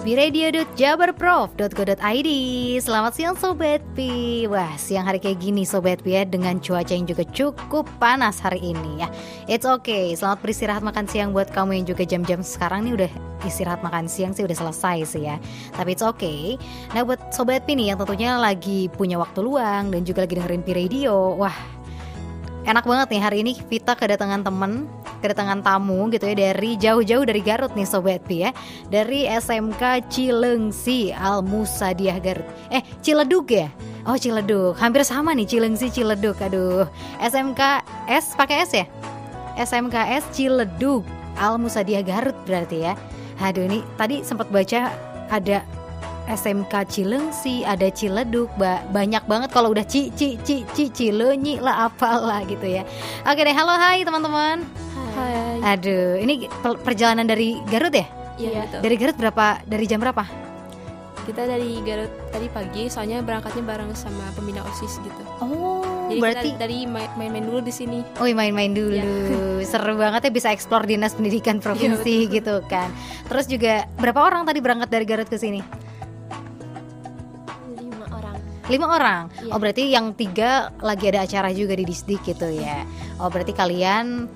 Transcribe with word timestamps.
biradio.jabarprof.go.id 0.00 2.30
Selamat 2.80 3.12
siang 3.12 3.36
Sobat 3.36 3.84
Pi 3.92 4.48
Wah 4.48 4.72
siang 4.80 5.04
hari 5.04 5.20
kayak 5.20 5.44
gini 5.44 5.68
Sobat 5.68 6.00
Pi 6.00 6.16
ya 6.16 6.24
Dengan 6.24 6.56
cuaca 6.56 6.88
yang 6.88 7.04
juga 7.04 7.20
cukup 7.28 7.84
panas 8.00 8.40
hari 8.40 8.72
ini 8.72 9.04
ya. 9.04 9.12
It's 9.44 9.68
okay. 9.68 10.16
Selamat 10.16 10.40
beristirahat 10.40 10.80
makan 10.80 11.04
siang 11.04 11.36
buat 11.36 11.52
kamu 11.52 11.84
yang 11.84 11.92
juga 11.92 12.08
jam-jam 12.08 12.40
sekarang 12.40 12.88
nih 12.88 13.04
udah 13.04 13.12
istirahat 13.44 13.84
makan 13.84 14.08
siang 14.08 14.32
sih 14.32 14.40
udah 14.40 14.56
selesai 14.56 15.04
sih 15.04 15.28
ya. 15.28 15.36
Tapi 15.76 15.92
it's 15.92 16.04
okay. 16.04 16.56
Nah 16.96 17.04
buat 17.04 17.20
Sobat 17.28 17.68
Pi 17.68 17.76
nih 17.76 17.92
yang 17.92 18.00
tentunya 18.00 18.40
lagi 18.40 18.88
punya 18.88 19.20
waktu 19.20 19.44
luang 19.44 19.92
Dan 19.92 20.08
juga 20.08 20.24
lagi 20.24 20.40
dengerin 20.40 20.64
Pi 20.64 20.72
Radio 20.72 21.36
Wah 21.36 21.52
enak 22.64 22.84
banget 22.84 23.08
nih 23.16 23.22
hari 23.22 23.38
ini 23.44 23.52
Vita 23.68 23.96
kedatangan 23.96 24.44
temen 24.44 24.88
kedatangan 25.20 25.60
tamu 25.60 26.08
gitu 26.08 26.24
ya 26.32 26.36
dari 26.48 26.80
jauh-jauh 26.80 27.24
dari 27.28 27.40
Garut 27.44 27.72
nih 27.76 27.86
Sobat 27.86 28.24
Pi 28.24 28.48
ya. 28.48 28.50
Dari 28.88 29.28
SMK 29.28 30.08
Cilengsi 30.08 31.12
Al 31.12 31.44
Musadiah 31.44 32.16
Garut. 32.18 32.46
Eh 32.72 32.82
Ciledug 33.04 33.46
ya? 33.52 33.68
Oh 34.08 34.16
Ciledug. 34.16 34.74
Hampir 34.80 35.04
sama 35.04 35.36
nih 35.36 35.46
Cilengsi 35.46 35.92
Ciledug. 35.92 36.36
Aduh. 36.40 36.88
SMK 37.20 37.84
S 38.08 38.32
pakai 38.34 38.64
S 38.64 38.72
ya? 38.74 38.86
SMKS 39.60 40.32
Ciledug. 40.32 41.04
Al 41.36 41.60
Musadiah 41.60 42.02
Garut 42.02 42.36
berarti 42.48 42.88
ya. 42.88 42.96
Aduh 43.40 43.64
ini 43.64 43.84
tadi 43.96 44.20
sempat 44.24 44.48
baca 44.52 44.92
ada 45.30 45.62
SMK 46.28 46.74
Cilengsi, 46.90 47.62
ada 47.64 47.88
Ciledug, 47.88 48.50
ba 48.60 48.84
banyak 48.92 49.24
banget 49.24 49.50
kalau 49.52 49.72
udah 49.72 49.84
ci 49.86 50.12
ci 50.12 50.36
ci 50.44 50.66
ci 50.76 50.90
Cilenyi 50.92 51.62
lah 51.62 51.88
apalah 51.88 52.44
gitu 52.44 52.66
ya. 52.66 52.82
Oke 53.24 53.40
deh, 53.44 53.54
halo 53.54 53.72
hai 53.76 54.04
teman-teman. 54.04 54.64
Hai. 55.16 55.76
Aduh, 55.76 56.20
ini 56.20 56.48
perjalanan 56.84 57.26
dari 57.26 57.58
Garut 57.68 57.92
ya? 57.92 58.06
Iya. 58.40 58.64
Betul. 58.66 58.80
Dari 58.84 58.96
Garut 58.96 59.16
berapa? 59.18 59.46
Dari 59.66 59.84
jam 59.84 59.98
berapa? 60.00 60.24
Kita 61.20 61.42
dari 61.44 61.76
Garut 61.84 62.12
tadi 62.32 62.48
pagi, 62.48 62.88
soalnya 62.88 63.20
berangkatnya 63.20 63.62
bareng 63.62 63.92
sama 63.92 64.24
pembina 64.32 64.64
OSIS 64.64 64.98
gitu. 65.04 65.22
Oh, 65.44 66.08
Jadi 66.08 66.20
berarti 66.20 66.48
kita 66.56 66.64
dari 66.64 66.88
main-main 66.88 67.44
dulu 67.44 67.60
di 67.60 67.70
sini. 67.74 68.00
Oh, 68.18 68.26
main-main 68.26 68.72
dulu. 68.72 68.96
Ya. 68.96 69.04
Seru 69.70 69.94
banget 70.00 70.26
ya 70.26 70.32
bisa 70.32 70.48
eksplor 70.50 70.88
Dinas 70.88 71.12
Pendidikan 71.12 71.60
Provinsi 71.64 72.26
ya, 72.26 72.40
gitu 72.40 72.64
kan. 72.66 72.88
Terus 73.28 73.46
juga 73.46 73.84
berapa 74.00 74.18
orang 74.18 74.48
tadi 74.48 74.58
berangkat 74.64 74.88
dari 74.88 75.04
Garut 75.04 75.28
ke 75.28 75.36
sini? 75.36 75.60
Lima 78.70 78.86
orang. 78.86 79.22
Yeah. 79.42 79.52
oh 79.52 79.58
berarti 79.58 79.90
yang 79.90 80.14
tiga 80.14 80.70
lagi 80.78 81.10
ada 81.10 81.26
acara 81.26 81.50
juga 81.50 81.74
di 81.74 81.84
disdik 81.84 82.22
gitu 82.22 82.46
ya. 82.46 82.86
Oh 83.18 83.26
berarti 83.26 83.50
kalian 83.50 84.30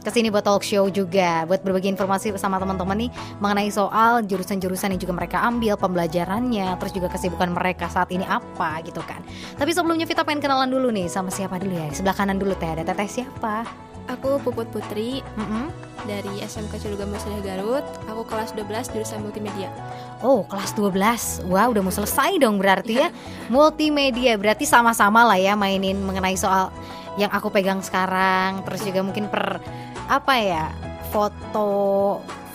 ke 0.00 0.08
sini 0.08 0.32
buat 0.32 0.40
talk 0.40 0.64
show 0.64 0.88
juga 0.88 1.44
buat 1.44 1.60
berbagi 1.60 1.92
informasi 1.92 2.32
sama 2.40 2.56
teman-teman 2.56 3.04
nih 3.04 3.10
mengenai 3.36 3.68
soal 3.68 4.24
jurusan-jurusan 4.24 4.96
yang 4.96 5.00
juga 5.00 5.12
mereka 5.12 5.44
ambil 5.44 5.76
pembelajarannya 5.76 6.72
terus 6.80 6.92
juga 6.96 7.12
kesibukan 7.12 7.52
mereka 7.52 7.84
saat 7.92 8.08
ini 8.08 8.24
apa 8.24 8.80
gitu 8.80 9.04
kan. 9.04 9.20
Tapi 9.60 9.70
sebelumnya 9.76 10.08
kita 10.08 10.24
pengen 10.24 10.40
kenalan 10.40 10.72
dulu 10.72 10.88
nih 10.88 11.04
sama 11.10 11.28
siapa 11.28 11.60
dulu 11.60 11.76
ya? 11.76 11.92
Sebelah 11.92 12.16
kanan 12.16 12.40
dulu 12.40 12.56
teh 12.56 12.72
ada 12.72 12.80
teteh 12.80 13.20
siapa 13.20 13.89
Aku 14.18 14.42
Puput 14.42 14.66
Putri 14.74 15.22
mm 15.22 15.46
-hmm. 15.46 15.66
dari 16.04 16.42
SMK 16.42 16.82
Ciluga 16.82 17.06
Musliah 17.06 17.38
Garut. 17.44 17.86
Aku 18.10 18.26
kelas 18.26 18.50
12 18.58 18.90
jurusan 18.90 19.22
multimedia. 19.22 19.70
Oh, 20.18 20.42
kelas 20.50 20.74
12. 20.74 21.46
Wah, 21.46 21.66
wow, 21.66 21.68
udah 21.70 21.82
mau 21.82 21.94
selesai 21.94 22.42
dong 22.42 22.58
berarti 22.58 22.98
ya. 22.98 23.08
multimedia 23.46 24.34
berarti 24.34 24.66
sama-sama 24.66 25.22
lah 25.22 25.38
ya 25.38 25.54
mainin 25.54 26.02
mengenai 26.02 26.34
soal 26.34 26.74
yang 27.14 27.30
aku 27.30 27.54
pegang 27.54 27.78
sekarang. 27.78 28.66
Terus 28.66 28.80
juga 28.82 29.00
mungkin 29.06 29.30
per 29.30 29.62
apa 30.10 30.34
ya? 30.38 30.66
foto 31.10 31.68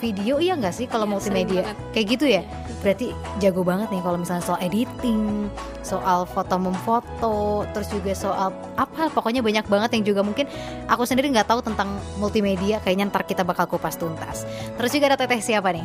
video 0.00 0.40
iya 0.40 0.56
nggak 0.56 0.74
sih 0.74 0.86
kalau 0.88 1.04
ya, 1.04 1.12
multimedia 1.12 1.62
kayak 1.92 2.06
gitu 2.08 2.26
ya 2.28 2.42
berarti 2.86 3.10
jago 3.42 3.66
banget 3.66 3.90
nih 3.90 3.98
kalau 3.98 4.14
misalnya 4.14 4.46
soal 4.46 4.62
editing 4.62 5.50
soal 5.82 6.22
foto 6.22 6.54
memfoto 6.54 7.66
terus 7.74 7.90
juga 7.90 8.14
soal 8.14 8.54
apa 8.78 9.10
pokoknya 9.10 9.42
banyak 9.42 9.66
banget 9.66 9.90
yang 9.98 10.04
juga 10.14 10.22
mungkin 10.22 10.46
aku 10.86 11.02
sendiri 11.02 11.34
nggak 11.34 11.50
tahu 11.50 11.66
tentang 11.66 11.98
multimedia 12.22 12.78
kayaknya 12.78 13.10
ntar 13.10 13.26
kita 13.26 13.42
bakal 13.42 13.66
kupas 13.66 13.98
tuntas 13.98 14.46
terus 14.78 14.94
juga 14.94 15.10
ada 15.10 15.18
teteh 15.18 15.42
siapa 15.42 15.74
nih 15.74 15.82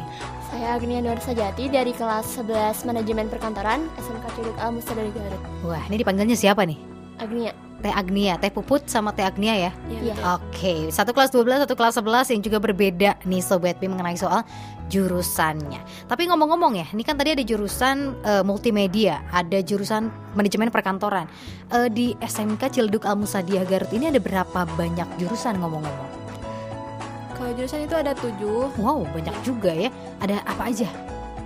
saya 0.53 0.77
Agnia 0.77 1.01
Nur 1.01 1.17
Sajati 1.17 1.73
dari 1.73 1.89
kelas 1.89 2.37
11 2.37 2.85
manajemen 2.85 3.33
perkantoran 3.33 3.81
SMK 3.97 4.25
Curug 4.37 4.57
Al 4.61 4.77
dari 4.77 5.09
Garut 5.09 5.41
wah 5.65 5.81
ini 5.89 5.97
dipanggilnya 5.97 6.37
siapa 6.37 6.69
nih 6.69 6.77
Agnia 7.17 7.49
Teh 7.81 7.89
Agnia, 7.89 8.37
Teh 8.37 8.53
Puput 8.53 8.85
sama 8.85 9.09
Teh 9.09 9.25
Agnia 9.25 9.57
ya? 9.57 9.71
Iya. 9.89 10.13
Oke, 10.37 10.53
okay. 10.53 10.79
satu 10.93 11.17
kelas 11.17 11.33
12, 11.33 11.65
satu 11.65 11.73
kelas 11.73 11.97
11 11.97 12.37
yang 12.37 12.41
juga 12.45 12.61
berbeda 12.61 13.17
nih 13.25 13.41
Sobat 13.41 13.81
Pi 13.81 13.89
mengenai 13.89 14.13
soal 14.13 14.45
jurusannya. 14.91 15.79
Tapi 16.11 16.27
ngomong-ngomong 16.27 16.75
ya, 16.75 16.85
ini 16.91 17.07
kan 17.07 17.15
tadi 17.15 17.31
ada 17.31 17.43
jurusan 17.47 18.19
uh, 18.27 18.43
multimedia, 18.43 19.23
ada 19.31 19.63
jurusan 19.63 20.11
manajemen 20.35 20.67
perkantoran. 20.67 21.31
Uh, 21.71 21.87
di 21.87 22.19
SMK 22.19 22.75
Ciledug 22.75 23.07
Al 23.07 23.15
Musadia 23.15 23.63
Garut 23.63 23.89
ini 23.95 24.11
ada 24.11 24.19
berapa 24.19 24.67
banyak 24.75 25.07
jurusan 25.15 25.55
ngomong-ngomong? 25.63 26.11
Kalau 27.39 27.51
jurusan 27.55 27.87
itu 27.87 27.95
ada 27.95 28.11
tujuh. 28.13 28.75
Wow, 28.77 29.07
banyak 29.15 29.33
juga 29.47 29.71
ya. 29.71 29.89
Ada 30.19 30.43
apa 30.43 30.67
aja? 30.67 30.91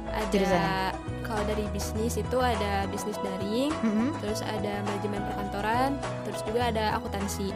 Ada 0.10 0.26
jurusannya? 0.34 1.06
kalau 1.26 1.52
dari 1.52 1.66
bisnis 1.76 2.16
itu 2.16 2.38
ada 2.40 2.86
bisnis 2.88 3.18
daring, 3.20 3.74
mm 3.74 3.92
-hmm. 3.92 4.10
terus 4.24 4.40
ada 4.46 4.80
manajemen 4.88 5.20
perkantoran, 5.26 5.90
terus 6.24 6.40
juga 6.48 6.72
ada 6.72 6.96
akuntansi. 6.96 7.52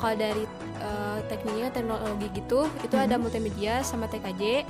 Kalau 0.00 0.16
dari 0.16 0.48
uh, 0.80 1.20
tekniknya 1.28 1.68
teknologi 1.70 2.26
gitu, 2.32 2.66
itu 2.82 2.90
mm 2.90 2.98
-hmm. 2.98 3.06
ada 3.06 3.14
multimedia 3.20 3.74
sama 3.84 4.08
TKJ 4.08 4.64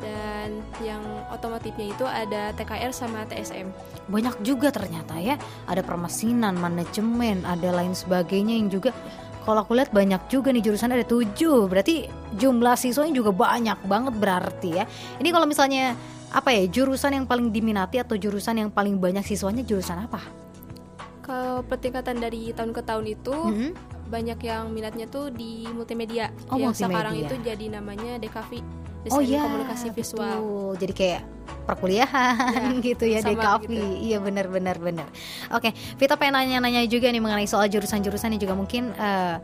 dan 0.00 0.64
yang 0.80 1.04
otomotifnya 1.30 1.92
itu 1.92 2.04
ada 2.08 2.50
TKR 2.56 2.90
sama 2.90 3.28
TSM. 3.28 3.68
Banyak 4.08 4.40
juga 4.42 4.72
ternyata 4.72 5.20
ya, 5.20 5.36
ada 5.68 5.84
permesinan, 5.84 6.56
manajemen, 6.56 7.44
ada 7.44 7.68
lain 7.70 7.92
sebagainya 7.92 8.56
yang 8.56 8.72
juga 8.72 8.90
kalau 9.44 9.64
aku 9.64 9.72
lihat 9.72 9.88
banyak 9.92 10.20
juga 10.28 10.52
nih 10.52 10.60
jurusan 10.60 10.92
ada 10.92 11.04
tujuh 11.04 11.64
berarti 11.64 12.06
jumlah 12.36 12.76
siswanya 12.76 13.24
juga 13.24 13.32
banyak 13.32 13.88
banget 13.88 14.14
berarti 14.20 14.68
ya 14.68 14.84
ini 15.16 15.32
kalau 15.32 15.48
misalnya 15.48 15.96
apa 16.30 16.54
ya 16.54 16.62
jurusan 16.70 17.18
yang 17.18 17.26
paling 17.26 17.50
diminati 17.50 17.98
atau 17.98 18.14
jurusan 18.14 18.62
yang 18.62 18.70
paling 18.70 19.02
banyak 19.02 19.26
siswanya 19.26 19.66
jurusan 19.66 20.06
apa? 20.06 20.22
Kalau 21.26 21.62
pertingkatan 21.66 22.22
dari 22.22 22.54
tahun 22.54 22.70
ke 22.70 22.82
tahun 22.86 23.06
itu 23.10 23.34
mm 23.34 23.54
-hmm. 23.54 23.70
banyak 24.10 24.38
yang 24.46 24.70
minatnya 24.70 25.06
tuh 25.10 25.30
di 25.34 25.66
multimedia. 25.74 26.30
Oh, 26.50 26.58
yang 26.58 26.70
multimedia. 26.70 26.86
sekarang 26.94 27.14
itu 27.18 27.34
jadi 27.42 27.66
namanya 27.70 28.12
DKV, 28.22 28.62
Desain 29.00 29.16
oh, 29.16 29.22
iya, 29.24 29.40
Komunikasi 29.48 29.86
Visual. 29.96 30.36
Betul. 30.36 30.72
Jadi 30.80 30.92
kayak 30.92 31.22
perkuliahan 31.64 32.36
ya, 32.76 32.82
gitu 32.92 33.04
ya 33.06 33.18
DKV. 33.24 33.64
Gitu. 33.64 33.84
Iya 34.10 34.18
benar 34.20 34.46
benar 34.52 34.76
benar. 34.76 35.08
Oke, 35.54 35.72
Vita 35.96 36.20
pengen 36.20 36.36
nanya-nanya 36.36 36.84
juga 36.84 37.08
nih 37.08 37.22
mengenai 37.22 37.48
soal 37.48 37.70
jurusan-jurusan 37.72 38.36
yang 38.36 38.42
juga 38.42 38.54
mungkin 38.58 38.92
uh, 38.96 39.40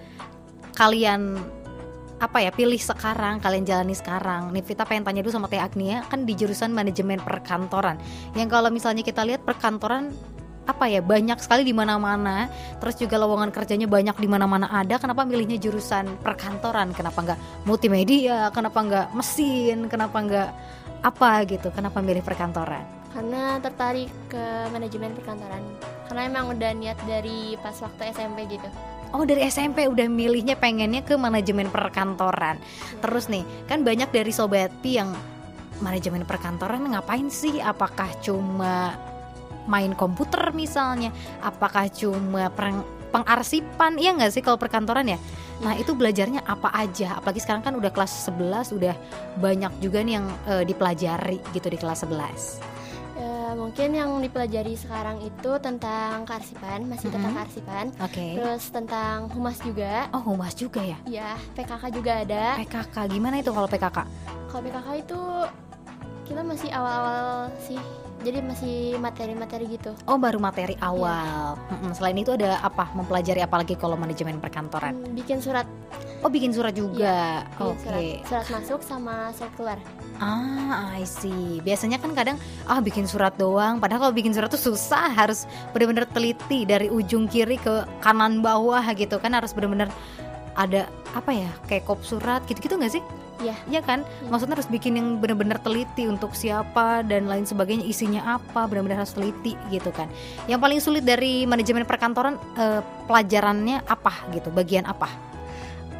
kalian 0.76 1.40
apa 2.16 2.40
ya 2.40 2.48
pilih 2.48 2.80
sekarang 2.80 3.44
kalian 3.44 3.68
jalani 3.68 3.92
sekarang 3.92 4.48
nih 4.48 4.64
Vita 4.64 4.88
pengen 4.88 5.04
tanya 5.04 5.20
dulu 5.20 5.36
sama 5.36 5.52
Teh 5.52 5.60
Agnia 5.60 6.00
kan 6.08 6.24
di 6.24 6.32
jurusan 6.32 6.72
manajemen 6.72 7.20
perkantoran 7.20 8.00
yang 8.32 8.48
kalau 8.48 8.72
misalnya 8.72 9.04
kita 9.04 9.20
lihat 9.20 9.44
perkantoran 9.44 10.16
apa 10.66 10.90
ya 10.90 11.00
banyak 11.00 11.38
sekali 11.38 11.62
di 11.62 11.72
mana-mana. 11.72 12.50
Terus 12.82 12.98
juga 12.98 13.16
lowongan 13.22 13.54
kerjanya 13.54 13.86
banyak 13.86 14.18
di 14.18 14.28
mana-mana 14.28 14.66
ada. 14.68 14.98
Kenapa 14.98 15.22
milihnya 15.22 15.56
jurusan 15.56 16.18
perkantoran? 16.20 16.90
Kenapa 16.92 17.22
nggak 17.22 17.38
multimedia? 17.64 18.50
Kenapa 18.50 18.78
nggak 18.82 19.06
mesin? 19.14 19.86
Kenapa 19.86 20.18
nggak 20.20 20.50
apa 21.06 21.30
gitu? 21.46 21.70
Kenapa 21.70 22.02
milih 22.02 22.26
perkantoran? 22.26 22.82
Karena 23.14 23.56
tertarik 23.62 24.10
ke 24.28 24.44
manajemen 24.74 25.14
perkantoran. 25.16 25.62
Karena 26.10 26.22
emang 26.28 26.52
udah 26.52 26.70
niat 26.76 26.98
dari 27.08 27.56
pas 27.62 27.78
waktu 27.80 28.12
SMP 28.12 28.44
gitu. 28.50 28.68
Oh 29.14 29.22
dari 29.22 29.46
SMP 29.46 29.86
udah 29.86 30.10
milihnya 30.10 30.58
pengennya 30.58 31.06
ke 31.06 31.14
manajemen 31.14 31.70
perkantoran. 31.70 32.58
Terus 33.00 33.30
nih 33.30 33.46
kan 33.70 33.86
banyak 33.86 34.10
dari 34.10 34.34
sobat 34.34 34.74
Pi 34.82 34.98
yang 34.98 35.14
manajemen 35.80 36.26
perkantoran 36.26 36.82
ngapain 36.90 37.30
sih? 37.30 37.62
Apakah 37.62 38.10
cuma 38.20 38.98
main 39.66 39.92
komputer 39.92 40.50
misalnya? 40.54 41.14
Apakah 41.42 41.90
cuma 41.90 42.50
peng 42.54 42.82
pengarsipan? 43.14 44.00
Iya 44.00 44.18
nggak 44.18 44.32
sih 44.34 44.42
kalau 44.42 44.58
perkantoran 44.58 45.06
ya? 45.06 45.18
Nah 45.62 45.78
itu 45.78 45.94
belajarnya 45.94 46.44
apa 46.46 46.72
aja? 46.74 47.16
Apalagi 47.18 47.40
sekarang 47.42 47.62
kan 47.62 47.74
udah 47.78 47.90
kelas 47.94 48.28
11 48.28 48.76
udah 48.76 48.94
banyak 49.38 49.72
juga 49.78 50.02
nih 50.02 50.14
yang 50.18 50.26
uh, 50.48 50.64
dipelajari 50.66 51.38
gitu 51.54 51.70
di 51.70 51.78
kelas 51.78 52.04
11 52.04 52.76
mungkin 53.56 53.88
yang 53.96 54.10
dipelajari 54.20 54.76
sekarang 54.76 55.18
itu 55.24 55.50
tentang 55.58 56.28
kearsipan, 56.28 56.84
masih 56.86 57.08
tentang 57.08 57.20
mm 57.20 57.26
-hmm. 57.32 57.38
kearsipan. 57.40 57.84
Oke. 58.04 58.12
Okay. 58.12 58.30
Terus 58.36 58.64
tentang 58.70 59.16
humas 59.32 59.58
juga. 59.64 60.06
Oh, 60.12 60.22
humas 60.22 60.52
juga 60.52 60.84
ya? 60.84 60.98
Iya, 61.08 61.30
PKK 61.56 61.82
juga 61.90 62.12
ada. 62.22 62.44
PKK 62.60 62.96
gimana 63.10 63.40
itu 63.40 63.50
kalau 63.50 63.66
PKK? 63.66 63.98
Kalau 64.52 64.62
PKK 64.62 64.88
itu 65.02 65.20
kita 66.28 66.40
masih 66.44 66.70
awal-awal 66.70 67.50
sih. 67.58 68.05
Jadi 68.26 68.42
masih 68.42 68.98
materi-materi 68.98 69.78
gitu. 69.78 69.94
Oh, 70.02 70.18
baru 70.18 70.42
materi 70.42 70.74
iya. 70.74 70.90
awal. 70.90 71.54
Ya. 71.54 71.94
Selain 71.94 72.18
itu 72.18 72.34
ada 72.34 72.58
apa? 72.58 72.90
Mempelajari 72.90 73.38
apa 73.38 73.62
lagi 73.62 73.78
kalau 73.78 73.94
manajemen 73.94 74.42
perkantoran? 74.42 74.98
Hmm, 74.98 75.14
bikin 75.14 75.38
surat. 75.38 75.62
Oh, 76.26 76.30
bikin 76.32 76.50
surat 76.50 76.74
juga. 76.74 76.98
Ya, 76.98 77.46
Oke. 77.62 77.86
Okay. 77.86 78.06
Surat, 78.26 78.42
surat 78.42 78.46
masuk 78.58 78.80
sama 78.82 79.30
surat 79.30 79.52
keluar. 79.54 79.78
Ah, 80.18 80.98
I 80.98 81.06
see. 81.06 81.62
Biasanya 81.62 82.02
kan 82.02 82.18
kadang 82.18 82.34
ah 82.66 82.82
bikin 82.82 83.06
surat 83.06 83.38
doang, 83.38 83.78
padahal 83.78 84.10
kalau 84.10 84.14
bikin 84.18 84.34
surat 84.34 84.50
tuh 84.50 84.58
susah, 84.58 85.06
harus 85.14 85.46
benar-benar 85.70 86.10
teliti 86.10 86.66
dari 86.66 86.90
ujung 86.90 87.30
kiri 87.30 87.62
ke 87.62 87.86
kanan 88.02 88.42
bawah 88.42 88.82
gitu 88.98 89.22
kan 89.22 89.38
harus 89.38 89.54
benar-benar 89.54 89.86
ada 90.58 90.90
apa 91.12 91.30
ya 91.30 91.50
kayak 91.68 91.84
kop 91.86 92.02
surat 92.02 92.42
gitu-gitu 92.50 92.74
nggak 92.74 92.98
sih? 92.98 93.04
Iya. 93.36 93.54
Iya 93.68 93.80
kan? 93.84 94.00
Maksudnya 94.32 94.56
harus 94.56 94.70
bikin 94.70 94.96
yang 94.96 95.08
benar-benar 95.20 95.60
teliti 95.60 96.08
untuk 96.08 96.32
siapa 96.32 97.04
dan 97.04 97.28
lain 97.28 97.44
sebagainya, 97.44 97.84
isinya 97.84 98.40
apa, 98.40 98.64
benar-benar 98.64 99.04
harus 99.04 99.12
teliti 99.12 99.52
gitu 99.68 99.92
kan. 99.92 100.08
Yang 100.48 100.60
paling 100.64 100.80
sulit 100.80 101.04
dari 101.04 101.44
manajemen 101.44 101.84
perkantoran 101.84 102.40
eh, 102.56 102.80
pelajarannya 103.04 103.84
apa 103.84 104.12
gitu? 104.32 104.48
Bagian 104.48 104.88
apa? 104.88 105.08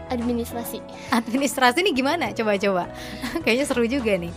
Administrasi. 0.06 0.78
Administrasi 1.10 1.82
ini 1.82 1.90
gimana? 1.92 2.30
Coba-coba. 2.30 2.88
Kayaknya 3.44 3.64
seru 3.66 3.84
juga 3.84 4.14
nih. 4.14 4.32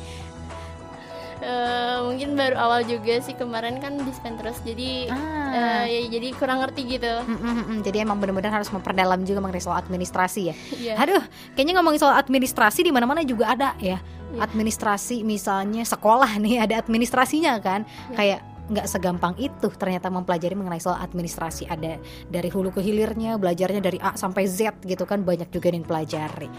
Uh, 1.40 1.89
mungkin 2.10 2.34
baru 2.34 2.58
awal 2.58 2.82
juga 2.90 3.22
sih 3.22 3.38
kemarin 3.38 3.78
kan 3.78 4.02
dispen 4.02 4.34
terus 4.42 4.58
jadi 4.66 5.14
ah. 5.14 5.54
uh, 5.54 5.86
ya 5.86 6.02
jadi 6.10 6.34
kurang 6.34 6.66
ngerti 6.66 6.98
gitu. 6.98 7.14
Mm 7.22 7.38
-mm 7.38 7.54
-mm. 7.62 7.78
Jadi 7.86 7.98
emang 8.02 8.18
benar-benar 8.18 8.58
harus 8.58 8.74
memperdalam 8.74 9.22
juga 9.22 9.46
mengenai 9.46 9.62
soal 9.62 9.78
administrasi 9.78 10.42
ya. 10.50 10.56
yeah. 10.82 10.98
Aduh, 10.98 11.22
kayaknya 11.54 11.78
ngomongin 11.78 12.02
soal 12.02 12.18
administrasi 12.18 12.82
di 12.82 12.90
mana-mana 12.90 13.22
juga 13.22 13.54
ada 13.54 13.78
ya. 13.78 14.02
Yeah. 14.34 14.42
Administrasi 14.42 15.22
misalnya 15.22 15.86
sekolah 15.86 16.42
nih 16.42 16.66
ada 16.66 16.82
administrasinya 16.82 17.62
kan. 17.62 17.86
Yeah. 17.86 18.18
Kayak 18.18 18.40
nggak 18.70 18.88
segampang 18.88 19.34
itu 19.42 19.68
ternyata 19.74 20.14
mempelajari 20.14 20.54
mengenai 20.54 20.82
soal 20.82 21.02
administrasi. 21.02 21.66
Ada 21.66 21.98
dari 22.30 22.50
hulu 22.54 22.72
ke 22.72 22.82
hilirnya 22.86 23.36
belajarnya 23.42 23.82
dari 23.82 23.98
A 24.00 24.14
sampai 24.14 24.46
Z 24.46 24.86
gitu 24.86 25.04
kan 25.10 25.26
banyak 25.26 25.50
juga 25.50 25.74
yang 25.74 25.86
pelajari 25.86 26.50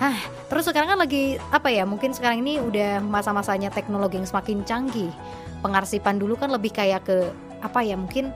Hah, 0.00 0.16
terus 0.48 0.66
sekarang 0.66 0.96
kan 0.96 1.00
lagi 1.04 1.36
apa 1.52 1.68
ya 1.68 1.84
mungkin 1.84 2.16
sekarang 2.16 2.40
ini 2.40 2.58
udah 2.58 3.04
masa-masanya 3.04 3.68
teknologi 3.68 4.16
yang 4.16 4.26
semakin 4.26 4.64
canggih. 4.64 5.12
Pengarsipan 5.60 6.16
dulu 6.16 6.34
kan 6.34 6.50
lebih 6.50 6.72
kayak 6.72 7.06
ke 7.06 7.28
apa 7.62 7.86
ya 7.86 7.94
mungkin 7.94 8.34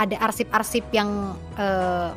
ada 0.00 0.16
arsip-arsip 0.24 0.88
yang 0.94 1.36
uh, 1.60 2.16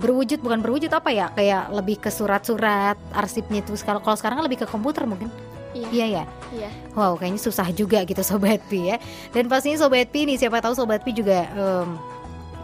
berwujud 0.00 0.40
bukan 0.40 0.64
berwujud 0.64 0.88
apa 0.92 1.12
ya 1.12 1.28
kayak 1.34 1.72
lebih 1.76 2.00
ke 2.00 2.08
surat-surat 2.08 2.96
arsipnya 3.12 3.60
itu. 3.60 3.74
Kalau 3.84 4.16
sekarang 4.16 4.40
lebih 4.40 4.64
ke 4.64 4.66
komputer 4.70 5.04
mungkin 5.04 5.28
Iya. 5.76 5.88
iya 5.92 6.06
ya. 6.06 6.24
Iya. 6.54 6.70
Wow, 6.96 7.20
kayaknya 7.20 7.40
susah 7.42 7.68
juga 7.74 8.00
gitu 8.08 8.22
sobat 8.24 8.62
Pi 8.70 8.94
ya. 8.94 8.96
Dan 9.34 9.50
pastinya 9.50 9.76
sobat 9.76 10.08
Pi 10.08 10.24
nih 10.24 10.40
siapa 10.40 10.64
tahu 10.64 10.72
sobat 10.72 11.04
Pi 11.04 11.12
juga 11.12 11.44
um, 11.52 12.00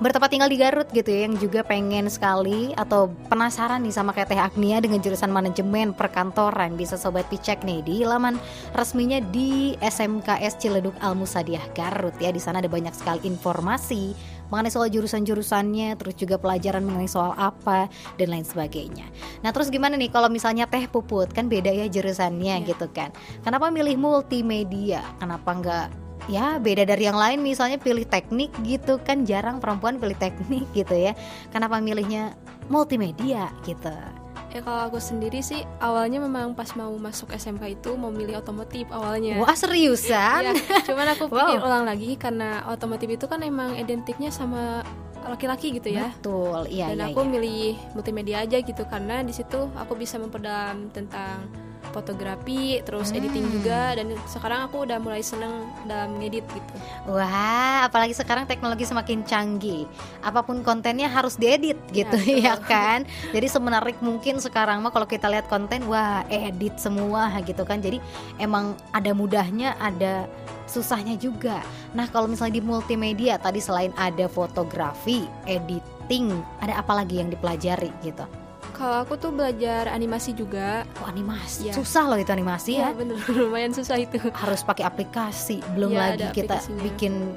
bertempat 0.02 0.34
tinggal 0.34 0.50
di 0.50 0.58
Garut 0.58 0.90
gitu 0.90 1.06
ya 1.14 1.30
yang 1.30 1.38
juga 1.38 1.62
pengen 1.62 2.10
sekali 2.10 2.74
atau 2.74 3.06
penasaran 3.30 3.78
nih 3.86 3.94
sama 3.94 4.10
kayak 4.10 4.34
Teh 4.34 4.40
Agnia 4.42 4.82
dengan 4.82 4.98
jurusan 4.98 5.30
manajemen 5.30 5.94
perkantoran 5.94 6.74
bisa 6.74 6.98
sobat 6.98 7.30
Pi 7.30 7.38
cek 7.38 7.62
nih 7.62 7.86
di 7.86 7.96
laman 8.02 8.34
resminya 8.74 9.22
di 9.22 9.78
SMKS 9.78 10.58
Ciledug 10.58 10.98
Al 10.98 11.14
Musadiah 11.14 11.62
Garut 11.70 12.18
ya 12.18 12.34
di 12.34 12.42
sana 12.42 12.58
ada 12.58 12.66
banyak 12.66 12.90
sekali 12.90 13.22
informasi 13.30 14.18
mengenai 14.52 14.68
soal 14.68 14.92
jurusan-jurusannya, 14.92 15.96
terus 15.96 16.12
juga 16.20 16.36
pelajaran 16.36 16.84
mengenai 16.84 17.08
soal 17.08 17.32
apa 17.40 17.88
dan 18.20 18.28
lain 18.28 18.44
sebagainya. 18.44 19.08
Nah, 19.40 19.48
terus 19.48 19.72
gimana 19.72 19.96
nih 19.96 20.12
kalau 20.12 20.28
misalnya 20.28 20.68
Teh 20.68 20.84
Puput 20.84 21.32
kan 21.32 21.48
beda 21.48 21.72
ya 21.72 21.88
jurusannya 21.88 22.60
yeah. 22.60 22.68
gitu 22.68 22.84
kan. 22.92 23.08
Kenapa 23.40 23.72
milih 23.72 23.96
multimedia? 23.96 25.00
Kenapa 25.16 25.56
enggak 25.56 25.88
ya 26.30 26.60
beda 26.60 26.86
dari 26.86 27.08
yang 27.08 27.18
lain 27.18 27.42
misalnya 27.42 27.82
pilih 27.82 28.06
teknik 28.06 28.52
gitu 28.62 29.00
kan 29.02 29.26
jarang 29.26 29.58
perempuan 29.58 29.96
pilih 29.96 30.14
teknik 30.20 30.68
gitu 30.76 30.92
ya. 30.92 31.16
Kenapa 31.48 31.80
milihnya 31.80 32.36
multimedia 32.68 33.48
gitu? 33.64 34.21
Ya 34.52 34.60
kalau 34.60 34.92
aku 34.92 35.00
sendiri 35.00 35.40
sih 35.40 35.64
awalnya 35.80 36.20
memang 36.20 36.52
pas 36.52 36.68
mau 36.76 36.92
masuk 37.00 37.32
SMK 37.32 37.72
itu 37.72 37.96
mau 37.96 38.12
milih 38.12 38.44
otomotif 38.44 38.84
awalnya. 38.92 39.40
Wah 39.40 39.56
seriusan? 39.56 40.44
ya, 40.44 40.52
cuman 40.84 41.16
aku 41.16 41.24
pikir 41.32 41.58
wow. 41.58 41.66
ulang 41.72 41.84
lagi 41.88 42.20
karena 42.20 42.60
otomotif 42.68 43.08
itu 43.08 43.24
kan 43.24 43.40
emang 43.40 43.72
identiknya 43.80 44.28
sama 44.28 44.84
laki-laki 45.24 45.72
gitu 45.72 45.88
ya. 45.88 46.12
Betul, 46.20 46.68
iya. 46.68 46.92
Dan 46.92 47.00
iya, 47.00 47.06
aku 47.08 47.24
iya. 47.24 47.30
milih 47.32 47.64
multimedia 47.96 48.36
aja 48.44 48.58
gitu 48.60 48.84
karena 48.84 49.24
di 49.24 49.32
situ 49.32 49.72
aku 49.72 49.96
bisa 49.96 50.20
memperdalam 50.20 50.92
tentang 50.92 51.48
fotografi, 51.92 52.80
terus 52.82 53.12
hmm. 53.12 53.18
editing 53.20 53.46
juga 53.52 53.94
dan 53.94 54.10
sekarang 54.26 54.66
aku 54.66 54.88
udah 54.88 54.98
mulai 54.98 55.20
seneng 55.20 55.68
dalam 55.84 56.16
ngedit 56.18 56.42
gitu. 56.48 56.72
Wah, 57.06 57.86
apalagi 57.86 58.16
sekarang 58.16 58.48
teknologi 58.48 58.88
semakin 58.88 59.22
canggih. 59.22 59.84
Apa 60.24 60.42
pun 60.42 60.64
kontennya 60.64 61.06
harus 61.12 61.36
diedit 61.36 61.78
ya, 61.92 62.08
gitu 62.08 62.16
ya, 62.24 62.36
ya 62.50 62.54
kan. 62.58 63.04
Jadi 63.30 63.46
semenarik 63.46 64.00
mungkin 64.00 64.40
sekarang 64.40 64.80
mah 64.80 64.90
kalau 64.90 65.06
kita 65.06 65.28
lihat 65.28 65.46
konten 65.46 65.84
wah 65.86 66.24
edit 66.32 66.80
semua 66.80 67.28
gitu 67.44 67.62
kan. 67.62 67.78
Jadi 67.78 68.00
emang 68.40 68.74
ada 68.90 69.12
mudahnya, 69.12 69.76
ada 69.78 70.26
susahnya 70.66 71.20
juga. 71.20 71.60
Nah, 71.92 72.08
kalau 72.08 72.24
misalnya 72.24 72.56
di 72.58 72.64
multimedia 72.64 73.36
tadi 73.36 73.60
selain 73.60 73.92
ada 74.00 74.24
fotografi, 74.26 75.28
editing, 75.44 76.32
ada 76.64 76.80
apa 76.80 77.04
lagi 77.04 77.20
yang 77.20 77.28
dipelajari 77.28 77.92
gitu? 78.00 78.24
Kalau 78.72 79.04
aku 79.04 79.14
tuh 79.20 79.30
belajar 79.30 79.88
animasi 79.92 80.32
juga. 80.32 80.88
Oh, 81.00 81.06
animasi. 81.06 81.70
Ya. 81.70 81.74
Susah 81.76 82.08
loh 82.08 82.18
itu 82.18 82.32
animasi 82.32 82.80
ya. 82.80 82.90
ya. 82.90 82.96
bener 82.96 83.16
lumayan 83.38 83.72
susah 83.76 84.00
itu. 84.00 84.18
Harus 84.32 84.64
pakai 84.64 84.88
aplikasi, 84.88 85.60
belum 85.76 85.92
ya, 85.92 86.16
lagi 86.16 86.26
kita 86.32 86.58
bikin 86.80 87.36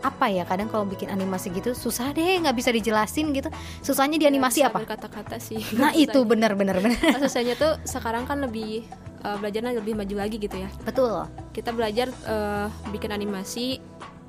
apa 0.00 0.32
ya 0.32 0.48
kadang 0.48 0.68
kalau 0.72 0.88
bikin 0.88 1.12
animasi 1.12 1.52
gitu 1.52 1.76
susah 1.76 2.16
deh 2.16 2.40
nggak 2.40 2.56
bisa 2.56 2.72
dijelasin 2.72 3.36
gitu 3.36 3.52
susahnya 3.84 4.16
di 4.16 4.24
animasi 4.24 4.64
ya, 4.64 4.72
apa 4.72 4.88
kata-kata 4.88 5.36
sih 5.36 5.60
nah 5.80 5.92
itu 5.92 6.24
benar 6.24 6.56
benar 6.56 6.80
benar 6.80 6.96
nah, 6.96 7.20
susahnya 7.28 7.52
tuh 7.60 7.76
sekarang 7.84 8.24
kan 8.24 8.40
lebih 8.40 8.88
uh, 9.20 9.36
belajarnya 9.36 9.76
lebih 9.76 9.92
maju 10.00 10.14
lagi 10.16 10.40
gitu 10.40 10.56
ya 10.56 10.72
betul 10.88 11.28
kita 11.52 11.76
belajar 11.76 12.08
uh, 12.24 12.72
bikin 12.88 13.12
animasi 13.12 13.76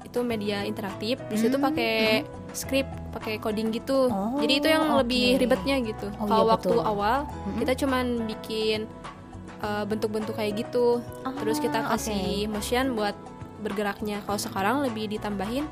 itu 0.06 0.20
media 0.26 0.66
interaktif 0.68 1.22
di 1.30 1.38
situ 1.38 1.56
hmm. 1.56 1.66
pakai 1.72 1.96
hmm. 2.26 2.28
script 2.52 2.92
pakai 3.12 3.40
coding 3.40 3.72
gitu 3.72 4.08
oh, 4.12 4.40
jadi 4.40 4.54
itu 4.60 4.68
yang 4.68 4.86
okay. 4.92 5.00
lebih 5.04 5.26
ribetnya 5.40 5.76
gitu 5.84 6.08
oh, 6.20 6.28
kalau 6.28 6.46
iya, 6.48 6.52
waktu 6.56 6.76
awal 6.80 7.18
hmm. 7.28 7.58
kita 7.64 7.74
cuman 7.86 8.06
bikin 8.28 8.80
uh, 9.64 9.84
bentuk-bentuk 9.88 10.36
kayak 10.36 10.68
gitu 10.68 11.00
oh, 11.00 11.34
terus 11.40 11.60
kita 11.60 11.84
kasih 11.86 12.48
okay. 12.48 12.52
motion 12.52 12.98
buat 12.98 13.16
bergeraknya 13.62 14.26
kalau 14.26 14.40
sekarang 14.42 14.76
lebih 14.82 15.08
ditambahin 15.12 15.70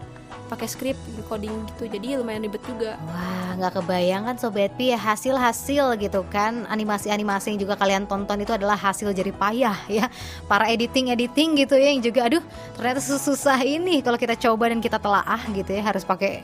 pakai 0.49 0.67
script 0.67 0.99
coding 1.29 1.53
gitu. 1.73 1.85
Jadi 1.85 2.17
lumayan 2.17 2.41
ribet 2.45 2.61
juga. 2.65 2.97
Wah 3.05 3.53
nggak 3.59 3.81
kebayang 3.81 4.25
kan 4.25 4.35
sobat 4.41 4.73
pi 4.75 4.91
ya 4.93 4.99
hasil 4.99 5.37
hasil 5.37 5.97
gitu 6.01 6.25
kan. 6.29 6.65
Animasi 6.67 7.13
animasi 7.13 7.53
yang 7.53 7.59
juga 7.61 7.77
kalian 7.77 8.09
tonton 8.09 8.41
itu 8.41 8.53
adalah 8.53 8.75
hasil 8.75 9.13
jadi 9.13 9.29
payah 9.29 9.77
ya. 9.85 10.09
Para 10.49 10.69
editing 10.69 11.13
editing 11.13 11.59
gitu 11.59 11.77
ya 11.77 11.93
yang 11.93 12.01
juga 12.01 12.25
aduh 12.29 12.43
ternyata 12.73 12.99
susah 13.01 13.61
ini. 13.61 14.01
Kalau 14.01 14.17
kita 14.17 14.33
coba 14.37 14.73
dan 14.73 14.81
kita 14.81 14.97
telaah 14.97 15.41
gitu 15.53 15.69
ya 15.69 15.85
harus 15.85 16.01
pakai 16.01 16.41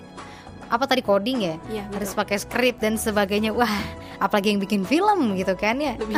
apa 0.69 0.86
tadi 0.89 1.01
coding 1.05 1.39
ya, 1.45 1.55
ya 1.69 1.84
harus 1.93 2.12
pakai 2.17 2.41
script 2.41 2.81
dan 2.81 2.98
sebagainya. 2.98 3.53
Wah 3.53 3.72
apalagi 4.17 4.55
yang 4.55 4.62
bikin 4.63 4.81
film 4.88 5.36
gitu 5.38 5.53
kan 5.53 5.77
ya? 5.77 5.93
Lebih, 6.00 6.15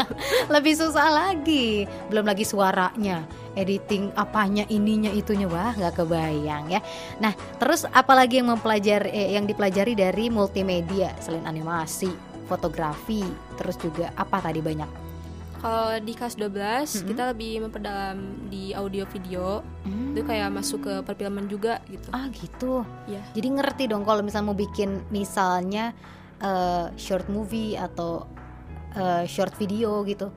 lebih 0.54 0.74
susah 0.76 1.08
lagi. 1.08 1.88
Belum 2.12 2.26
lagi 2.26 2.44
suaranya 2.44 3.24
editing 3.56 4.12
apanya 4.14 4.68
ininya 4.68 5.10
itunya. 5.10 5.48
Wah 5.48 5.72
nggak 5.72 6.04
kebayang 6.04 6.68
ya. 6.68 6.80
Nah 7.18 7.32
terus 7.56 7.88
apalagi 7.90 8.44
yang 8.44 8.52
mempelajari 8.52 9.08
eh, 9.10 9.28
yang 9.34 9.48
dipelajari 9.48 9.96
dari 9.96 10.28
multimedia? 10.28 11.16
Selain 11.22 11.48
animasi 11.48 12.10
fotografi 12.48 13.22
terus 13.60 13.76
juga 13.76 14.08
apa 14.16 14.40
tadi 14.40 14.64
banyak 14.64 15.07
kalau 15.58 15.98
di 15.98 16.12
kelas 16.14 16.38
12 16.38 16.48
mm 16.48 16.54
-hmm. 16.54 17.06
kita 17.10 17.22
lebih 17.34 17.52
memperdalam 17.66 18.18
di 18.46 18.70
audio 18.72 19.04
video. 19.10 19.66
Mm. 19.82 20.14
Itu 20.14 20.22
kayak 20.26 20.48
masuk 20.54 20.80
ke 20.86 20.94
perfilman 21.02 21.50
juga 21.50 21.82
gitu. 21.90 22.08
Ah, 22.14 22.30
gitu. 22.30 22.86
Ya. 23.10 23.22
Jadi 23.34 23.48
ngerti 23.50 23.84
dong 23.90 24.06
kalau 24.06 24.22
misalnya 24.22 24.54
mau 24.54 24.58
bikin 24.58 25.02
misalnya 25.10 25.92
uh, 26.42 26.90
short 26.94 27.26
movie 27.26 27.74
atau 27.74 28.26
uh, 28.94 29.24
short 29.26 29.54
video 29.58 30.02
gitu. 30.06 30.30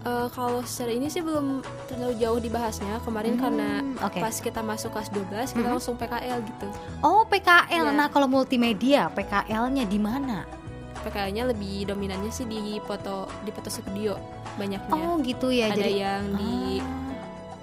Uh, 0.00 0.32
kalau 0.32 0.64
secara 0.64 0.96
ini 0.96 1.12
sih 1.12 1.20
belum 1.20 1.60
terlalu 1.84 2.16
jauh 2.16 2.40
dibahasnya 2.40 3.04
kemarin 3.04 3.36
hmm, 3.36 3.42
karena 3.44 3.68
okay. 4.00 4.24
pas 4.24 4.32
kita 4.32 4.64
masuk 4.64 4.96
kelas 4.96 5.12
12 5.12 5.52
kita 5.52 5.60
hmm. 5.60 5.76
langsung 5.76 6.00
PKL 6.00 6.40
gitu. 6.40 6.68
Oh 7.04 7.28
PKL, 7.28 7.92
ya. 7.92 7.92
nah 7.92 8.08
kalau 8.08 8.24
multimedia 8.24 9.12
PKL-nya 9.12 9.84
di 9.84 10.00
mana? 10.00 10.59
PKL-nya 11.02 11.48
lebih 11.48 11.88
dominannya 11.88 12.32
sih 12.32 12.44
di 12.44 12.78
foto 12.84 13.26
di 13.44 13.50
foto 13.50 13.68
studio 13.72 14.14
banyaknya. 14.60 14.92
Oh 14.92 15.16
gitu 15.20 15.48
ya. 15.48 15.72
Ada 15.72 15.80
jadi 15.80 15.92
yang 15.96 16.22
ah. 16.28 16.36
di 16.36 16.56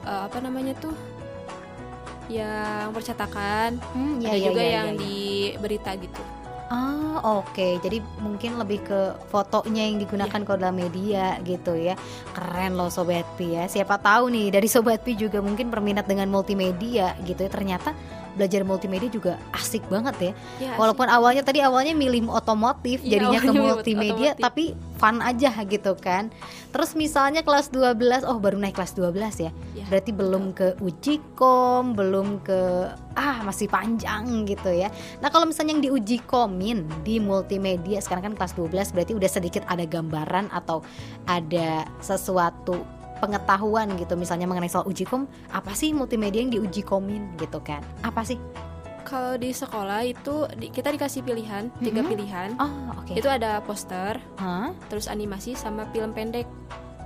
uh, 0.05 0.21
apa 0.25 0.37
namanya 0.41 0.73
tuh? 0.77 0.95
Yang 2.27 2.87
percetakan, 2.91 3.79
hmm, 3.95 4.19
ya, 4.19 4.35
ada 4.35 4.35
ya, 4.35 4.47
juga 4.51 4.61
ya, 4.61 4.71
yang 4.75 4.87
ya, 4.87 4.91
ya. 4.91 4.99
di 4.99 5.17
berita 5.63 5.91
gitu. 5.95 6.21
Ah 6.67 7.23
oke, 7.23 7.55
okay. 7.55 7.73
jadi 7.79 8.03
mungkin 8.19 8.59
lebih 8.59 8.83
ke 8.83 9.15
fotonya 9.31 9.87
yang 9.87 10.03
digunakan 10.03 10.35
yeah. 10.35 10.43
kalau 10.43 10.59
dalam 10.59 10.75
media 10.75 11.39
gitu 11.47 11.79
ya. 11.79 11.95
Keren 12.35 12.75
loh 12.75 12.91
Sobat 12.91 13.23
Pi 13.39 13.55
ya. 13.55 13.71
Siapa 13.71 13.95
tahu 14.03 14.27
nih 14.27 14.51
dari 14.51 14.67
Sobat 14.67 14.99
Pi 14.99 15.15
juga 15.15 15.39
mungkin 15.39 15.71
berminat 15.71 16.03
dengan 16.03 16.27
multimedia 16.27 17.15
gitu 17.23 17.47
ya. 17.47 17.51
Ternyata 17.51 17.95
belajar 18.37 18.61
multimedia 18.61 19.09
juga 19.09 19.41
asik 19.57 19.83
banget 19.89 20.15
ya. 20.21 20.33
ya 20.61 20.71
Walaupun 20.77 21.09
awalnya 21.09 21.41
tadi 21.41 21.59
awalnya 21.65 21.97
milih 21.97 22.29
otomotif 22.29 23.01
ya, 23.01 23.17
jadinya 23.17 23.39
ke 23.41 23.51
multimedia 23.51 24.31
tapi 24.37 24.77
fun 25.01 25.19
aja 25.19 25.51
gitu 25.65 25.97
kan. 25.97 26.29
Terus 26.69 26.93
misalnya 26.93 27.41
kelas 27.41 27.73
12 27.73 28.29
oh 28.29 28.37
baru 28.37 28.61
naik 28.61 28.77
kelas 28.77 28.93
12 28.93 29.17
ya, 29.41 29.51
ya 29.73 29.85
berarti 29.89 30.11
belum 30.13 30.53
ke 30.53 30.77
uji 30.77 31.17
kom 31.33 31.97
belum 31.97 32.45
ke 32.45 32.93
ah 33.17 33.41
masih 33.41 33.65
panjang 33.65 34.45
gitu 34.45 34.69
ya. 34.69 34.93
Nah 35.19 35.33
kalau 35.33 35.49
misalnya 35.49 35.73
yang 35.73 35.83
di 35.83 35.89
uji 35.89 36.17
komin 36.29 36.85
di 37.01 37.17
multimedia 37.17 37.97
sekarang 37.97 38.33
kan 38.33 38.33
kelas 38.37 38.53
12 38.53 38.93
berarti 38.93 39.13
udah 39.17 39.29
sedikit 39.31 39.63
ada 39.65 39.83
gambaran 39.89 40.53
atau 40.53 40.85
ada 41.25 41.89
sesuatu 41.97 42.96
pengetahuan 43.17 43.91
gitu 43.97 44.13
misalnya 44.15 44.45
mengenai 44.45 44.71
soal 44.71 44.85
uji 44.87 45.03
kom 45.03 45.25
apa 45.51 45.73
sih 45.73 45.91
multimedia 45.91 46.41
yang 46.41 46.53
diuji 46.53 46.81
komin 46.85 47.33
gitu 47.41 47.59
kan? 47.61 47.81
Apa 48.05 48.23
sih? 48.23 48.37
Kalau 49.07 49.39
di 49.39 49.55
sekolah 49.55 50.03
itu 50.03 50.51
di, 50.59 50.67
kita 50.67 50.91
dikasih 50.91 51.23
pilihan 51.23 51.71
mm-hmm. 51.71 51.85
tiga 51.85 52.01
pilihan. 52.03 52.49
Oh, 52.59 52.91
okay. 53.01 53.19
itu 53.19 53.27
ada 53.31 53.63
poster 53.63 54.19
huh? 54.39 54.75
terus 54.91 55.07
animasi 55.07 55.55
sama 55.55 55.87
film 55.95 56.11
pendek. 56.11 56.45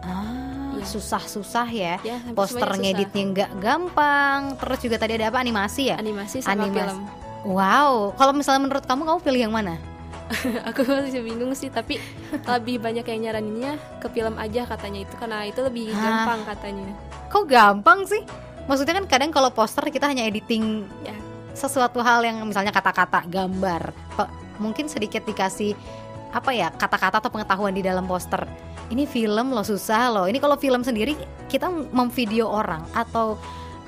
Ah 0.02 0.52
ya. 0.82 0.88
susah-susah 0.90 1.68
ya, 1.70 1.96
ya 2.02 2.18
poster 2.34 2.66
ngeditnya 2.66 3.24
nggak 3.32 3.52
gampang. 3.62 4.58
Terus 4.58 4.80
juga 4.82 4.98
tadi 4.98 5.14
ada 5.22 5.30
apa? 5.30 5.38
Animasi 5.40 5.94
ya? 5.94 5.96
Animasi 6.02 6.42
sama 6.42 6.66
animasi. 6.66 6.90
film. 6.90 7.00
Wow. 7.42 8.14
Kalau 8.18 8.34
misalnya 8.34 8.62
menurut 8.66 8.86
kamu 8.86 9.02
kamu 9.06 9.20
pilih 9.22 9.42
yang 9.50 9.54
mana 9.54 9.91
aku 10.70 10.82
masih 10.88 11.22
bingung 11.24 11.52
sih 11.54 11.68
tapi 11.68 12.00
lebih 12.32 12.80
banyak 12.80 13.06
yang 13.06 13.20
nyaraninnya 13.30 13.74
ke 14.00 14.08
film 14.12 14.36
aja 14.40 14.64
katanya 14.66 15.00
itu 15.04 15.14
karena 15.20 15.38
itu 15.48 15.60
lebih 15.62 15.92
Hah? 15.92 16.02
gampang 16.02 16.42
katanya. 16.56 16.88
Kok 17.32 17.46
gampang 17.48 18.00
sih? 18.08 18.22
Maksudnya 18.68 18.96
kan 19.02 19.06
kadang 19.10 19.32
kalau 19.34 19.50
poster 19.52 19.84
kita 19.90 20.08
hanya 20.08 20.24
editing 20.28 20.86
ya. 21.04 21.16
sesuatu 21.52 22.00
hal 22.00 22.24
yang 22.24 22.48
misalnya 22.48 22.72
kata-kata 22.72 23.28
gambar 23.28 23.92
mungkin 24.62 24.86
sedikit 24.86 25.26
dikasih 25.26 25.74
apa 26.32 26.54
ya 26.54 26.70
kata-kata 26.72 27.20
atau 27.20 27.34
pengetahuan 27.34 27.74
di 27.74 27.84
dalam 27.84 28.06
poster. 28.06 28.46
Ini 28.94 29.10
film 29.10 29.52
loh 29.52 29.66
susah 29.66 30.14
loh. 30.14 30.26
Ini 30.30 30.38
kalau 30.38 30.56
film 30.56 30.86
sendiri 30.86 31.18
kita 31.50 31.68
memvideo 31.92 32.48
orang 32.48 32.86
atau 32.94 33.36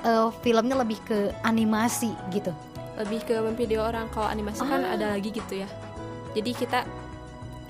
uh, 0.04 0.28
filmnya 0.42 0.76
lebih 0.76 1.00
ke 1.06 1.32
animasi 1.46 2.12
gitu? 2.34 2.52
Lebih 3.00 3.20
ke 3.24 3.34
memvideo 3.40 3.80
orang. 3.80 4.10
Kalau 4.12 4.28
animasi 4.28 4.60
kan 4.60 4.68
ah. 4.68 4.72
kan 4.76 4.82
ada 5.00 5.06
lagi 5.16 5.30
gitu 5.32 5.64
ya 5.64 5.68
jadi 6.34 6.50
kita 6.52 6.80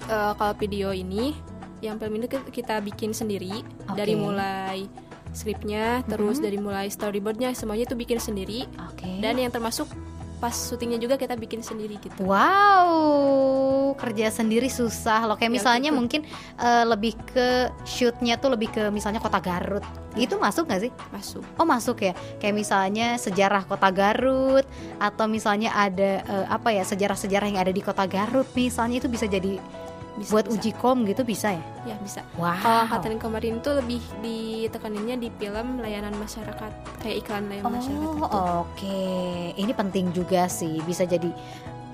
uh, 0.08 0.32
kalau 0.34 0.54
video 0.56 0.90
ini 0.90 1.36
yang 1.84 2.00
film 2.00 2.16
ini 2.16 2.26
kita 2.28 2.80
bikin 2.80 3.12
sendiri 3.12 3.60
okay. 3.84 3.96
dari 3.96 4.14
mulai 4.16 4.88
skripnya 5.36 6.00
terus 6.08 6.38
mm 6.38 6.40
-hmm. 6.40 6.46
dari 6.46 6.58
mulai 6.58 6.86
storyboardnya 6.88 7.52
semuanya 7.52 7.84
itu 7.92 7.96
bikin 7.98 8.18
sendiri 8.22 8.64
okay. 8.80 9.20
dan 9.20 9.36
yang 9.36 9.52
termasuk 9.52 9.90
pas 10.44 10.52
syutingnya 10.52 11.00
juga 11.00 11.16
kita 11.16 11.40
bikin 11.40 11.64
sendiri 11.64 11.96
gitu. 12.04 12.28
Wow, 12.28 13.96
kerja 13.96 14.28
sendiri 14.28 14.68
susah 14.68 15.24
loh. 15.24 15.40
Kayak 15.40 15.48
ya, 15.48 15.56
misalnya 15.56 15.88
gitu. 15.88 15.96
mungkin 15.96 16.20
uh, 16.60 16.84
lebih 16.84 17.16
ke 17.32 17.72
shootnya 17.88 18.36
tuh 18.36 18.52
lebih 18.52 18.68
ke 18.68 18.92
misalnya 18.92 19.24
kota 19.24 19.40
Garut. 19.40 19.80
Itu 20.12 20.36
masuk 20.36 20.68
gak 20.68 20.84
sih? 20.84 20.92
Masuk. 21.16 21.40
Oh 21.56 21.64
masuk 21.64 22.04
ya. 22.04 22.12
Kayak 22.36 22.60
misalnya 22.60 23.16
sejarah 23.16 23.64
kota 23.64 23.88
Garut 23.88 24.68
atau 25.00 25.24
misalnya 25.24 25.72
ada 25.72 26.20
uh, 26.28 26.46
apa 26.52 26.76
ya 26.76 26.84
sejarah-sejarah 26.84 27.48
yang 27.48 27.64
ada 27.64 27.72
di 27.72 27.80
kota 27.80 28.04
Garut 28.04 28.44
misalnya 28.52 29.00
itu 29.00 29.08
bisa 29.08 29.24
jadi 29.24 29.56
bisa, 30.14 30.30
buat 30.30 30.46
bisa. 30.46 30.54
uji 30.54 30.70
kom 30.78 31.02
gitu 31.04 31.22
bisa 31.26 31.54
ya? 31.58 31.64
Ya 31.84 31.96
bisa. 31.98 32.22
Wow. 32.38 32.54
Kalau 32.62 32.78
angkatan 32.86 33.18
kemarin 33.18 33.54
tuh 33.60 33.82
lebih 33.82 34.02
ditekaninnya 34.22 35.16
di 35.18 35.28
film 35.34 35.82
layanan 35.82 36.14
masyarakat 36.16 36.72
kayak 37.02 37.16
iklan 37.22 37.50
layanan 37.50 37.66
oh, 37.66 37.72
masyarakat. 37.74 38.06
Oh 38.06 38.22
oke, 38.22 38.46
okay. 38.74 39.52
ini 39.58 39.72
penting 39.74 40.14
juga 40.14 40.46
sih 40.46 40.78
bisa 40.86 41.02
jadi 41.02 41.28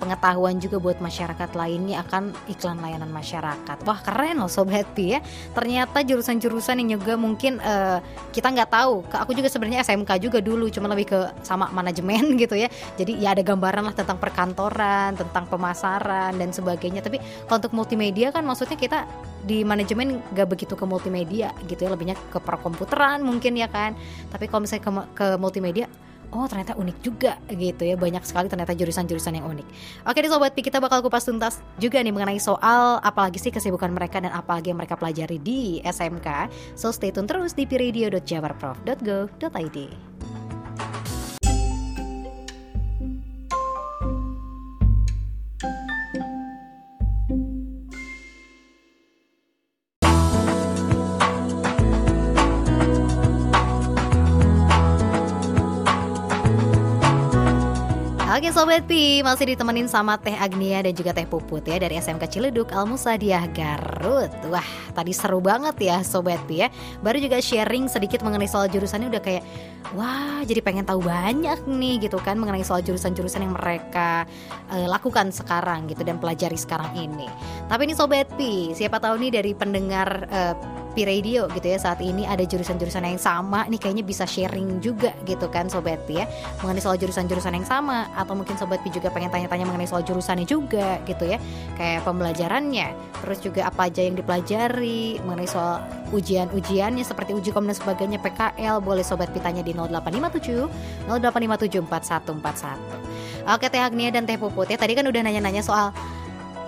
pengetahuan 0.00 0.56
juga 0.56 0.80
buat 0.80 0.98
masyarakat 0.98 1.52
lainnya 1.52 2.00
akan 2.00 2.32
iklan 2.48 2.80
layanan 2.80 3.12
masyarakat. 3.12 3.76
Wah 3.84 4.00
keren 4.00 4.40
loh 4.40 4.48
Sobat 4.48 4.88
Pi 4.96 5.14
ya. 5.14 5.20
Ternyata 5.52 6.00
jurusan-jurusan 6.00 6.80
yang 6.80 6.96
juga 6.96 7.20
mungkin 7.20 7.60
uh, 7.60 8.00
kita 8.32 8.48
nggak 8.48 8.70
tahu. 8.72 9.04
Aku 9.12 9.36
juga 9.36 9.52
sebenarnya 9.52 9.84
SMK 9.84 10.16
juga 10.16 10.40
dulu, 10.40 10.72
cuma 10.72 10.88
lebih 10.88 11.12
ke 11.12 11.20
sama 11.44 11.68
manajemen 11.68 12.34
gitu 12.42 12.56
ya. 12.56 12.72
Jadi 12.96 13.20
ya 13.20 13.36
ada 13.36 13.44
gambaran 13.44 13.92
lah 13.92 13.94
tentang 13.94 14.16
perkantoran, 14.16 15.14
tentang 15.20 15.44
pemasaran 15.44 16.32
dan 16.40 16.50
sebagainya. 16.50 17.04
Tapi 17.04 17.20
kalau 17.44 17.60
untuk 17.60 17.76
multimedia 17.76 18.32
kan 18.32 18.42
maksudnya 18.48 18.80
kita 18.80 19.04
di 19.44 19.64
manajemen 19.64 20.20
nggak 20.32 20.48
begitu 20.48 20.72
ke 20.76 20.84
multimedia 20.88 21.52
gitu 21.68 21.84
ya, 21.84 21.92
lebihnya 21.92 22.16
ke 22.32 22.40
perkomputeran 22.40 23.20
mungkin 23.20 23.60
ya 23.60 23.68
kan. 23.68 23.92
Tapi 24.32 24.48
kalau 24.48 24.64
misalnya 24.64 24.82
ke, 24.88 24.92
ke 25.12 25.26
multimedia 25.36 25.84
oh 26.32 26.46
ternyata 26.46 26.74
unik 26.78 26.96
juga 27.02 27.36
gitu 27.50 27.84
ya. 27.86 27.96
Banyak 27.98 28.24
sekali 28.26 28.48
ternyata 28.48 28.74
jurusan-jurusan 28.74 29.34
yang 29.38 29.46
unik. 29.50 29.66
Oke 30.06 30.22
nih 30.22 30.30
sobat 30.30 30.54
Pi 30.56 30.62
kita 30.66 30.80
bakal 30.82 31.02
kupas 31.02 31.24
tuntas 31.26 31.62
juga 31.78 32.02
nih 32.02 32.12
mengenai 32.14 32.40
soal 32.42 33.00
apalagi 33.02 33.38
sih 33.38 33.50
kesibukan 33.52 33.92
mereka 33.92 34.20
dan 34.22 34.32
apalagi 34.34 34.70
yang 34.72 34.78
mereka 34.80 34.96
pelajari 34.98 35.38
di 35.42 35.80
SMK 35.84 36.48
so 36.74 36.90
stay 36.90 37.12
tune 37.14 37.26
terus 37.26 37.54
di 37.54 37.66
piradio.jabarprof.go.id 37.66 40.09
Oke 58.40 58.56
Sobat 58.56 58.88
Pi, 58.88 59.20
masih 59.20 59.52
ditemenin 59.52 59.84
sama 59.84 60.16
Teh 60.16 60.32
Agnia 60.32 60.80
dan 60.80 60.96
juga 60.96 61.12
Teh 61.12 61.28
Puput 61.28 61.60
ya 61.60 61.76
dari 61.76 62.00
SMK 62.00 62.24
Ciledug 62.24 62.72
Al 62.72 62.88
Musadiah 62.88 63.44
Garut. 63.52 64.32
Wah, 64.48 64.64
tadi 64.96 65.12
seru 65.12 65.44
banget 65.44 65.76
ya 65.76 66.00
Sobat 66.00 66.40
Pi 66.48 66.64
ya. 66.64 66.72
Baru 67.04 67.20
juga 67.20 67.36
sharing 67.36 67.92
sedikit 67.92 68.24
mengenai 68.24 68.48
soal 68.48 68.72
jurusannya 68.72 69.12
udah 69.12 69.20
kayak 69.20 69.44
wah, 69.92 70.40
jadi 70.48 70.56
pengen 70.64 70.88
tahu 70.88 71.04
banyak 71.04 71.68
nih 71.68 72.08
gitu 72.08 72.16
kan 72.16 72.40
mengenai 72.40 72.64
soal 72.64 72.80
jurusan-jurusan 72.80 73.44
yang 73.44 73.52
mereka 73.52 74.24
uh, 74.72 74.88
lakukan 74.88 75.28
sekarang 75.36 75.84
gitu 75.92 76.00
dan 76.00 76.16
pelajari 76.16 76.56
sekarang 76.56 76.96
ini. 76.96 77.28
Tapi 77.68 77.92
ini 77.92 77.92
Sobat 77.92 78.32
Pi, 78.40 78.72
siapa 78.72 79.04
tahu 79.04 79.20
nih 79.20 79.36
dari 79.36 79.52
pendengar 79.52 80.08
uh, 80.32 80.56
Pi 80.90 81.06
Radio 81.06 81.46
gitu 81.54 81.66
ya 81.70 81.78
saat 81.78 82.02
ini 82.02 82.26
ada 82.26 82.42
jurusan-jurusan 82.42 83.06
yang 83.06 83.20
sama 83.20 83.64
nih 83.70 83.78
kayaknya 83.78 84.04
bisa 84.04 84.26
sharing 84.26 84.82
juga 84.82 85.14
gitu 85.24 85.46
kan 85.48 85.70
Sobat 85.70 86.02
Pi 86.04 86.18
ya 86.18 86.26
mengenai 86.60 86.82
soal 86.82 86.98
jurusan-jurusan 86.98 87.54
yang 87.54 87.66
sama 87.66 88.10
atau 88.18 88.34
mungkin 88.34 88.58
Sobat 88.58 88.82
Pi 88.82 88.90
juga 88.90 89.08
pengen 89.14 89.30
tanya-tanya 89.30 89.64
mengenai 89.70 89.86
soal 89.86 90.02
jurusannya 90.02 90.44
juga 90.44 90.98
gitu 91.06 91.26
ya 91.30 91.38
kayak 91.78 92.02
pembelajarannya 92.02 92.92
terus 93.22 93.38
juga 93.40 93.70
apa 93.70 93.86
aja 93.86 94.02
yang 94.02 94.18
dipelajari 94.18 95.22
mengenai 95.22 95.48
soal 95.48 95.78
ujian-ujiannya 96.10 97.06
seperti 97.06 97.38
uji 97.38 97.54
kom 97.54 97.70
dan 97.70 97.78
sebagainya 97.78 98.18
PKL 98.18 98.82
boleh 98.82 99.06
Sobat 99.06 99.30
Pi 99.30 99.38
tanya 99.38 99.62
di 99.62 99.70
0857 99.72 101.08
0857 101.08 101.86
4141 101.86 103.50
Oke 103.50 103.66
Teh 103.72 103.80
Agnia 103.80 104.12
dan 104.12 104.28
Teh 104.28 104.36
Puput 104.36 104.68
ya 104.68 104.76
tadi 104.76 104.92
kan 104.92 105.06
udah 105.06 105.22
nanya-nanya 105.24 105.62
soal 105.64 105.94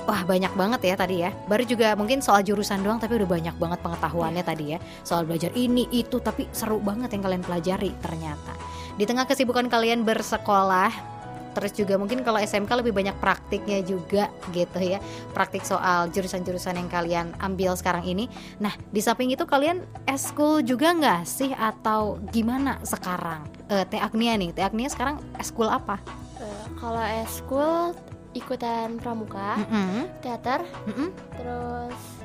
Wah 0.02 0.26
banyak 0.26 0.50
banget 0.58 0.80
ya 0.82 0.94
tadi 0.98 1.22
ya. 1.22 1.30
Baru 1.46 1.62
juga 1.62 1.94
mungkin 1.94 2.18
soal 2.18 2.42
jurusan 2.42 2.82
doang 2.82 2.98
Tapi 2.98 3.22
udah 3.22 3.28
banyak 3.28 3.54
banget 3.54 3.78
pengetahuannya 3.86 4.42
tadi 4.42 4.64
ya. 4.74 4.78
Soal 5.06 5.22
belajar 5.22 5.54
ini 5.54 5.86
itu 5.94 6.18
Tapi 6.18 6.50
seru 6.50 6.82
banget 6.82 7.14
yang 7.14 7.22
kalian 7.22 7.42
pelajari 7.46 7.94
ternyata. 8.02 8.52
Di 8.98 9.06
tengah 9.06 9.24
kesibukan 9.24 9.70
kalian 9.70 10.02
bersekolah 10.02 11.12
Terus 11.52 11.72
juga 11.76 12.00
mungkin 12.00 12.24
kalau 12.24 12.40
SMK 12.40 12.80
lebih 12.80 12.96
banyak 12.96 13.16
praktiknya 13.20 13.84
juga 13.84 14.32
gitu 14.56 14.80
ya. 14.80 14.98
Praktik 15.36 15.62
soal 15.68 16.08
jurusan-jurusan 16.08 16.80
yang 16.80 16.88
kalian 16.88 17.36
ambil 17.44 17.76
sekarang 17.76 18.08
ini. 18.08 18.26
Nah 18.56 18.72
di 18.88 19.04
samping 19.04 19.30
itu 19.32 19.44
kalian 19.44 19.84
eskul 20.08 20.64
juga 20.64 20.96
nggak 20.96 21.22
sih? 21.28 21.52
Atau 21.52 22.24
gimana 22.32 22.80
sekarang? 22.82 23.44
Uh, 23.68 23.84
Teh 23.84 24.00
Agnia 24.00 24.32
nih, 24.40 24.56
Teh 24.56 24.64
Agnia 24.64 24.88
sekarang 24.88 25.20
eskul 25.36 25.68
apa? 25.68 26.00
Uh, 26.40 26.66
kalau 26.80 27.04
eskul 27.20 27.92
ikutan 28.32 28.96
pramuka, 28.98 29.60
mm 29.60 29.66
-hmm. 29.68 30.02
teater, 30.24 30.60
mm 30.64 30.92
-hmm. 30.92 31.08
terus 31.36 32.22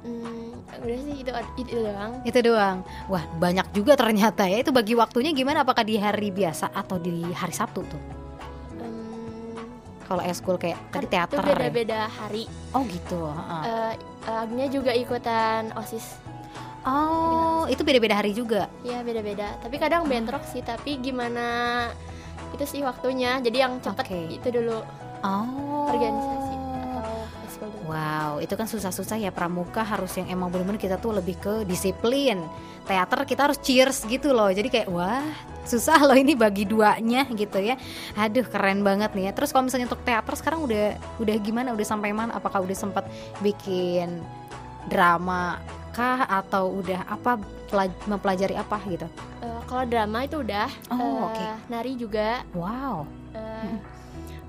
Hmm, 0.00 0.56
udah 0.80 0.98
sih 1.04 1.14
itu, 1.20 1.30
itu 1.60 1.76
doang. 1.76 2.12
Itu 2.24 2.38
doang. 2.40 2.80
Wah, 3.12 3.24
banyak 3.36 3.68
juga 3.76 4.00
ternyata 4.00 4.48
ya. 4.48 4.64
Itu 4.64 4.72
bagi 4.72 4.96
waktunya 4.96 5.28
gimana? 5.36 5.60
Apakah 5.60 5.84
di 5.84 6.00
hari 6.00 6.32
biasa 6.32 6.72
atau 6.72 6.96
di 6.96 7.20
hari 7.36 7.52
Sabtu 7.52 7.84
tuh? 7.84 8.02
Um, 8.80 9.60
Kalau 10.08 10.24
eskul 10.24 10.56
kayak 10.56 10.80
kan 10.88 11.04
tadi 11.04 11.12
teater. 11.12 11.44
Itu 11.44 11.52
beda-beda 11.52 12.08
ya? 12.08 12.16
hari. 12.16 12.48
Oh 12.72 12.80
gitu. 12.88 13.28
Uh, 13.28 13.92
uh, 14.24 14.40
Agnya 14.40 14.72
juga 14.72 14.96
ikutan 14.96 15.68
osis. 15.76 16.16
Oh, 16.80 17.68
itu 17.68 17.84
beda-beda 17.84 18.16
hari 18.16 18.32
juga? 18.32 18.72
Iya 18.80 19.04
beda-beda. 19.04 19.52
Tapi 19.60 19.76
kadang 19.76 20.08
bentrok 20.08 20.48
sih. 20.48 20.64
Tapi 20.64 20.96
gimana? 20.96 21.92
Itu 22.56 22.64
sih 22.64 22.80
waktunya. 22.80 23.36
Jadi 23.44 23.56
yang 23.60 23.84
cepat 23.84 24.08
okay. 24.08 24.32
itu 24.32 24.48
dulu 24.48 24.80
oh. 25.24 25.88
organisasi 25.90 26.50
Wow, 27.90 28.38
itu 28.38 28.54
kan 28.54 28.70
susah-susah 28.70 29.18
ya 29.18 29.34
pramuka 29.34 29.82
harus 29.82 30.14
yang 30.14 30.30
emang 30.30 30.46
bener-bener 30.46 30.78
kita 30.78 30.94
tuh 30.94 31.10
lebih 31.10 31.34
ke 31.42 31.66
disiplin. 31.66 32.38
Teater 32.86 33.26
kita 33.26 33.50
harus 33.50 33.58
cheers 33.58 34.06
gitu 34.06 34.30
loh. 34.30 34.46
Jadi 34.46 34.70
kayak 34.70 34.86
wah, 34.86 35.26
susah 35.66 35.98
loh 35.98 36.14
ini 36.14 36.38
bagi 36.38 36.70
duanya 36.70 37.26
gitu 37.34 37.58
ya. 37.58 37.74
Aduh, 38.14 38.46
keren 38.46 38.86
banget 38.86 39.10
nih 39.18 39.28
ya. 39.28 39.32
Terus 39.34 39.50
kalau 39.50 39.66
misalnya 39.66 39.90
untuk 39.90 40.06
teater 40.06 40.34
sekarang 40.38 40.62
udah 40.70 40.96
udah 41.18 41.36
gimana? 41.42 41.74
Udah 41.74 41.86
sampai 41.86 42.14
mana? 42.14 42.38
Apakah 42.38 42.62
udah 42.62 42.76
sempat 42.78 43.10
bikin 43.42 44.22
drama 44.86 45.58
kah 45.90 46.30
atau 46.30 46.70
udah 46.78 47.10
apa 47.10 47.42
mempelajari 48.06 48.54
apa 48.54 48.78
gitu? 48.86 49.10
Uh, 49.42 49.60
kalau 49.66 49.82
drama 49.82 50.22
itu 50.22 50.38
udah. 50.38 50.70
Oh, 50.94 50.94
uh, 50.94 51.18
oke. 51.26 51.34
Okay. 51.34 51.50
Nari 51.66 51.92
juga. 51.98 52.46
Wow. 52.54 53.02
Uh, 53.34 53.66
hmm. 53.66 53.99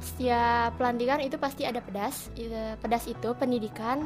Setiap 0.02 0.76
pelantikan 0.82 1.22
itu 1.22 1.38
pasti 1.38 1.64
ada 1.64 1.80
pedas. 1.80 2.34
Pedas 2.82 3.06
itu 3.06 3.30
pendidikan 3.38 4.02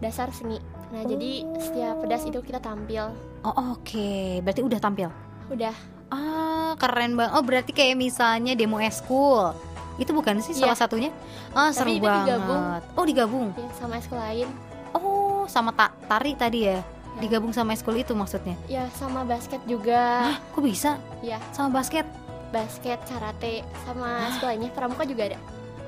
dasar 0.00 0.32
seni. 0.32 0.58
Nah, 0.88 1.04
oh. 1.04 1.08
jadi 1.08 1.44
setiap 1.60 1.94
pedas 2.00 2.24
itu 2.24 2.40
kita 2.40 2.58
tampil. 2.64 3.12
Oh, 3.44 3.76
oke. 3.76 3.84
Okay. 3.84 4.40
Berarti 4.40 4.60
udah 4.64 4.80
tampil? 4.80 5.08
Udah. 5.52 5.76
Ah, 6.08 6.72
keren 6.80 7.14
banget. 7.20 7.32
Oh, 7.36 7.44
berarti 7.44 7.70
kayak 7.76 8.00
misalnya 8.00 8.56
demo 8.56 8.80
eskul. 8.80 9.52
Itu 10.00 10.14
bukan 10.14 10.40
sih 10.40 10.56
yeah. 10.56 10.72
salah 10.72 10.78
satunya? 10.78 11.10
Ah, 11.52 11.74
seru 11.74 11.98
banget. 12.00 12.38
Digabung. 12.38 12.62
Oh, 12.96 13.04
digabung. 13.04 13.46
Ya, 13.52 13.68
sama 13.76 13.94
eskul 14.00 14.16
lain. 14.16 14.48
Oh, 14.96 15.44
sama 15.50 15.74
ta 15.74 15.92
tari 16.08 16.32
tadi 16.38 16.64
ya? 16.64 16.80
ya? 16.80 17.20
Digabung 17.20 17.52
sama 17.52 17.74
eskul 17.74 17.98
itu 17.98 18.14
maksudnya? 18.14 18.54
Ya, 18.70 18.86
sama 18.96 19.26
basket 19.26 19.60
juga. 19.66 20.32
Hah, 20.32 20.38
kok 20.38 20.62
bisa? 20.62 20.96
Ya. 21.20 21.42
Sama 21.52 21.74
basket? 21.82 22.06
Basket, 22.48 22.98
karate, 23.04 23.64
sama 23.84 24.32
eskul 24.32 24.48
lainnya. 24.52 24.70
Pramuka 24.72 25.04
juga 25.04 25.28
ada. 25.34 25.38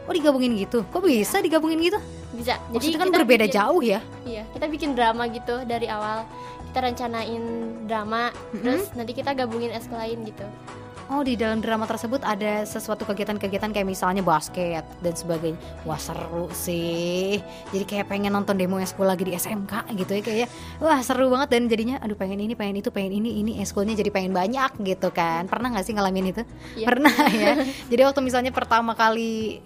Oh 0.08 0.12
digabungin 0.12 0.58
gitu? 0.58 0.82
Kok 0.90 1.06
bisa 1.06 1.38
ya. 1.38 1.44
digabungin 1.46 1.80
gitu? 1.86 1.98
Bisa. 2.34 2.58
Jadi 2.74 2.98
kan 2.98 3.10
berbeda 3.10 3.46
bikin, 3.46 3.56
jauh 3.56 3.82
ya? 3.82 4.00
Iya, 4.26 4.42
kita 4.54 4.66
bikin 4.66 4.90
drama 4.98 5.26
gitu 5.30 5.62
dari 5.64 5.86
awal. 5.86 6.26
Kita 6.70 6.86
rencanain 6.86 7.42
drama, 7.90 8.30
mm-hmm. 8.30 8.62
terus 8.62 8.84
nanti 8.94 9.12
kita 9.14 9.34
gabungin 9.34 9.74
es 9.74 9.86
lain 9.90 10.22
gitu. 10.22 10.46
Oh 11.10 11.26
di 11.26 11.34
dalam 11.34 11.58
drama 11.58 11.90
tersebut 11.90 12.22
ada 12.22 12.62
sesuatu 12.62 13.02
kegiatan-kegiatan 13.02 13.74
kayak 13.74 13.82
misalnya 13.82 14.22
basket 14.22 14.86
dan 15.02 15.14
sebagainya. 15.18 15.58
Wah 15.82 15.98
seru 15.98 16.46
sih. 16.54 17.42
Jadi 17.74 17.82
kayak 17.82 18.06
pengen 18.06 18.30
nonton 18.30 18.54
demo 18.54 18.78
eskul 18.78 19.10
lagi 19.10 19.26
di 19.26 19.34
SMK 19.34 19.90
gitu 19.98 20.12
ya 20.14 20.22
kayak 20.22 20.48
wah 20.78 21.02
seru 21.02 21.26
banget 21.26 21.50
dan 21.50 21.66
jadinya 21.66 21.98
aduh 21.98 22.14
pengen 22.14 22.38
ini 22.38 22.54
pengen 22.54 22.78
itu 22.78 22.94
pengen 22.94 23.18
ini 23.18 23.42
ini 23.42 23.58
eskulnya 23.58 23.98
jadi 23.98 24.14
pengen 24.14 24.30
banyak 24.30 24.70
gitu 24.86 25.10
kan. 25.10 25.50
Pernah 25.50 25.74
nggak 25.74 25.84
sih 25.90 25.98
ngalamin 25.98 26.30
itu? 26.30 26.42
Ya. 26.78 26.86
Pernah 26.86 27.14
ya. 27.34 27.58
jadi 27.90 28.06
waktu 28.06 28.22
misalnya 28.22 28.54
pertama 28.54 28.94
kali 28.94 29.58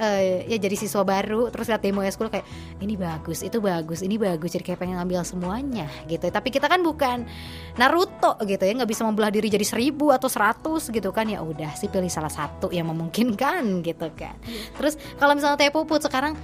uh, 0.00 0.22
ya 0.48 0.56
jadi 0.56 0.74
siswa 0.74 1.04
baru 1.04 1.52
terus 1.52 1.68
lihat 1.68 1.84
demo 1.84 2.00
eskul 2.00 2.32
kayak 2.32 2.48
ini 2.80 2.96
bagus 2.96 3.44
itu 3.44 3.60
bagus 3.60 4.00
ini 4.00 4.16
bagus. 4.16 4.56
Jadi 4.56 4.64
kayak 4.64 4.80
pengen 4.80 4.96
ngambil 4.96 5.22
semuanya 5.22 5.86
gitu. 6.08 6.26
Tapi 6.32 6.48
kita 6.48 6.66
kan 6.66 6.80
bukan 6.80 7.28
Naruto 7.76 8.40
gitu 8.48 8.64
ya. 8.64 8.72
Nggak 8.72 8.90
bisa 8.90 9.04
membelah 9.04 9.28
diri 9.28 9.52
jadi 9.52 9.62
seribu 9.62 10.10
atau 10.10 10.26
seratus 10.26 10.88
gitu 10.88 11.12
kan. 11.12 11.28
Ya 11.28 11.44
udah 11.44 11.76
sih 11.76 11.92
pilih 11.92 12.10
salah 12.10 12.32
satu 12.32 12.72
yang 12.72 12.88
memungkinkan 12.88 13.62
gitu 13.88 14.08
kan. 14.16 14.34
Terus 14.80 14.96
kalau 15.20 15.36
misalnya 15.36 15.60
Teh 15.60 15.70
Puput 15.70 16.00
sekarang 16.00 16.34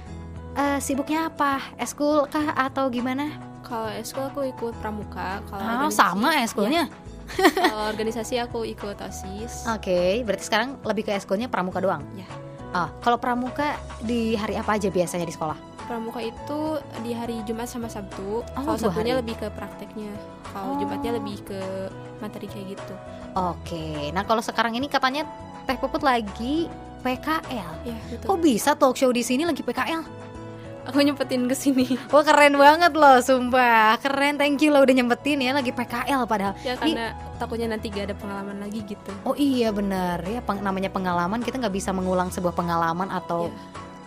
uh, 0.53 0.77
sibuknya 0.77 1.27
apa? 1.33 1.59
Eskul 1.81 2.29
kah 2.29 2.53
atau 2.53 2.87
gimana? 2.93 3.33
Kalau 3.65 3.91
eskul 3.91 4.23
aku 4.31 4.47
ikut 4.47 4.79
pramuka 4.79 5.43
kalau 5.51 5.89
oh, 5.89 5.91
sama 5.91 6.39
eskulnya 6.39 6.87
ya. 6.87 7.59
kalau 7.59 7.83
organisasi 7.91 8.39
aku 8.39 8.63
ikut 8.63 8.95
osis. 9.03 9.67
Oke 9.67 9.91
okay, 9.91 10.11
berarti 10.23 10.47
sekarang 10.47 10.79
lebih 10.87 11.03
ke 11.03 11.11
eskulnya 11.11 11.51
pramuka 11.51 11.83
doang? 11.83 11.99
Ya 12.15 12.46
Oh, 12.77 12.89
kalau 13.01 13.17
pramuka 13.17 13.73
di 14.05 14.37
hari 14.37 14.53
apa 14.53 14.77
aja 14.77 14.93
biasanya 14.93 15.25
di 15.25 15.33
sekolah? 15.33 15.57
Pramuka 15.89 16.21
itu 16.21 16.77
di 17.01 17.15
hari 17.15 17.41
Jumat 17.47 17.65
sama 17.65 17.89
Sabtu. 17.89 18.45
Oh, 18.45 18.61
kalau 18.61 18.77
Sabtunya 18.77 19.17
lebih 19.17 19.33
ke 19.39 19.49
prakteknya. 19.49 20.13
Kalau 20.53 20.75
oh. 20.75 20.77
Jumatnya 20.77 21.17
lebih 21.17 21.41
ke 21.41 21.59
materi 22.21 22.45
kayak 22.45 22.77
gitu. 22.77 22.93
Oke. 23.33 24.13
Nah, 24.13 24.21
kalau 24.29 24.45
sekarang 24.45 24.77
ini 24.77 24.85
katanya 24.85 25.25
Teh 25.65 25.79
Puput 25.79 26.05
lagi 26.05 26.69
PKL. 27.01 27.71
Ya, 27.87 27.97
betul. 28.13 28.27
Kok 28.29 28.39
bisa 28.45 28.77
talk 28.77 28.93
show 28.93 29.09
di 29.09 29.25
sini 29.25 29.47
lagi 29.47 29.65
PKL? 29.65 30.26
Aku 30.87 31.03
nyempetin 31.03 31.43
ke 31.51 31.55
sini. 31.55 31.99
Wah, 32.15 32.23
keren 32.23 32.55
banget 32.55 32.95
loh, 32.95 33.19
sumpah. 33.19 33.99
Keren, 33.99 34.39
thank 34.39 34.63
you 34.63 34.71
lo 34.71 34.79
udah 34.79 34.95
nyempetin 34.95 35.43
ya 35.43 35.51
lagi 35.51 35.75
PKL 35.75 36.23
padahal. 36.23 36.55
Ya 36.63 36.79
karena 36.79 37.11
takutnya 37.35 37.67
nanti 37.75 37.91
gak 37.91 38.07
ada 38.07 38.15
pengalaman 38.15 38.63
lagi 38.63 38.79
gitu. 38.87 39.11
Oh 39.27 39.35
iya 39.35 39.75
benar. 39.75 40.23
Ya 40.23 40.39
peng 40.39 40.63
namanya 40.63 40.87
pengalaman 40.87 41.43
kita 41.43 41.59
nggak 41.59 41.75
bisa 41.75 41.91
mengulang 41.91 42.31
sebuah 42.31 42.55
pengalaman 42.55 43.11
atau 43.11 43.51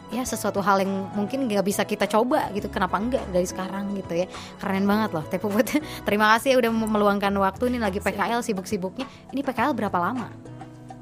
yeah. 0.08 0.24
ya 0.24 0.26
sesuatu 0.26 0.64
hal 0.64 0.80
yang 0.80 1.12
mungkin 1.12 1.44
nggak 1.46 1.68
bisa 1.68 1.84
kita 1.84 2.08
coba 2.08 2.48
gitu. 2.56 2.72
Kenapa 2.72 2.96
enggak 2.96 3.28
dari 3.28 3.44
sekarang 3.44 3.92
gitu 4.00 4.16
ya? 4.16 4.26
Keren 4.56 4.88
banget 4.88 5.12
loh 5.12 5.24
buat 5.52 5.68
terima 6.08 6.32
kasih 6.36 6.56
ya 6.56 6.64
udah 6.64 6.70
meluangkan 6.72 7.32
waktu 7.36 7.68
ini 7.68 7.78
lagi 7.78 8.00
PKL 8.00 8.40
sibuk-sibuknya. 8.40 9.04
Ini 9.36 9.44
PKL 9.44 9.76
berapa 9.76 10.00
lama 10.00 10.49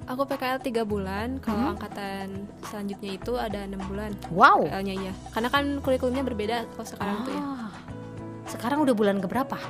Aku 0.08 0.24
PKL 0.24 0.64
tiga 0.64 0.82
bulan, 0.88 1.36
kalau 1.44 1.68
hmm. 1.68 1.72
angkatan 1.76 2.48
selanjutnya 2.64 3.10
itu 3.20 3.32
ada 3.36 3.68
enam 3.68 3.84
bulan. 3.84 4.16
Wow. 4.32 4.64
PKL-nya 4.64 4.94
iya, 4.96 5.12
karena 5.36 5.48
kan 5.52 5.64
kurikulumnya 5.84 6.24
berbeda 6.24 6.64
kalau 6.72 6.86
sekarang 6.88 7.16
ah. 7.20 7.24
tuh 7.28 7.32
ya. 7.36 7.42
Sekarang 8.48 8.78
udah 8.88 8.96
bulan 8.96 9.20
keberapa? 9.20 9.60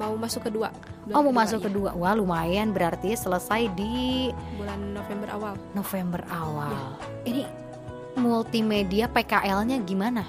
mau 0.00 0.16
masuk 0.16 0.48
kedua. 0.48 0.72
Oh 1.12 1.20
mau 1.20 1.34
masuk 1.44 1.60
iya. 1.60 1.66
kedua, 1.68 1.90
wah 1.92 2.16
lumayan 2.16 2.72
berarti 2.72 3.12
selesai 3.12 3.68
di 3.76 4.32
bulan 4.56 4.96
November 4.96 5.28
awal. 5.36 5.54
November 5.76 6.22
awal. 6.32 6.72
Ya. 6.72 6.84
Ini 7.28 7.42
multimedia 8.16 9.06
PKL-nya 9.12 9.76
gimana 9.84 10.24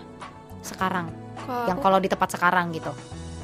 sekarang? 0.60 1.08
Kalo 1.48 1.72
yang 1.72 1.80
kalau 1.80 1.98
di 2.04 2.12
tempat 2.12 2.30
sekarang 2.36 2.76
gitu? 2.76 2.92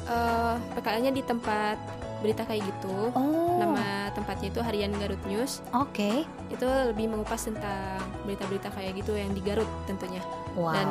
Uh, 0.04 0.60
PKL-nya 0.76 1.12
di 1.16 1.22
tempat 1.24 1.80
berita 2.18 2.42
kayak 2.44 2.66
gitu. 2.66 3.14
Oh. 3.14 3.58
Nama 3.58 4.10
tempatnya 4.14 4.50
itu 4.50 4.60
Harian 4.62 4.92
Garut 4.98 5.22
News. 5.30 5.62
Oke. 5.74 5.94
Okay. 5.94 6.16
Itu 6.50 6.66
lebih 6.66 7.10
mengupas 7.10 7.46
tentang 7.46 8.02
berita-berita 8.26 8.74
kayak 8.74 8.98
gitu 9.02 9.14
yang 9.14 9.30
di 9.34 9.42
Garut 9.42 9.68
tentunya. 9.86 10.22
Wow. 10.58 10.74
Dan 10.74 10.88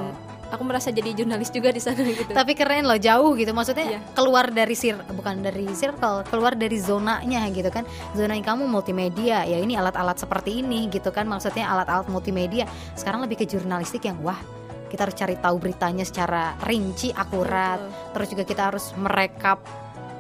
aku 0.47 0.63
merasa 0.63 0.89
jadi 0.91 1.11
jurnalis 1.11 1.51
juga 1.51 1.75
di 1.75 1.81
sana 1.83 1.99
gitu. 1.99 2.31
Tapi 2.31 2.55
keren 2.55 2.87
loh, 2.87 2.99
jauh 2.99 3.35
gitu. 3.35 3.51
Maksudnya 3.51 3.99
iya. 3.99 4.01
keluar 4.15 4.47
dari 4.47 4.75
sir 4.75 4.95
bukan 5.11 5.43
dari 5.43 5.67
circle, 5.75 6.23
keluar 6.31 6.55
dari 6.55 6.79
zonanya 6.79 7.43
gitu 7.51 7.67
kan. 7.67 7.83
Zona 8.15 8.35
yang 8.35 8.47
kamu 8.47 8.63
multimedia, 8.67 9.43
ya 9.43 9.57
ini 9.59 9.75
alat-alat 9.75 10.15
seperti 10.15 10.63
ini 10.63 10.87
gitu 10.87 11.11
kan. 11.11 11.27
Maksudnya 11.27 11.67
alat-alat 11.67 12.07
multimedia. 12.07 12.63
Sekarang 12.95 13.23
lebih 13.23 13.43
ke 13.43 13.45
jurnalistik 13.45 14.07
yang 14.07 14.19
wah, 14.23 14.39
kita 14.87 15.03
harus 15.03 15.17
cari 15.19 15.35
tahu 15.35 15.55
beritanya 15.59 16.07
secara 16.07 16.55
rinci, 16.63 17.11
akurat. 17.11 17.79
Betul. 17.83 18.11
Terus 18.15 18.27
juga 18.31 18.43
kita 18.47 18.61
harus 18.71 18.85
merekap 18.95 19.59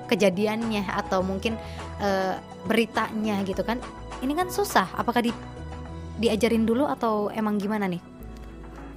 kejadiannya 0.07 0.87
atau 0.87 1.21
mungkin 1.21 1.59
uh, 1.99 2.39
beritanya 2.65 3.43
gitu 3.43 3.61
kan. 3.61 3.77
Ini 4.23 4.33
kan 4.33 4.49
susah. 4.49 4.87
Apakah 4.97 5.21
di 5.21 5.31
diajarin 6.17 6.65
dulu 6.65 6.89
atau 6.89 7.29
emang 7.29 7.61
gimana 7.61 7.85
nih? 7.85 8.17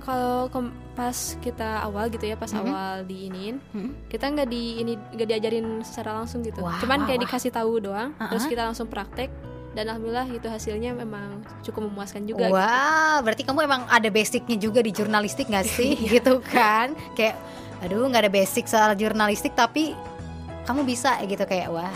kalau 0.01 0.49
pas 0.97 1.17
kita 1.39 1.85
awal 1.87 2.11
gitu 2.11 2.27
ya 2.27 2.35
pas 2.35 2.51
mm 2.51 2.57
-hmm. 2.57 2.67
awal 2.67 2.95
diinin 3.07 3.55
mm 3.61 3.79
-hmm. 3.79 3.93
kita 4.11 4.25
nggak 4.27 4.49
di 4.49 4.83
ini 4.83 4.93
nggak 4.97 5.29
diajarin 5.29 5.67
secara 5.87 6.19
langsung 6.21 6.43
gitu 6.43 6.61
wow, 6.65 6.81
cuman 6.83 7.07
kayak 7.07 7.21
wow. 7.21 7.25
dikasih 7.29 7.53
tahu 7.55 7.73
doang 7.79 8.11
uh 8.17 8.19
-huh. 8.19 8.31
terus 8.35 8.45
kita 8.51 8.67
langsung 8.67 8.91
praktek 8.91 9.31
dan 9.71 9.87
alhamdulillah 9.87 10.27
gitu 10.35 10.51
hasilnya 10.51 10.99
memang 10.99 11.47
cukup 11.63 11.87
memuaskan 11.87 12.27
juga. 12.27 12.51
Wah, 12.51 12.67
gitu. 12.67 13.23
berarti 13.23 13.43
kamu 13.47 13.61
emang 13.71 13.83
ada 13.87 14.09
basicnya 14.11 14.59
juga 14.59 14.83
di 14.83 14.91
jurnalistik 14.91 15.47
nggak 15.47 15.63
sih, 15.63 15.95
iya. 16.03 16.19
gitu 16.19 16.43
kan? 16.43 16.91
Kayak, 17.15 17.39
aduh 17.79 18.03
nggak 18.11 18.27
ada 18.27 18.33
basic 18.35 18.67
soal 18.67 18.99
jurnalistik 18.99 19.55
tapi 19.55 19.95
kamu 20.69 20.85
bisa 20.85 21.17
gitu 21.25 21.43
kayak 21.45 21.69
wah 21.73 21.93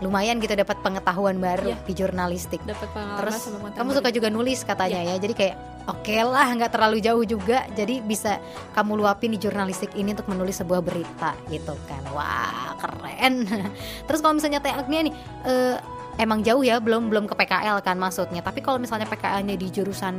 lumayan 0.00 0.40
gitu 0.40 0.56
dapat 0.56 0.80
pengetahuan 0.80 1.36
baru 1.36 1.76
yeah. 1.76 1.80
di 1.84 1.92
jurnalistik. 1.92 2.60
Dapat 2.64 2.88
pengalaman 2.90 3.20
Terus 3.20 3.36
sama 3.44 3.68
kamu 3.76 3.90
suka 4.00 4.08
juga 4.10 4.28
nulis 4.32 4.64
katanya 4.64 5.00
yeah. 5.04 5.16
ya. 5.16 5.22
Jadi 5.28 5.34
kayak 5.36 5.56
oke 5.86 6.00
okay 6.00 6.20
lah 6.24 6.48
nggak 6.56 6.72
terlalu 6.72 6.98
jauh 7.04 7.24
juga. 7.24 7.68
Jadi 7.76 8.00
bisa 8.00 8.40
kamu 8.72 9.04
luapin 9.04 9.36
di 9.36 9.38
jurnalistik 9.38 9.92
ini 9.94 10.16
untuk 10.16 10.32
menulis 10.32 10.56
sebuah 10.58 10.80
berita 10.80 11.36
gitu 11.52 11.76
kan. 11.84 12.02
Wah, 12.16 12.74
keren. 12.80 13.44
Terus 14.08 14.20
kalau 14.24 14.34
misalnya 14.40 14.64
Teh 14.64 14.72
Agnia 14.72 15.04
nih 15.04 15.14
uh, 15.44 15.76
emang 16.16 16.40
jauh 16.40 16.64
ya, 16.64 16.80
belum 16.80 17.12
belum 17.12 17.28
ke 17.28 17.36
PKL 17.36 17.84
kan 17.84 18.00
maksudnya. 18.00 18.40
Tapi 18.40 18.64
kalau 18.64 18.80
misalnya 18.80 19.04
PKL-nya 19.04 19.54
di 19.60 19.68
jurusan 19.68 20.16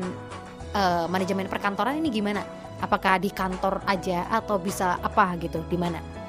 uh, 0.78 1.10
manajemen 1.10 1.50
perkantoran 1.50 1.98
ini 1.98 2.14
gimana? 2.14 2.46
Apakah 2.82 3.22
di 3.22 3.30
kantor 3.30 3.82
aja 3.86 4.26
atau 4.30 4.62
bisa 4.62 4.98
apa 5.02 5.38
gitu? 5.42 5.62
Di 5.70 5.78
mana? 5.78 6.21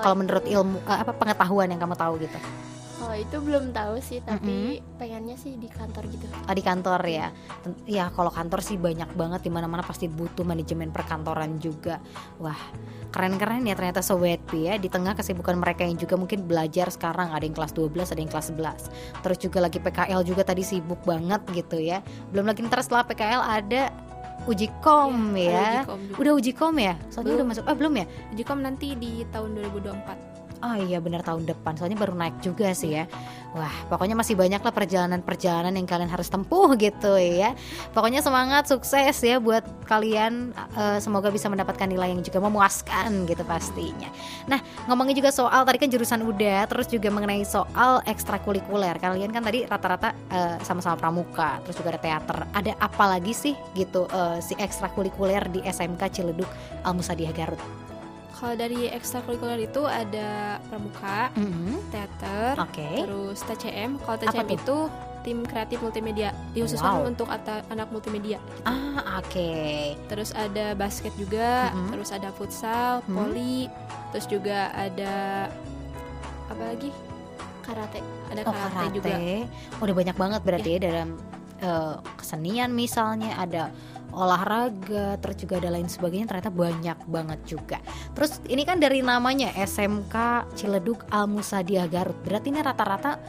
Kalau 0.00 0.16
menurut 0.16 0.44
ilmu 0.48 0.80
uh, 0.88 0.98
apa 1.04 1.12
pengetahuan 1.14 1.68
yang 1.70 1.80
kamu 1.80 1.96
tahu 1.96 2.16
gitu? 2.20 2.40
Oh 3.00 3.16
itu 3.16 3.40
belum 3.40 3.72
tahu 3.72 3.96
sih, 4.04 4.20
tapi 4.20 4.76
mm-hmm. 4.76 5.00
pengennya 5.00 5.36
sih 5.40 5.56
di 5.56 5.72
kantor 5.72 6.04
gitu. 6.12 6.28
Oh, 6.28 6.52
di 6.52 6.60
kantor 6.60 7.00
ya. 7.08 7.32
Ya 7.88 8.12
kalau 8.12 8.28
kantor 8.28 8.60
sih 8.60 8.76
banyak 8.76 9.16
banget 9.16 9.40
di 9.40 9.50
mana-mana 9.50 9.80
pasti 9.80 10.04
butuh 10.04 10.44
manajemen 10.44 10.92
perkantoran 10.92 11.56
juga. 11.56 11.96
Wah, 12.36 12.60
keren-keren 13.08 13.64
ya 13.64 13.72
ternyata 13.72 14.04
Sobat 14.04 14.44
ya 14.52 14.76
di 14.76 14.92
tengah 14.92 15.16
kesibukan 15.16 15.56
mereka 15.56 15.88
yang 15.88 15.96
juga 15.96 16.20
mungkin 16.20 16.44
belajar 16.44 16.92
sekarang 16.92 17.32
ada 17.32 17.40
yang 17.40 17.56
kelas 17.56 17.72
12, 17.72 18.12
ada 18.12 18.20
yang 18.20 18.30
kelas 18.30 18.46
11. 18.52 19.24
Terus 19.24 19.38
juga 19.48 19.58
lagi 19.64 19.78
PKL 19.80 20.20
juga 20.20 20.42
tadi 20.44 20.60
sibuk 20.60 21.00
banget 21.08 21.40
gitu 21.56 21.80
ya. 21.80 22.04
Belum 22.36 22.52
lagi 22.52 22.60
ntar 22.68 22.84
setelah 22.84 23.08
PKL 23.08 23.40
ada 23.40 24.09
uji 24.48 24.66
kom 24.80 25.36
ya. 25.36 25.50
ya. 25.50 25.68
Uji 25.84 25.86
kom 25.88 26.00
udah 26.20 26.32
uji 26.36 26.52
kom 26.56 26.74
ya? 26.78 26.94
Soalnya 27.12 27.42
udah 27.42 27.46
masuk. 27.52 27.64
Ah 27.68 27.76
belum 27.76 27.92
ya? 28.00 28.06
Uji 28.32 28.42
kom 28.46 28.60
nanti 28.64 28.96
di 28.96 29.24
tahun 29.28 29.58
2024. 29.58 30.40
Oh 30.60 30.76
iya 30.76 31.00
benar 31.00 31.24
tahun 31.24 31.48
depan, 31.48 31.72
soalnya 31.72 31.96
baru 31.96 32.12
naik 32.12 32.36
juga 32.44 32.76
sih 32.76 32.92
ya. 32.92 33.08
Wah, 33.50 33.74
pokoknya 33.90 34.14
masih 34.14 34.38
banyak 34.38 34.62
lah 34.62 34.70
perjalanan-perjalanan 34.70 35.74
yang 35.74 35.82
kalian 35.82 36.06
harus 36.06 36.30
tempuh 36.30 36.70
gitu 36.86 37.18
ya. 37.18 37.58
Pokoknya 37.90 38.22
semangat, 38.22 38.70
sukses 38.70 39.18
ya 39.18 39.42
buat 39.42 39.66
kalian. 39.90 40.54
Uh, 40.78 41.02
semoga 41.02 41.34
bisa 41.34 41.50
mendapatkan 41.50 41.90
nilai 41.90 42.14
yang 42.14 42.22
juga 42.22 42.38
memuaskan 42.38 43.26
gitu 43.26 43.42
pastinya. 43.42 44.06
Nah, 44.46 44.62
ngomongin 44.86 45.18
juga 45.18 45.34
soal 45.34 45.66
tadi 45.66 45.82
kan 45.82 45.90
jurusan 45.90 46.22
udah, 46.22 46.70
terus 46.70 46.86
juga 46.86 47.10
mengenai 47.10 47.42
soal 47.42 48.06
ekstrakurikuler. 48.06 48.94
Kalian 49.02 49.34
kan 49.34 49.42
tadi 49.42 49.66
rata-rata 49.66 50.14
uh, 50.30 50.56
sama-sama 50.62 50.94
pramuka, 50.94 51.58
terus 51.66 51.74
juga 51.74 51.98
ada 51.98 52.00
teater. 52.00 52.38
Ada 52.54 52.78
apa 52.78 53.18
lagi 53.18 53.34
sih 53.34 53.58
gitu 53.74 54.06
uh, 54.14 54.38
si 54.38 54.54
ekstrakurikuler 54.62 55.50
di 55.50 55.58
SMK 55.66 56.02
Ciledug 56.14 56.50
Al 56.86 56.94
Musadiyah 56.94 57.34
Garut? 57.34 57.89
Kalau 58.40 58.56
dari 58.56 58.88
ekstrakurikuler 58.88 59.68
itu 59.68 59.84
ada 59.84 60.56
pramuka, 60.72 61.28
mm 61.36 61.44
-hmm. 61.44 61.74
teater, 61.92 62.56
okay. 62.56 63.04
terus 63.04 63.44
TCM. 63.44 64.00
Kalau 64.00 64.16
TCM 64.16 64.48
itu 64.56 64.76
tim 65.20 65.44
kreatif 65.44 65.84
multimedia 65.84 66.32
dihususkan 66.56 67.04
wow. 67.04 67.10
untuk 67.12 67.28
anak 67.68 67.92
multimedia. 67.92 68.40
Gitu. 68.40 68.64
Ah, 68.64 69.20
oke. 69.20 69.28
Okay. 69.28 69.92
Terus 70.08 70.32
ada 70.32 70.72
basket 70.72 71.12
juga, 71.20 71.68
mm 71.68 71.76
-hmm. 71.76 71.90
terus 71.92 72.10
ada 72.16 72.32
futsal, 72.32 73.04
mm 73.04 73.12
-hmm. 73.12 73.16
poli, 73.20 73.58
terus 74.16 74.24
juga 74.24 74.72
ada 74.72 75.14
apa 76.48 76.62
lagi? 76.64 76.90
Karate. 77.60 78.00
Ada 78.32 78.40
oh, 78.48 78.52
karate, 78.56 78.72
karate 78.72 78.96
juga. 78.96 79.14
Oh, 79.76 79.84
udah 79.84 79.96
banyak 80.00 80.16
banget 80.16 80.40
berarti 80.48 80.70
yeah. 80.72 80.80
ya 80.80 80.86
dalam 80.88 81.08
uh, 81.60 81.94
kesenian 82.16 82.72
misalnya 82.72 83.36
ada 83.36 83.68
olahraga 84.14 85.16
terus 85.22 85.36
juga 85.40 85.62
ada 85.62 85.70
lain 85.72 85.86
sebagainya 85.86 86.26
ternyata 86.30 86.50
banyak 86.50 86.98
banget 87.06 87.40
juga. 87.46 87.78
Terus 88.14 88.42
ini 88.50 88.62
kan 88.66 88.82
dari 88.82 89.00
namanya 89.00 89.54
SMK 89.54 90.46
Ciledug 90.54 91.06
Al 91.10 91.30
Musadiyah 91.30 91.86
Garut. 91.86 92.18
Berarti 92.22 92.50
ini 92.50 92.60
rata-rata 92.60 93.20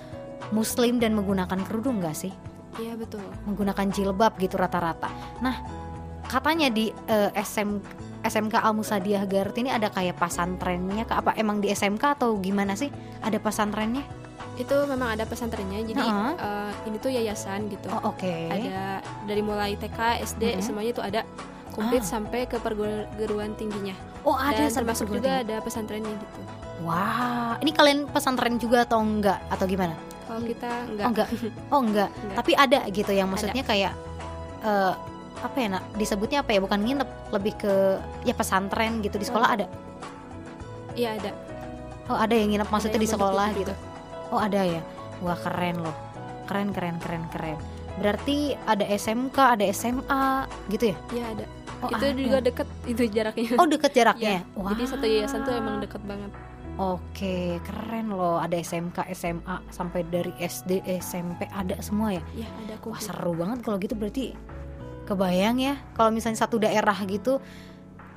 muslim 0.49 0.97
dan 0.97 1.13
menggunakan 1.13 1.59
kerudung 1.65 2.01
nggak 2.01 2.17
sih? 2.17 2.33
Iya 2.79 2.95
betul. 2.95 3.23
Menggunakan 3.45 3.87
jilbab 3.91 4.39
gitu 4.39 4.57
rata-rata. 4.57 5.11
Nah 5.43 5.61
katanya 6.25 6.71
di 6.71 6.89
uh, 7.11 7.29
eh, 7.33 7.43
SM 7.43 7.81
SMK 8.21 8.61
Al 8.61 8.77
Musadiyah 8.77 9.25
Garut 9.25 9.57
ini 9.57 9.73
ada 9.73 9.89
kayak 9.89 10.15
pasantrennya 10.21 11.09
ke 11.09 11.13
apa 11.17 11.33
emang 11.35 11.57
di 11.57 11.73
SMK 11.73 12.21
atau 12.21 12.37
gimana 12.37 12.77
sih? 12.77 12.93
Ada 13.25 13.41
pasantrennya 13.41 14.20
itu 14.61 14.75
memang 14.85 15.17
ada 15.17 15.25
pesantrennya 15.25 15.81
jadi 15.81 16.01
uh 16.01 16.07
-huh. 16.07 16.33
uh, 16.37 16.71
ini 16.85 16.97
tuh 17.01 17.09
yayasan 17.09 17.65
gitu. 17.67 17.89
Oh, 17.89 18.13
oke. 18.13 18.21
Okay. 18.21 18.47
ada 18.49 19.01
dari 19.25 19.41
mulai 19.41 19.73
TK 19.73 20.21
SD 20.21 20.43
uh 20.43 20.49
-huh. 20.57 20.61
semuanya 20.61 20.91
itu 20.93 21.03
ada. 21.03 21.21
Komplit 21.71 22.03
ah. 22.03 22.19
sampai 22.19 22.43
ke 22.51 22.59
perguruan 22.59 23.55
tingginya. 23.55 23.95
Oh 24.27 24.35
ada 24.35 24.67
dan 24.67 24.75
termasuk 24.75 25.07
juga 25.07 25.39
ada 25.39 25.63
pesantrennya 25.63 26.11
gitu. 26.19 26.41
Wah 26.83 27.55
ini 27.63 27.71
kalian 27.71 28.11
pesantren 28.11 28.59
juga 28.59 28.83
atau 28.83 28.99
enggak? 28.99 29.39
Atau 29.47 29.71
gimana? 29.71 29.95
Kalau 30.27 30.43
kita 30.43 30.67
enggak. 30.91 31.05
Oh 31.07 31.11
enggak. 31.15 31.27
Oh 31.71 31.79
enggak, 31.79 32.09
enggak. 32.11 32.35
tapi 32.43 32.51
ada 32.59 32.79
gitu 32.91 33.11
yang 33.15 33.31
maksudnya 33.31 33.63
ada. 33.63 33.71
kayak 33.71 33.93
uh, 34.67 34.93
apa 35.39 35.57
ya 35.63 35.67
nak? 35.79 35.83
Disebutnya 35.95 36.43
apa 36.43 36.51
ya? 36.51 36.59
Bukan 36.59 36.79
nginep 36.83 37.09
lebih 37.31 37.53
ke 37.55 37.73
ya 38.27 38.35
pesantren 38.35 38.99
gitu. 38.99 39.15
Di 39.15 39.25
sekolah 39.31 39.47
oh. 39.47 39.55
ada? 39.55 39.65
Iya 40.99 41.15
ada. 41.23 41.31
Oh 42.11 42.19
ada 42.19 42.35
yang 42.35 42.51
nginep 42.51 42.67
maksudnya 42.67 42.99
di 42.99 43.07
sekolah 43.07 43.47
gitu, 43.55 43.71
gitu 43.71 43.90
oh 44.31 44.39
ada 44.41 44.61
ya 44.63 44.81
wah 45.21 45.37
keren 45.37 45.83
loh 45.83 45.95
keren 46.49 46.73
keren 46.73 46.97
keren 47.03 47.23
keren 47.29 47.57
berarti 47.99 48.55
ada 48.65 48.87
SMK 48.87 49.37
ada 49.37 49.65
SMA 49.75 50.25
gitu 50.71 50.95
ya 50.95 50.97
iya 51.11 51.25
ada 51.35 51.45
oh, 51.83 51.89
itu 51.91 52.05
ada. 52.07 52.17
juga 52.17 52.37
deket 52.39 52.67
itu 52.87 53.01
jaraknya 53.11 53.49
oh 53.59 53.67
deket 53.67 53.91
jaraknya 53.91 54.31
ya, 54.39 54.41
wow. 54.55 54.71
jadi 54.73 54.83
satu 54.87 55.05
yayasan 55.05 55.39
tuh 55.43 55.53
emang 55.55 55.83
deket 55.83 56.03
banget 56.07 56.31
Oke, 56.79 57.59
keren 57.67 58.15
loh. 58.15 58.39
Ada 58.39 58.57
SMK, 58.63 59.05
SMA, 59.13 59.59
sampai 59.69 60.01
dari 60.07 60.31
SD, 60.39 60.81
SMP 61.03 61.45
ada 61.51 61.77
semua 61.83 62.15
ya? 62.15 62.23
Iya, 62.33 62.47
ada. 62.47 62.73
Wah, 62.87 62.97
seru 62.97 63.37
banget 63.37 63.59
kalau 63.61 63.77
gitu 63.77 63.93
berarti 63.93 64.33
kebayang 65.11 65.57
ya 65.59 65.75
kalau 65.97 66.13
misalnya 66.13 66.39
satu 66.39 66.61
daerah 66.61 66.95
gitu 67.03 67.43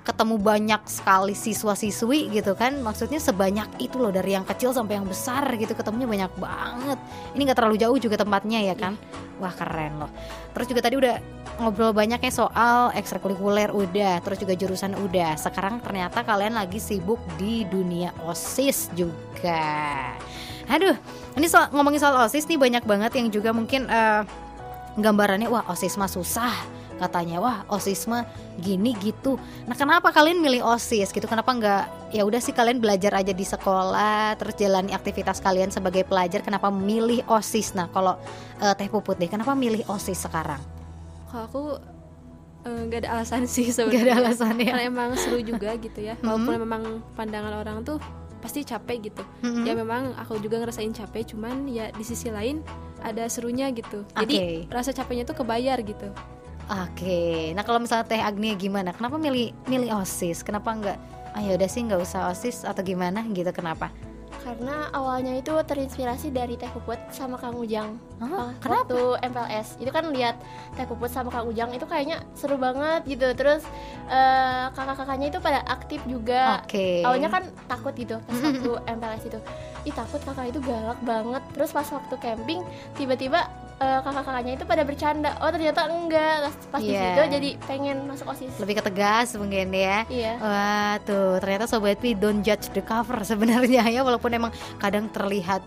ketemu 0.04 0.36
banyak 0.36 0.84
sekali 0.84 1.32
siswa-siswi 1.32 2.28
gitu 2.30 2.52
kan. 2.52 2.76
Maksudnya 2.84 3.18
sebanyak 3.18 3.80
itu 3.80 3.96
loh 3.96 4.12
dari 4.12 4.36
yang 4.36 4.44
kecil 4.44 4.70
sampai 4.76 5.00
yang 5.00 5.08
besar 5.08 5.48
gitu 5.56 5.72
ketemunya 5.72 6.04
banyak 6.06 6.32
banget. 6.36 6.98
Ini 7.32 7.40
nggak 7.48 7.58
terlalu 7.58 7.76
jauh 7.80 7.96
juga 7.96 8.20
tempatnya 8.20 8.60
ya 8.60 8.76
kan? 8.76 8.94
Yeah. 8.94 9.42
wah 9.42 9.50
keren 9.50 9.98
loh. 9.98 10.10
Terus 10.54 10.66
juga 10.70 10.80
tadi 10.86 10.94
udah 10.94 11.18
ngobrol 11.58 11.90
banyak 11.90 12.22
ya 12.22 12.32
soal 12.34 12.94
ekstrakurikuler 12.94 13.74
udah 13.74 14.22
terus 14.22 14.38
juga 14.38 14.54
jurusan 14.54 14.94
udah. 14.94 15.34
Sekarang 15.34 15.82
ternyata 15.82 16.22
kalian 16.22 16.54
lagi 16.54 16.78
sibuk 16.78 17.18
di 17.34 17.66
dunia 17.66 18.14
osis 18.28 18.92
juga. 18.94 20.14
Aduh 20.70 20.94
ini 21.34 21.46
soal 21.50 21.72
ngomongin 21.74 21.98
soal 21.98 22.14
osis 22.22 22.46
nih 22.46 22.60
banyak 22.60 22.84
banget 22.86 23.12
yang 23.18 23.28
juga 23.32 23.50
mungkin 23.50 23.90
uh, 23.90 24.22
gambarannya 24.94 25.50
wah 25.50 25.66
osis 25.66 25.98
mah 25.98 26.08
susah 26.08 26.73
katanya 26.96 27.42
wah 27.42 27.66
osis 27.70 28.06
mah 28.06 28.26
gini 28.58 28.94
gitu. 29.02 29.36
Nah 29.66 29.74
kenapa 29.74 30.14
kalian 30.14 30.38
milih 30.38 30.62
osis 30.62 31.10
gitu? 31.10 31.26
Kenapa 31.26 31.50
nggak 31.50 32.14
ya 32.14 32.22
udah 32.22 32.38
sih 32.38 32.54
kalian 32.54 32.78
belajar 32.78 33.10
aja 33.18 33.34
di 33.34 33.42
sekolah 33.42 34.38
terus 34.38 34.54
jalani 34.54 34.94
aktivitas 34.94 35.42
kalian 35.42 35.74
sebagai 35.74 36.06
pelajar 36.06 36.40
kenapa 36.46 36.70
milih 36.70 37.26
osis? 37.26 37.74
Nah 37.74 37.90
kalau 37.90 38.14
uh, 38.62 38.74
teh 38.78 38.86
puput 38.86 39.18
deh 39.18 39.28
kenapa 39.28 39.52
milih 39.58 39.82
osis 39.90 40.22
sekarang? 40.22 40.62
Kalau 41.30 41.44
aku 41.50 41.62
eh, 42.70 42.80
nggak 42.86 43.00
uh, 43.00 43.02
ada 43.06 43.10
alasan 43.18 43.50
sih 43.50 43.74
sebenarnya 43.74 43.98
Gak 43.98 44.06
ada 44.06 44.14
alasan 44.22 44.54
ya? 44.62 44.70
Karena 44.70 44.84
emang 44.86 45.10
seru 45.18 45.38
juga 45.42 45.74
gitu 45.74 45.98
ya. 45.98 46.14
Walaupun 46.22 46.46
mm 46.46 46.54
-hmm. 46.54 46.62
memang 46.62 46.82
pandangan 47.18 47.54
orang 47.58 47.82
tuh 47.82 47.98
pasti 48.38 48.62
capek 48.62 49.10
gitu. 49.10 49.24
Mm 49.42 49.50
-hmm. 49.50 49.64
ya 49.66 49.72
memang 49.74 50.02
aku 50.20 50.38
juga 50.38 50.62
ngerasain 50.62 50.92
capek 50.94 51.34
cuman 51.34 51.66
ya 51.66 51.90
di 51.90 52.04
sisi 52.06 52.30
lain 52.30 52.62
ada 53.02 53.26
serunya 53.26 53.68
gitu. 53.74 54.06
Jadi 54.14 54.34
okay. 54.38 54.54
rasa 54.70 54.94
capeknya 54.94 55.26
tuh 55.26 55.42
kebayar 55.42 55.76
gitu 55.82 56.08
Oke, 56.64 57.52
nah 57.52 57.60
kalau 57.60 57.76
misalnya 57.76 58.08
Teh 58.08 58.22
Agni 58.24 58.56
gimana? 58.56 58.96
Kenapa 58.96 59.20
milih 59.20 59.52
milih 59.68 60.00
osis? 60.00 60.40
Kenapa 60.40 60.72
nggak? 60.72 60.98
Ah 61.36 61.42
ya 61.44 61.58
udah 61.60 61.68
sih 61.68 61.84
nggak 61.84 62.00
usah 62.00 62.32
osis 62.32 62.64
atau 62.64 62.80
gimana 62.80 63.20
gitu? 63.36 63.52
Kenapa? 63.52 63.92
Karena 64.44 64.92
awalnya 64.92 65.40
itu 65.40 65.56
terinspirasi 65.56 66.28
dari 66.28 66.60
Teh 66.60 66.68
Puput 66.68 67.00
sama 67.08 67.40
Kang 67.40 67.56
Ujang. 67.56 67.96
Oh, 68.20 68.52
kenapa? 68.60 68.92
Waktu 68.92 69.00
MPLS 69.32 69.80
itu 69.80 69.88
kan 69.88 70.04
lihat 70.12 70.36
Teh 70.76 70.84
Puput 70.84 71.08
sama 71.08 71.32
Kang 71.32 71.48
Ujang 71.48 71.72
itu 71.72 71.88
kayaknya 71.88 72.20
seru 72.36 72.60
banget 72.60 73.08
gitu. 73.08 73.32
Terus 73.32 73.64
uh, 74.12 74.68
kakak-kakaknya 74.76 75.32
itu 75.32 75.40
pada 75.40 75.64
aktif 75.64 76.04
juga. 76.04 76.60
Oke. 76.60 76.76
Okay. 76.76 76.96
Awalnya 77.08 77.32
kan 77.32 77.44
takut 77.64 77.96
gitu 77.96 78.20
pas 78.20 78.36
waktu 78.36 78.70
MPLS 78.84 79.24
itu. 79.32 79.40
Ih 79.88 79.94
takut 79.96 80.20
kakak 80.20 80.52
itu 80.52 80.60
galak 80.60 81.00
banget. 81.00 81.42
Terus 81.56 81.70
pas 81.72 81.88
waktu 81.88 82.14
camping 82.20 82.60
tiba-tiba 83.00 83.48
uh, 83.80 84.00
kakak-kakaknya 84.02 84.52
itu 84.60 84.64
pada 84.66 84.82
bercanda. 84.86 85.30
Oh 85.42 85.50
ternyata 85.50 85.80
enggak. 85.88 86.52
Pas 86.70 86.80
yeah. 86.80 86.86
di 86.86 86.92
iya. 86.92 87.02
situ 87.02 87.22
jadi 87.40 87.50
pengen 87.66 87.96
masuk 88.06 88.26
osis. 88.30 88.52
Lebih 88.60 88.74
ketegas 88.82 89.34
mungkin 89.38 89.72
ya. 89.74 90.06
Iya. 90.06 90.32
Wah 90.38 90.94
tuh 91.02 91.38
ternyata 91.42 91.64
sobat 91.66 91.98
pi 91.98 92.14
don't 92.14 92.44
judge 92.44 92.70
the 92.76 92.82
cover 92.84 93.18
sebenarnya 93.30 93.88
ya. 93.90 94.00
Walaupun 94.06 94.30
emang 94.34 94.52
kadang 94.78 95.10
terlihat 95.10 95.64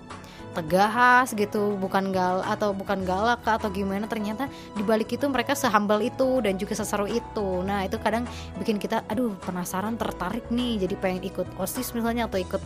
tegas 0.58 1.38
gitu 1.38 1.78
bukan 1.78 2.10
gal 2.10 2.42
atau 2.42 2.74
bukan 2.74 3.06
galak 3.06 3.46
atau 3.46 3.70
gimana 3.70 4.10
ternyata 4.10 4.50
dibalik 4.74 5.14
itu 5.14 5.30
mereka 5.30 5.54
sehambal 5.54 6.02
itu 6.02 6.42
dan 6.42 6.58
juga 6.58 6.74
seseru 6.74 7.06
itu. 7.06 7.62
Nah 7.62 7.86
itu 7.86 8.02
kadang 8.02 8.26
bikin 8.58 8.82
kita 8.82 9.06
aduh 9.06 9.38
penasaran 9.46 9.94
tertarik 10.02 10.50
nih. 10.50 10.82
Jadi 10.88 10.96
pengen 10.98 11.22
ikut 11.22 11.46
osis 11.62 11.94
misalnya 11.94 12.26
atau 12.26 12.42
ikut 12.42 12.62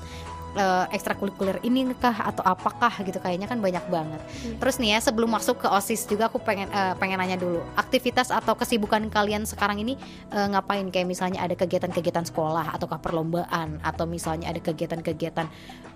uh, 0.55 0.85
ekstrakurikuler 0.91 1.59
ini 1.63 1.91
kah 1.95 2.31
atau 2.31 2.43
apakah 2.43 2.91
gitu 3.03 3.19
kayaknya 3.19 3.47
kan 3.47 3.59
banyak 3.59 3.83
banget. 3.87 4.21
Hmm. 4.21 4.57
Terus 4.59 4.75
nih 4.81 4.97
ya 4.97 4.99
sebelum 4.99 5.29
masuk 5.31 5.63
ke 5.63 5.67
OSIS 5.67 6.07
juga 6.07 6.27
aku 6.27 6.41
pengen 6.41 6.67
uh, 6.71 6.95
pengen 6.97 7.19
nanya 7.19 7.37
dulu. 7.39 7.61
Aktivitas 7.77 8.31
atau 8.33 8.55
kesibukan 8.57 9.03
kalian 9.11 9.47
sekarang 9.47 9.79
ini 9.83 9.95
uh, 10.31 10.47
ngapain 10.51 10.87
kayak 10.89 11.07
misalnya 11.07 11.43
ada 11.43 11.55
kegiatan-kegiatan 11.55 12.27
sekolah 12.27 12.75
ataukah 12.75 12.99
perlombaan 12.99 13.79
atau 13.83 14.05
misalnya 14.07 14.51
ada 14.51 14.59
kegiatan-kegiatan 14.59 15.47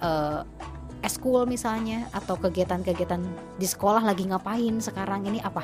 uh, 0.03 0.41
eskul 1.05 1.45
misalnya 1.45 2.09
atau 2.09 2.33
kegiatan-kegiatan 2.39 3.21
di 3.61 3.67
sekolah 3.69 4.01
lagi 4.01 4.25
ngapain 4.25 4.81
sekarang 4.81 5.27
ini 5.29 5.37
apa? 5.43 5.61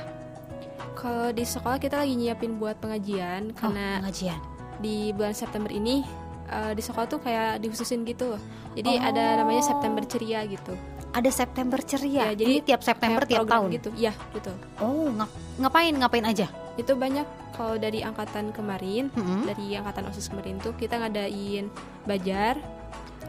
Kalau 0.93 1.34
di 1.34 1.41
sekolah 1.41 1.82
kita 1.82 1.97
lagi 1.97 2.13
nyiapin 2.13 2.62
buat 2.62 2.77
pengajian 2.77 3.49
oh, 3.49 3.58
karena 3.58 4.06
pengajian. 4.06 4.38
di 4.82 5.10
bulan 5.13 5.34
September 5.34 5.69
ini 5.73 6.06
uh, 6.52 6.72
di 6.76 6.82
sekolah 6.84 7.08
tuh 7.08 7.24
kayak 7.24 7.64
dihususin 7.64 8.04
gitu 8.04 8.36
jadi 8.72 8.92
oh. 9.04 9.08
ada 9.12 9.44
namanya 9.44 9.64
September 9.64 10.04
ceria 10.08 10.48
gitu. 10.48 10.74
Ada 11.12 11.28
September 11.28 11.80
ceria? 11.84 12.32
Ya, 12.32 12.40
jadi 12.40 12.52
Ini 12.56 12.62
tiap 12.64 12.82
September 12.88 13.28
tiap 13.28 13.44
tahun? 13.44 13.68
gitu. 13.76 13.90
Ya 14.00 14.16
gitu. 14.32 14.52
Oh 14.80 15.12
ngap 15.12 15.32
ngapain? 15.60 15.92
Ngapain 15.92 16.24
aja? 16.24 16.48
Itu 16.80 16.96
banyak. 16.96 17.28
Kalau 17.52 17.76
dari 17.76 18.00
angkatan 18.00 18.56
kemarin 18.56 19.12
mm 19.12 19.20
-hmm. 19.20 19.42
dari 19.44 19.76
angkatan 19.76 20.08
osis 20.08 20.32
kemarin 20.32 20.56
tuh 20.64 20.72
kita 20.80 21.04
ngadain 21.04 21.68
bajar 22.08 22.56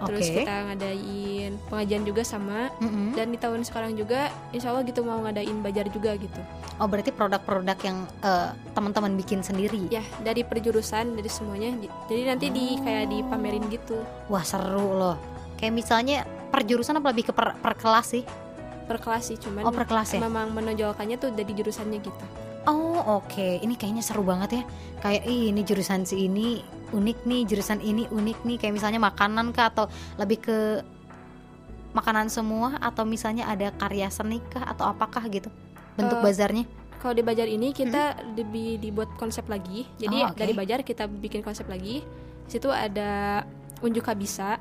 terus 0.09 0.27
okay. 0.29 0.37
kita 0.43 0.55
ngadain 0.71 1.53
pengajian 1.69 2.03
juga 2.03 2.23
sama 2.25 2.71
mm-hmm. 2.81 3.09
dan 3.15 3.27
di 3.31 3.39
tahun 3.39 3.61
sekarang 3.63 3.93
juga 3.95 4.33
insya 4.51 4.73
Allah 4.73 4.83
gitu 4.89 5.01
mau 5.07 5.21
ngadain 5.23 5.59
bajar 5.63 5.87
juga 5.93 6.17
gitu 6.17 6.41
oh 6.81 6.87
berarti 6.89 7.11
produk-produk 7.13 7.79
yang 7.85 8.09
uh, 8.25 8.57
teman-teman 8.73 9.15
bikin 9.19 9.45
sendiri 9.45 9.87
ya 9.93 10.03
dari 10.25 10.43
perjurusan 10.43 11.15
dari 11.15 11.31
semuanya 11.31 11.75
jadi 12.11 12.35
nanti 12.35 12.47
oh. 12.49 12.53
di 12.55 12.67
kayak 12.81 13.07
dipamerin 13.13 13.65
gitu 13.71 14.01
wah 14.31 14.43
seru 14.43 14.97
loh 14.97 15.33
Kayak 15.63 15.79
misalnya 15.79 16.27
per 16.51 16.67
jurusan 16.67 16.99
apa 16.99 17.15
lebih 17.15 17.31
ke 17.31 17.33
per, 17.39 17.55
per 17.55 17.79
kelas 17.79 18.19
sih? 18.19 18.27
Per 18.91 18.99
kelas 18.99 19.31
sih, 19.31 19.39
cuman 19.39 19.63
oh, 19.63 19.71
per 19.71 19.87
kelas 19.87 20.19
ya? 20.19 20.19
memang 20.19 20.51
menonjolkannya 20.51 21.23
tuh 21.23 21.31
dari 21.31 21.55
jurusannya 21.55 22.03
gitu. 22.03 22.27
Oh 22.67 23.23
oke, 23.23 23.31
okay. 23.31 23.63
ini 23.63 23.79
kayaknya 23.79 24.03
seru 24.03 24.27
banget 24.27 24.59
ya. 24.59 24.63
Kayak 24.99 25.23
Ih, 25.31 25.55
ini 25.55 25.63
jurusan 25.63 26.03
si 26.03 26.27
ini 26.27 26.59
unik 26.93 27.19
nih, 27.25 27.43
jurusan 27.49 27.81
ini 27.81 28.07
unik 28.13 28.39
nih. 28.45 28.57
Kayak 28.61 28.75
misalnya 28.79 29.01
makanan 29.03 29.51
kah 29.51 29.73
atau 29.73 29.91
lebih 30.21 30.39
ke 30.45 30.59
makanan 31.93 32.33
semua 32.33 32.81
atau 32.81 33.05
misalnya 33.05 33.49
ada 33.49 33.69
karya 33.77 34.09
seni 34.09 34.41
kah 34.49 34.65
atau 34.65 34.89
apakah 34.89 35.25
gitu 35.29 35.53
bentuk 35.97 36.19
uh, 36.21 36.25
bazarnya? 36.25 36.65
Kalau 37.03 37.19
di 37.19 37.25
Bajar 37.27 37.51
ini 37.51 37.75
kita 37.75 38.15
hmm? 38.15 38.39
lebih 38.39 38.79
dibuat 38.79 39.11
konsep 39.19 39.45
lagi. 39.51 39.85
Jadi 39.99 40.23
oh, 40.23 40.31
okay. 40.31 40.39
dari 40.47 40.53
Bajar 40.55 40.81
kita 40.87 41.11
bikin 41.11 41.43
konsep 41.43 41.67
lagi. 41.67 42.01
Di 42.47 42.51
situ 42.59 42.71
ada 42.71 43.43
unjuk 43.83 44.07
kabisa. 44.07 44.57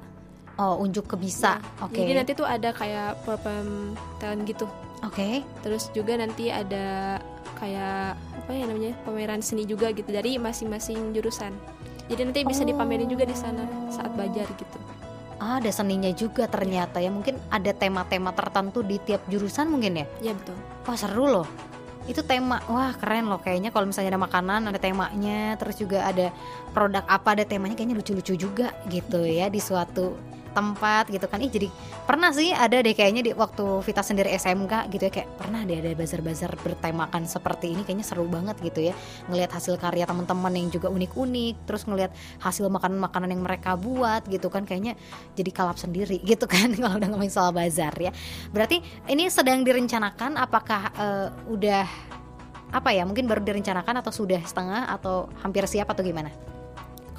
Oh, 0.60 0.82
unjuk 0.84 1.08
kebisa. 1.08 1.62
Nah, 1.62 1.88
Oke. 1.88 2.02
Okay. 2.02 2.10
Jadi 2.10 2.13
nanti 2.17 2.32
tuh 2.36 2.46
ada 2.50 2.70
kayak 2.76 3.24
problem 3.24 3.96
talent 4.20 4.44
gitu. 4.50 4.65
Oke. 5.06 5.15
Okay. 5.15 5.36
Terus 5.63 5.94
juga 5.94 6.17
nanti 6.17 6.50
ada 6.50 7.17
kayak 7.62 8.17
apa 8.17 8.52
ya 8.58 8.65
namanya 8.65 8.98
pameran 9.06 9.41
seni 9.46 9.70
juga 9.70 9.94
gitu 9.94 10.10
dari 10.10 10.41
masing-masing 10.41 11.13
jurusan. 11.13 11.54
Jadi 12.12 12.21
nanti 12.28 12.43
bisa 12.43 12.62
oh. 12.62 12.67
dipamerin 12.67 13.08
juga 13.08 13.24
di 13.24 13.34
sana 13.34 13.63
saat 13.88 14.12
Bajar 14.19 14.43
gitu. 14.60 14.78
Ah, 15.39 15.58
ada 15.58 15.71
seninya 15.71 16.12
juga 16.12 16.45
ternyata 16.45 17.00
ya. 17.00 17.08
Mungkin 17.10 17.39
ada 17.47 17.71
tema-tema 17.71 18.36
tertentu 18.36 18.84
di 18.84 19.00
tiap 19.00 19.24
jurusan 19.32 19.71
mungkin 19.71 20.04
ya? 20.04 20.06
Iya 20.19 20.34
betul. 20.36 20.58
Wah 20.86 20.97
seru 21.00 21.26
loh 21.32 21.47
itu 22.10 22.21
tema 22.26 22.58
wah 22.65 22.97
keren 22.97 23.30
loh 23.30 23.38
kayaknya 23.38 23.69
kalau 23.69 23.86
misalnya 23.86 24.17
ada 24.17 24.21
makanan 24.26 24.74
ada 24.74 24.80
temanya 24.82 25.54
terus 25.62 25.78
juga 25.78 26.02
ada 26.02 26.34
produk 26.74 27.06
apa 27.06 27.38
ada 27.38 27.45
temanya 27.45 27.78
kayaknya 27.78 27.93
lucu-lucu 28.02 28.34
juga 28.34 28.74
gitu 28.89 29.21
ya 29.21 29.54
di 29.54 29.62
suatu 29.62 30.17
tempat 30.51 31.07
gitu 31.09 31.25
kan. 31.27 31.39
Ih 31.39 31.51
jadi 31.51 31.67
pernah 32.05 32.31
sih 32.35 32.51
ada 32.51 32.79
deh 32.79 32.93
kayaknya 32.93 33.21
di 33.25 33.31
waktu 33.33 33.83
Vita 33.83 34.03
sendiri 34.03 34.31
SMK 34.35 34.91
gitu 34.91 35.03
ya 35.07 35.11
kayak 35.11 35.29
pernah 35.39 35.63
deh 35.63 35.79
ada 35.79 35.91
bazar-bazar 35.95 36.51
bertemakan 36.59 37.23
seperti 37.25 37.73
ini 37.73 37.81
kayaknya 37.87 38.05
seru 38.05 38.27
banget 38.27 38.59
gitu 38.59 38.91
ya. 38.91 38.93
Ngelihat 39.31 39.51
hasil 39.55 39.79
karya 39.79 40.05
teman-teman 40.05 40.51
yang 40.55 40.67
juga 40.69 40.91
unik-unik 40.91 41.55
terus 41.65 41.83
ngelihat 41.87 42.11
hasil 42.43 42.67
makanan-makanan 42.67 43.29
yang 43.31 43.43
mereka 43.43 43.79
buat 43.79 44.27
gitu 44.27 44.51
kan 44.51 44.67
kayaknya 44.67 44.99
jadi 45.35 45.51
kalap 45.55 45.79
sendiri 45.79 46.19
gitu 46.31 46.45
kan 46.45 46.71
kalau 46.75 46.99
udah 46.99 47.09
ngomongin 47.09 47.33
soal 47.33 47.55
bazar 47.55 47.95
ya. 47.97 48.11
Berarti 48.51 48.83
ini 49.07 49.31
sedang 49.31 49.63
direncanakan 49.63 50.35
apakah 50.35 50.91
uh, 50.99 51.27
udah 51.47 51.87
apa 52.71 52.89
ya 52.95 53.03
mungkin 53.03 53.27
baru 53.27 53.43
direncanakan 53.43 53.99
atau 53.99 54.11
sudah 54.15 54.39
setengah 54.47 54.87
atau 54.87 55.27
hampir 55.43 55.67
siap 55.67 55.91
atau 55.91 56.03
gimana? 56.03 56.50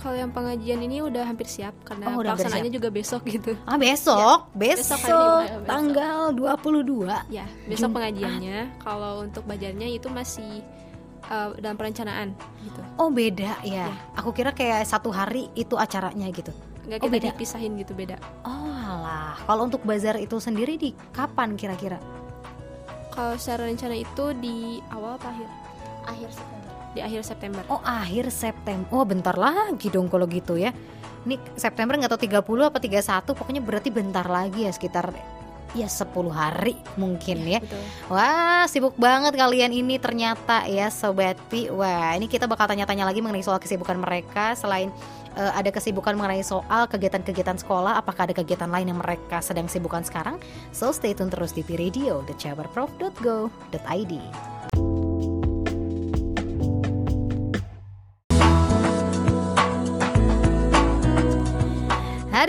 Kalau 0.02 0.18
yang 0.18 0.34
pengajian 0.34 0.82
ini 0.82 0.98
udah 0.98 1.22
hampir 1.22 1.46
siap 1.46 1.78
karena 1.86 2.10
oh, 2.10 2.18
pelaksanaannya 2.18 2.74
juga 2.74 2.90
besok 2.90 3.22
gitu. 3.22 3.54
Ah, 3.62 3.78
besok? 3.78 4.50
Ya, 4.50 4.74
besok, 4.82 4.98
besok 4.98 4.98
besok 4.98 5.42
tanggal 5.62 6.20
22. 6.34 7.30
Ya, 7.30 7.46
besok 7.70 7.94
Jumat. 7.94 7.96
pengajiannya. 8.02 8.58
Kalau 8.82 9.22
untuk 9.22 9.46
bajarnya 9.46 9.86
itu 9.86 10.10
masih 10.10 10.66
uh, 11.30 11.54
dalam 11.62 11.78
perencanaan 11.78 12.34
gitu. 12.66 12.80
Oh, 12.98 13.14
beda 13.14 13.62
ya. 13.62 13.86
ya. 13.86 13.88
Aku 14.18 14.34
kira 14.34 14.50
kayak 14.50 14.82
satu 14.90 15.14
hari 15.14 15.46
itu 15.54 15.78
acaranya 15.78 16.26
gitu. 16.34 16.50
Enggak 16.82 16.98
oh, 16.98 17.06
kita 17.06 17.14
beda. 17.14 17.28
dipisahin 17.38 17.72
gitu 17.78 17.94
beda. 17.94 18.18
Oh, 18.42 18.74
alah. 18.74 19.38
Kalau 19.46 19.70
untuk 19.70 19.86
bazar 19.86 20.18
itu 20.18 20.42
sendiri 20.42 20.74
di 20.74 20.90
kapan 21.14 21.54
kira-kira? 21.54 22.02
Kalau 23.14 23.38
secara 23.38 23.70
rencana 23.70 23.94
itu 23.94 24.24
di 24.42 24.82
awal 24.90 25.14
apa 25.14 25.30
akhir? 25.30 25.48
Akhir 26.10 26.28
September 26.34 26.61
di 26.92 27.00
akhir 27.00 27.24
September. 27.24 27.62
Oh, 27.72 27.80
akhir 27.84 28.28
September. 28.32 28.88
Oh, 28.92 29.04
bentar 29.04 29.36
lagi 29.36 29.88
dong 29.88 30.08
kalau 30.12 30.28
gitu 30.28 30.56
ya. 30.60 30.72
Ini 31.22 31.38
September 31.54 31.94
nggak 31.94 32.10
tahu 32.10 32.20
30 32.26 32.68
apa 32.68 32.78
31, 32.82 33.38
pokoknya 33.38 33.62
berarti 33.62 33.88
bentar 33.94 34.26
lagi 34.26 34.66
ya 34.66 34.72
sekitar 34.74 35.14
ya 35.72 35.88
10 35.88 36.12
hari 36.28 36.76
mungkin 37.00 37.48
ya. 37.48 37.60
Betul. 37.64 37.80
Wah, 38.12 38.68
sibuk 38.68 38.94
banget 39.00 39.32
kalian 39.36 39.72
ini 39.72 39.96
ternyata 39.96 40.68
ya 40.68 40.92
Sobat 40.92 41.40
Pi. 41.48 41.72
Wah, 41.72 42.12
ini 42.16 42.28
kita 42.28 42.44
bakal 42.44 42.68
tanya-tanya 42.68 43.08
lagi 43.08 43.24
mengenai 43.24 43.44
soal 43.44 43.62
kesibukan 43.62 43.96
mereka 43.96 44.52
selain 44.52 44.92
uh, 45.36 45.52
ada 45.56 45.72
kesibukan 45.72 46.12
mengenai 46.16 46.44
soal 46.44 46.84
kegiatan-kegiatan 46.88 47.56
sekolah, 47.60 47.96
apakah 47.96 48.28
ada 48.28 48.36
kegiatan 48.36 48.68
lain 48.68 48.92
yang 48.92 49.00
mereka 49.00 49.40
sedang 49.40 49.68
sibukkan 49.68 50.04
sekarang? 50.04 50.36
So 50.76 50.92
stay 50.92 51.16
tune 51.16 51.32
terus 51.32 51.56
di 51.56 51.64
Pi 51.64 51.80
Radio, 51.80 52.20
thechabarprof.go.id. 52.28 54.14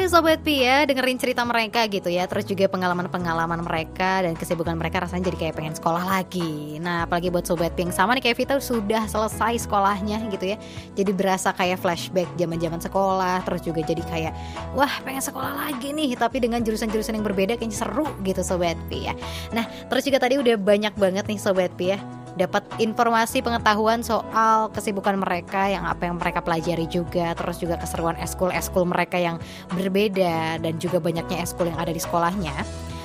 Hari 0.03 0.11
Sobat 0.11 0.43
ya 0.43 0.83
dengerin 0.83 1.15
cerita 1.15 1.47
mereka 1.47 1.87
gitu 1.87 2.11
ya. 2.11 2.27
Terus 2.27 2.43
juga 2.43 2.67
pengalaman-pengalaman 2.67 3.63
mereka 3.63 4.19
dan 4.19 4.35
kesibukan 4.35 4.75
mereka 4.75 4.99
rasanya 4.99 5.31
jadi 5.31 5.47
kayak 5.47 5.55
pengen 5.55 5.79
sekolah 5.79 6.03
lagi. 6.03 6.75
Nah 6.83 7.07
apalagi 7.07 7.31
buat 7.31 7.47
Sobat 7.47 7.71
Pi 7.71 7.87
yang 7.87 7.95
sama 7.95 8.11
nih 8.11 8.27
kayak 8.27 8.35
Vita 8.35 8.59
sudah 8.59 9.07
selesai 9.07 9.63
sekolahnya 9.63 10.27
gitu 10.27 10.43
ya. 10.43 10.59
Jadi 10.99 11.07
berasa 11.15 11.55
kayak 11.55 11.79
flashback 11.79 12.27
zaman 12.35 12.59
zaman 12.59 12.83
sekolah 12.83 13.47
Terus 13.47 13.61
juga 13.63 13.79
jadi 13.79 14.03
kayak 14.03 14.33
wah 14.75 14.91
pengen 15.07 15.23
sekolah 15.23 15.71
lagi 15.71 15.95
nih 15.95 16.19
Tapi 16.19 16.43
dengan 16.43 16.59
jurusan-jurusan 16.59 17.15
yang 17.15 17.23
berbeda 17.23 17.55
kayaknya 17.55 17.87
seru 17.87 18.03
gitu 18.27 18.43
Sobat 18.43 18.75
Pi 18.91 19.07
ya 19.07 19.15
Nah 19.55 19.63
terus 19.87 20.03
juga 20.03 20.19
tadi 20.19 20.35
udah 20.35 20.59
banyak 20.59 20.99
banget 20.99 21.31
nih 21.31 21.39
Sobat 21.39 21.71
Pi 21.79 21.95
ya 21.95 22.22
dapat 22.33 22.65
informasi 22.81 23.45
pengetahuan 23.45 24.01
soal 24.01 24.73
kesibukan 24.73 25.17
mereka 25.21 25.69
yang 25.69 25.85
apa 25.85 26.09
yang 26.09 26.17
mereka 26.17 26.41
pelajari 26.41 26.89
juga 26.89 27.37
terus 27.37 27.61
juga 27.61 27.77
keseruan 27.77 28.17
eskul 28.17 28.49
eskul 28.49 28.89
mereka 28.89 29.21
yang 29.21 29.37
berbeda 29.73 30.57
dan 30.57 30.73
juga 30.81 30.97
banyaknya 30.97 31.45
eskul 31.45 31.69
yang 31.69 31.77
ada 31.77 31.93
di 31.93 32.01
sekolahnya. 32.01 32.53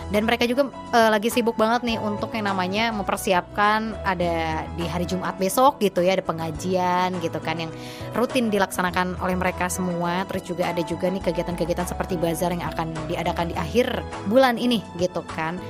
Dan 0.08 0.24
mereka 0.24 0.48
juga 0.48 0.72
uh, 0.72 1.10
lagi 1.12 1.28
sibuk 1.28 1.52
banget 1.60 1.84
nih 1.84 2.00
untuk 2.00 2.32
yang 2.32 2.48
namanya 2.48 2.88
mempersiapkan 2.96 3.92
ada 4.08 4.64
di 4.72 4.88
hari 4.88 5.04
Jumat 5.04 5.36
besok 5.36 5.84
gitu 5.84 6.00
ya 6.00 6.16
ada 6.16 6.24
pengajian 6.24 7.12
gitu 7.20 7.36
kan 7.44 7.60
yang 7.60 7.68
rutin 8.16 8.48
dilaksanakan 8.48 9.20
oleh 9.20 9.36
mereka 9.36 9.68
semua. 9.68 10.24
Terus 10.32 10.48
juga 10.48 10.72
ada 10.72 10.80
juga 10.80 11.12
nih 11.12 11.20
kegiatan-kegiatan 11.20 11.92
seperti 11.92 12.16
bazar 12.16 12.56
yang 12.56 12.64
akan 12.64 12.96
diadakan 13.04 13.52
di 13.52 13.56
akhir 13.60 14.00
bulan 14.32 14.56
ini 14.56 14.80
gitu 14.96 15.20
kan. 15.28 15.60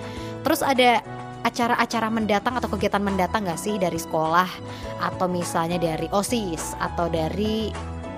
Terus 0.46 0.62
ada 0.62 1.02
acara-acara 1.46 2.08
mendatang 2.10 2.58
atau 2.58 2.68
kegiatan 2.72 3.02
mendatang 3.02 3.46
gak 3.46 3.60
sih 3.60 3.78
dari 3.78 3.96
sekolah 3.96 4.48
atau 4.98 5.26
misalnya 5.30 5.78
dari 5.78 6.10
OSIS 6.10 6.74
atau 6.78 7.06
dari 7.06 7.70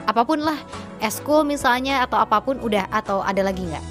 apa 0.08 0.26
pun 0.26 0.42
lah 0.42 0.58
eskul 0.98 1.46
misalnya 1.46 2.02
atau 2.02 2.18
apa 2.18 2.42
pun 2.42 2.58
udah 2.58 2.90
atau 2.90 3.22
ada 3.22 3.46
lagi 3.46 3.62
nggak? 3.62 3.84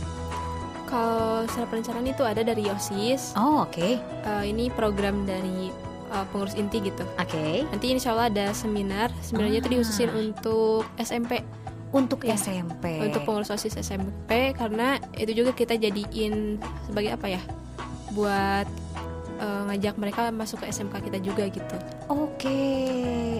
Kalau 0.89 1.45
secara 1.45 1.65
perencanaan 1.69 2.07
itu 2.09 2.23
ada 2.25 2.41
dari 2.41 2.65
OSIS. 2.65 3.37
Oh 3.37 3.63
oke. 3.63 3.71
Okay. 3.77 4.01
Uh, 4.25 4.41
eh, 4.41 4.51
ini 4.51 4.73
program 4.73 5.23
dari 5.23 5.69
uh, 6.09 6.25
pengurus 6.33 6.57
inti 6.57 6.81
gitu. 6.81 7.05
Oke. 7.21 7.29
Okay. 7.29 7.55
Nanti 7.69 7.93
insya 7.93 8.17
Allah 8.17 8.27
ada 8.33 8.45
seminar. 8.57 9.13
Sebenarnya 9.21 9.61
itu 9.61 9.69
ah. 9.69 9.73
dihususin 9.77 10.09
untuk 10.11 10.83
SMP. 10.97 11.45
Untuk 11.89 12.25
ya, 12.25 12.37
SMP. 12.37 13.01
Untuk 13.01 13.21
pengurus 13.25 13.53
OSIS 13.53 13.77
SMP 13.77 14.53
karena 14.57 14.97
itu 15.13 15.45
juga 15.45 15.53
kita 15.53 15.77
jadiin 15.77 16.57
sebagai 16.89 17.17
apa 17.17 17.37
ya? 17.37 17.41
Buat 18.13 18.65
uh, 19.39 19.61
ngajak 19.71 19.95
mereka 19.95 20.29
masuk 20.29 20.63
ke 20.63 20.65
SMK 20.69 21.09
kita 21.09 21.17
juga 21.23 21.43
gitu. 21.47 21.75
Oke, 22.11 22.59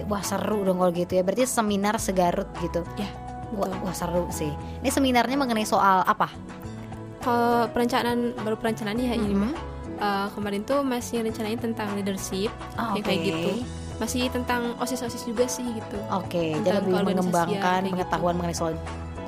wah 0.08 0.24
seru 0.24 0.64
dong 0.64 0.80
kalau 0.80 0.92
gitu 0.92 1.12
ya. 1.20 1.22
Berarti 1.22 1.44
seminar 1.46 2.00
segarut 2.00 2.48
gitu. 2.64 2.82
Ya. 2.96 3.08
Wah, 3.54 3.70
wah 3.84 3.94
seru 3.94 4.26
sih. 4.32 4.50
Ini 4.80 4.90
seminarnya 4.90 5.36
mengenai 5.36 5.66
soal 5.68 6.02
apa? 6.06 6.32
Kalau 7.20 7.68
perencanaan 7.70 8.32
baru 8.40 8.56
perencanaan 8.56 8.96
ya 8.96 9.12
mm 9.12 9.16
-hmm. 9.16 9.26
ini 9.28 9.36
mah. 9.36 9.54
Uh, 10.00 10.28
kemarin 10.32 10.64
tuh 10.64 10.80
masih 10.80 11.20
rencanain 11.20 11.60
tentang 11.60 11.92
leadership 11.92 12.48
oh, 12.80 12.96
okay. 12.96 13.04
kayak 13.04 13.20
gitu. 13.20 13.50
Masih 14.00 14.32
tentang 14.32 14.72
osis-osis 14.80 15.28
juga 15.28 15.44
sih 15.44 15.76
gitu. 15.76 16.00
Oke, 16.08 16.56
okay, 16.56 16.64
jadi 16.64 16.80
lebih 16.80 17.20
mengembangkan 17.20 17.84
gitu. 17.84 17.92
pengetahuan 18.00 18.32
gitu. 18.32 18.38
mengenai 18.40 18.56
soal 18.56 18.72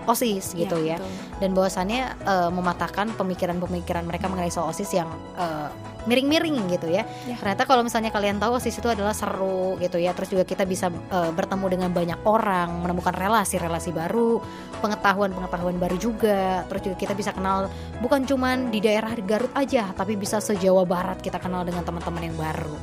osis 0.07 0.55
gitu 0.57 0.77
ya, 0.83 0.97
ya. 0.97 1.07
dan 1.39 1.55
bahwasannya 1.55 2.03
uh, 2.27 2.51
mematahkan 2.51 3.15
pemikiran-pemikiran 3.15 4.03
mereka 4.07 4.27
mengenai 4.27 4.51
soal 4.51 4.71
osis 4.71 4.91
yang 4.95 5.09
uh, 5.39 5.71
miring-miring 6.07 6.59
gitu 6.71 6.91
ya. 6.91 7.07
ya. 7.27 7.39
Ternyata 7.39 7.63
kalau 7.67 7.87
misalnya 7.87 8.11
kalian 8.11 8.43
tahu 8.43 8.59
osis 8.59 8.75
itu 8.75 8.89
adalah 8.91 9.15
seru 9.15 9.79
gitu 9.79 9.99
ya. 9.99 10.11
Terus 10.15 10.35
juga 10.35 10.45
kita 10.47 10.67
bisa 10.67 10.91
uh, 10.91 11.31
bertemu 11.31 11.67
dengan 11.71 11.91
banyak 11.95 12.21
orang, 12.27 12.83
menemukan 12.83 13.15
relasi-relasi 13.15 13.95
baru, 13.95 14.43
pengetahuan-pengetahuan 14.83 15.79
baru 15.79 15.97
juga. 15.99 16.67
Terus 16.67 16.83
juga 16.91 16.97
kita 16.99 17.15
bisa 17.15 17.31
kenal 17.31 17.71
bukan 18.03 18.27
cuman 18.27 18.75
di 18.75 18.83
daerah 18.83 19.15
Garut 19.23 19.55
aja, 19.55 19.95
tapi 19.95 20.19
bisa 20.19 20.43
se-Jawa 20.43 20.83
Barat 20.83 21.23
kita 21.23 21.39
kenal 21.39 21.63
dengan 21.63 21.87
teman-teman 21.87 22.27
yang 22.27 22.37
baru. 22.37 22.75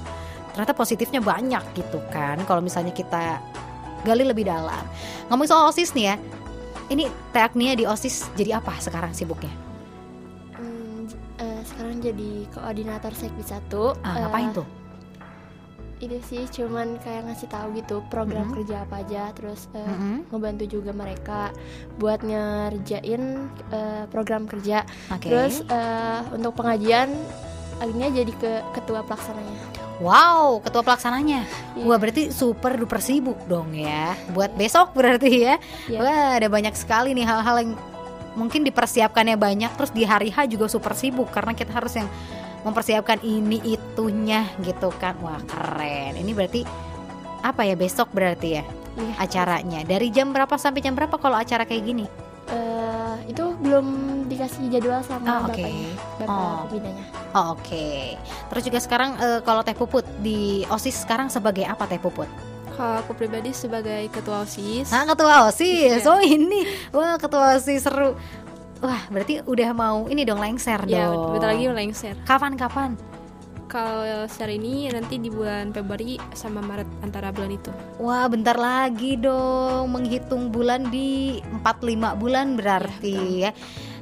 Ternyata 0.55 0.73
positifnya 0.73 1.19
banyak 1.19 1.63
gitu 1.75 1.99
kan. 2.09 2.39
Kalau 2.47 2.63
misalnya 2.63 2.95
kita 2.95 3.43
gali 4.03 4.23
lebih 4.23 4.47
dalam. 4.47 4.83
Ngomong 5.27 5.47
soal 5.47 5.67
OSIS 5.69 5.91
nih 5.91 6.05
ya, 6.13 6.15
ini 6.89 7.05
Teh 7.31 7.43
Agnia 7.43 7.73
di 7.77 7.85
OSIS 7.85 8.33
jadi 8.33 8.57
apa 8.57 8.73
sekarang 8.81 9.13
sibuknya? 9.13 9.53
Hmm, 10.57 11.05
uh, 11.39 11.61
sekarang 11.65 12.01
jadi 12.01 12.49
koordinator 12.53 13.13
Sekbi 13.13 13.45
1 13.45 13.69
ah, 14.03 14.15
Ngapain 14.25 14.49
uh, 14.51 14.55
tuh? 14.61 14.67
itu 15.99 16.15
sih 16.31 16.43
cuman 16.47 16.95
kayak 17.03 17.27
ngasih 17.27 17.51
tahu 17.51 17.75
gitu 17.75 17.99
program 18.07 18.47
mm 18.47 18.49
-hmm. 18.49 18.57
kerja 18.63 18.75
apa 18.87 18.95
aja 19.03 19.23
terus 19.35 19.67
uh, 19.75 19.83
mm 19.83 19.95
-hmm. 19.99 20.17
ngebantu 20.31 20.65
juga 20.71 20.91
mereka 20.95 21.39
buat 21.99 22.23
ngerjain 22.23 23.51
uh, 23.75 24.07
program 24.07 24.47
kerja 24.47 24.87
okay. 25.11 25.27
terus 25.27 25.59
uh, 25.67 26.23
untuk 26.31 26.55
pengajian 26.55 27.11
akhirnya 27.83 28.15
jadi 28.15 28.31
ke 28.31 28.51
ketua 28.79 29.03
pelaksananya 29.03 29.78
Wow, 29.99 30.63
ketua 30.63 30.79
pelaksananya. 30.79 31.43
Yeah. 31.75 31.83
Wah, 31.83 31.99
berarti 31.99 32.31
super 32.31 32.79
duper 32.79 33.03
sibuk 33.03 33.35
dong 33.51 33.75
ya. 33.75 34.15
Buat 34.31 34.55
besok 34.55 34.95
berarti 34.95 35.43
ya. 35.43 35.55
Yeah. 35.91 35.99
Wah, 35.99 36.39
ada 36.39 36.47
banyak 36.47 36.71
sekali 36.71 37.11
nih 37.11 37.27
hal-hal 37.27 37.55
yang 37.59 37.71
mungkin 38.39 38.63
dipersiapkannya 38.63 39.35
banyak 39.35 39.71
terus 39.75 39.91
di 39.91 40.07
hari 40.07 40.31
H 40.31 40.47
juga 40.47 40.71
super 40.71 40.95
sibuk 40.95 41.27
karena 41.35 41.51
kita 41.51 41.75
harus 41.75 41.99
yang 41.99 42.07
mempersiapkan 42.63 43.19
ini 43.27 43.59
itunya 43.75 44.47
gitu 44.63 44.87
kan. 44.95 45.19
Wah, 45.19 45.43
keren. 45.43 46.15
Ini 46.15 46.31
berarti 46.31 46.63
apa 47.43 47.67
ya 47.67 47.75
besok 47.75 48.15
berarti 48.15 48.55
ya? 48.55 48.63
Yeah. 48.95 49.15
Acaranya. 49.19 49.83
Dari 49.83 50.07
jam 50.15 50.31
berapa 50.31 50.55
sampai 50.55 50.79
jam 50.79 50.95
berapa 50.95 51.19
kalau 51.19 51.35
acara 51.35 51.67
kayak 51.67 51.83
gini? 51.83 52.28
Uh, 52.49 53.17
itu 53.29 53.45
belum 53.61 53.85
dikasih 54.25 54.73
jadwal 54.73 55.05
sama 55.05 55.45
oh, 55.45 55.53
okay. 55.53 55.69
bapaknya, 55.69 55.91
bapak 56.17 56.33
oh. 56.33 56.57
pembinanya. 56.65 57.05
Oh, 57.37 57.45
Oke. 57.53 57.61
Okay. 57.61 58.01
Terus 58.49 58.63
juga 58.65 58.79
sekarang 58.81 59.11
uh, 59.21 59.39
kalau 59.45 59.61
Teh 59.61 59.77
Puput 59.77 60.05
di 60.25 60.65
OSIS 60.65 61.05
sekarang 61.05 61.29
sebagai 61.29 61.61
apa 61.69 61.85
Teh 61.85 62.01
Puput? 62.01 62.25
Kalau 62.73 63.05
aku 63.05 63.13
pribadi 63.13 63.53
sebagai 63.53 64.09
ketua 64.09 64.47
OSIS. 64.47 64.89
Ah, 64.89 65.05
ketua 65.05 65.45
OSIS. 65.45 66.01
Yeah. 66.01 66.09
Oh, 66.09 66.23
ini. 66.23 66.65
Wah, 66.89 67.21
ketua 67.21 67.59
OSIS 67.59 67.85
seru. 67.85 68.17
Wah, 68.79 69.01
berarti 69.11 69.43
udah 69.43 69.69
mau 69.75 70.07
ini 70.07 70.23
dong 70.23 70.39
lengser 70.39 70.79
ya, 70.87 71.11
dong. 71.11 71.13
Iya, 71.13 71.31
bentar 71.35 71.49
lagi 71.51 71.65
lengser. 71.67 72.15
Kapan-kapan? 72.23 72.95
Kalau 73.69 74.25
secara 74.25 74.49
ini 74.49 74.89
nanti 74.89 75.21
di 75.21 75.29
bulan 75.29 75.69
Februari 75.69 76.17
sama 76.33 76.59
Maret 76.65 76.89
antara 77.05 77.29
bulan 77.29 77.53
itu. 77.53 77.69
Wah, 78.01 78.25
bentar 78.25 78.57
lagi 78.57 79.13
dong 79.13 79.93
menghitung 79.93 80.49
bulan 80.49 80.89
di 80.89 81.37
45 81.61 82.17
bulan 82.17 82.57
berarti 82.57 83.45
ya. 83.45 83.53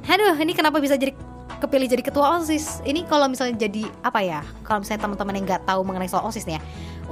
ya. 0.08 0.16
Aduh, 0.16 0.40
ini 0.40 0.56
kenapa 0.56 0.80
bisa 0.80 0.96
jadi 0.96 1.12
kepilih 1.60 1.84
jadi 1.84 2.00
ketua 2.00 2.40
OSIS? 2.40 2.80
Ini 2.88 3.04
kalau 3.04 3.28
misalnya 3.28 3.60
jadi 3.68 3.84
apa 4.00 4.24
ya? 4.24 4.40
Kalau 4.64 4.80
misalnya 4.80 5.04
teman-teman 5.04 5.36
yang 5.36 5.44
nggak 5.44 5.62
tahu 5.68 5.84
mengenai 5.84 6.08
soal 6.08 6.24
OSIS 6.24 6.48
nih 6.48 6.56
ya. 6.56 6.62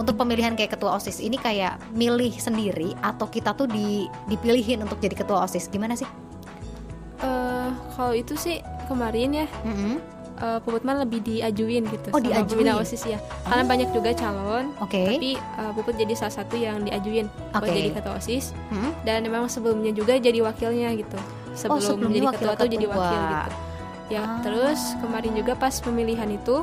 Untuk 0.00 0.16
pemilihan 0.16 0.56
kayak 0.56 0.80
ketua 0.80 0.96
OSIS 0.96 1.20
ini 1.20 1.36
kayak 1.36 1.76
milih 1.92 2.32
sendiri 2.40 2.96
atau 3.04 3.28
kita 3.28 3.52
tuh 3.52 3.68
di 3.68 4.08
dipilihin 4.32 4.80
untuk 4.80 4.96
jadi 4.96 5.12
ketua 5.12 5.44
OSIS? 5.44 5.68
Gimana 5.68 5.92
sih? 5.92 6.08
Uh, 7.20 7.68
kalau 7.92 8.16
itu 8.16 8.32
sih 8.32 8.64
kemarin 8.88 9.44
ya. 9.44 9.46
Mm 9.60 9.76
-hmm 9.76 10.15
uh, 10.40 10.58
Puputman 10.62 11.00
lebih 11.02 11.20
diajuin 11.24 11.84
gitu 11.88 12.08
oh, 12.12 12.20
sama 12.20 12.44
diajuin. 12.44 12.68
OSIS 12.76 13.02
ya. 13.08 13.18
Karena 13.46 13.64
oh. 13.64 13.68
banyak 13.68 13.88
juga 13.92 14.10
calon. 14.12 14.64
Okay. 14.88 15.06
Tapi 15.16 15.30
uh, 15.60 15.72
Puput 15.72 15.94
jadi 15.96 16.12
salah 16.16 16.34
satu 16.42 16.54
yang 16.56 16.84
diajuin 16.84 17.26
okay. 17.52 17.60
buat 17.60 17.70
jadi 17.72 17.90
ketua 17.96 18.14
OSIS. 18.18 18.44
Hmm? 18.72 18.90
Dan 19.02 19.26
memang 19.26 19.48
sebelumnya 19.48 19.92
juga 19.92 20.16
jadi 20.16 20.38
wakilnya 20.44 20.92
gitu. 20.96 21.18
Sebelum, 21.56 21.80
oh, 21.80 21.84
sebelum 21.84 22.10
jadi 22.12 22.26
ketua 22.36 22.52
tuh 22.54 22.68
jadi 22.68 22.86
wakil 22.88 23.20
gitu. 23.20 23.52
Ya, 24.06 24.22
ah. 24.22 24.38
terus 24.38 24.78
kemarin 25.02 25.34
juga 25.34 25.58
pas 25.58 25.74
pemilihan 25.82 26.30
itu 26.30 26.62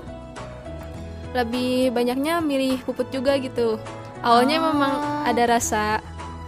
lebih 1.33 1.91
banyaknya 1.91 2.39
milih 2.39 2.79
Puput 2.85 3.09
juga 3.09 3.35
gitu. 3.41 3.81
Awalnya 4.23 4.57
ah. 4.61 4.63
memang 4.71 4.93
ada 5.27 5.43
rasa 5.59 5.99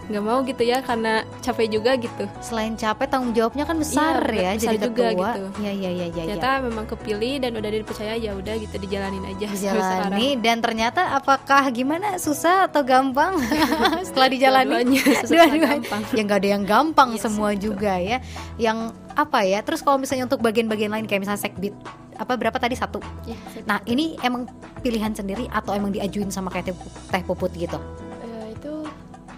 nggak 0.06 0.22
mau 0.22 0.38
gitu 0.46 0.62
ya 0.62 0.78
karena 0.86 1.26
capek 1.42 1.66
juga 1.66 1.98
gitu. 1.98 2.24
Selain 2.38 2.78
capek 2.78 3.06
tanggung 3.10 3.34
jawabnya 3.34 3.66
kan 3.66 3.76
besar 3.82 4.22
iya, 4.30 4.54
ya 4.54 4.58
besar 4.58 4.72
jadi 4.74 4.78
juga 4.86 5.04
ketua. 5.10 5.30
gitu. 5.34 5.42
Ya 5.66 5.72
ya 5.74 5.90
ya 5.90 6.06
ya 6.06 6.22
ternyata 6.30 6.50
ya. 6.50 6.62
memang 6.62 6.84
kepilih 6.86 7.34
dan 7.42 7.52
udah 7.58 7.70
dipercaya 7.74 8.14
ya 8.14 8.32
udah 8.38 8.54
gitu 8.54 8.76
dijalanin 8.78 9.24
aja 9.26 9.46
dijalani. 9.50 10.28
dan 10.38 10.56
ternyata 10.62 11.02
apakah 11.18 11.66
gimana? 11.74 12.22
Susah 12.22 12.70
atau 12.70 12.86
gampang? 12.86 13.34
Setelah 14.06 14.28
dijalani? 14.30 14.74
Dua-duanya 15.26 15.82
ya 16.16 16.22
nggak 16.22 16.38
ada 16.38 16.48
yang 16.54 16.62
gampang 16.62 17.08
yes, 17.14 17.18
iya 17.18 17.24
semua 17.26 17.50
betul. 17.50 17.62
juga 17.74 17.92
ya. 17.98 18.18
Yang 18.62 18.78
apa 19.18 19.40
ya? 19.42 19.58
Terus 19.66 19.82
kalau 19.82 19.98
misalnya 19.98 20.30
untuk 20.30 20.38
bagian-bagian 20.38 20.94
lain 20.94 21.10
kayak 21.10 21.26
misalnya 21.26 21.42
sekbit 21.42 21.74
apa 22.16 22.32
berapa 22.38 22.56
tadi? 22.56 22.78
Satu. 22.78 23.02
Ya, 23.26 23.36
nah 23.66 23.82
ini 23.90 24.14
emang 24.22 24.46
pilihan 24.80 25.10
sendiri 25.10 25.50
atau 25.50 25.74
emang 25.74 25.90
diajuin 25.90 26.30
sama 26.30 26.48
kayak 26.48 26.72
teh 27.10 27.22
puput 27.26 27.50
gitu 27.58 27.76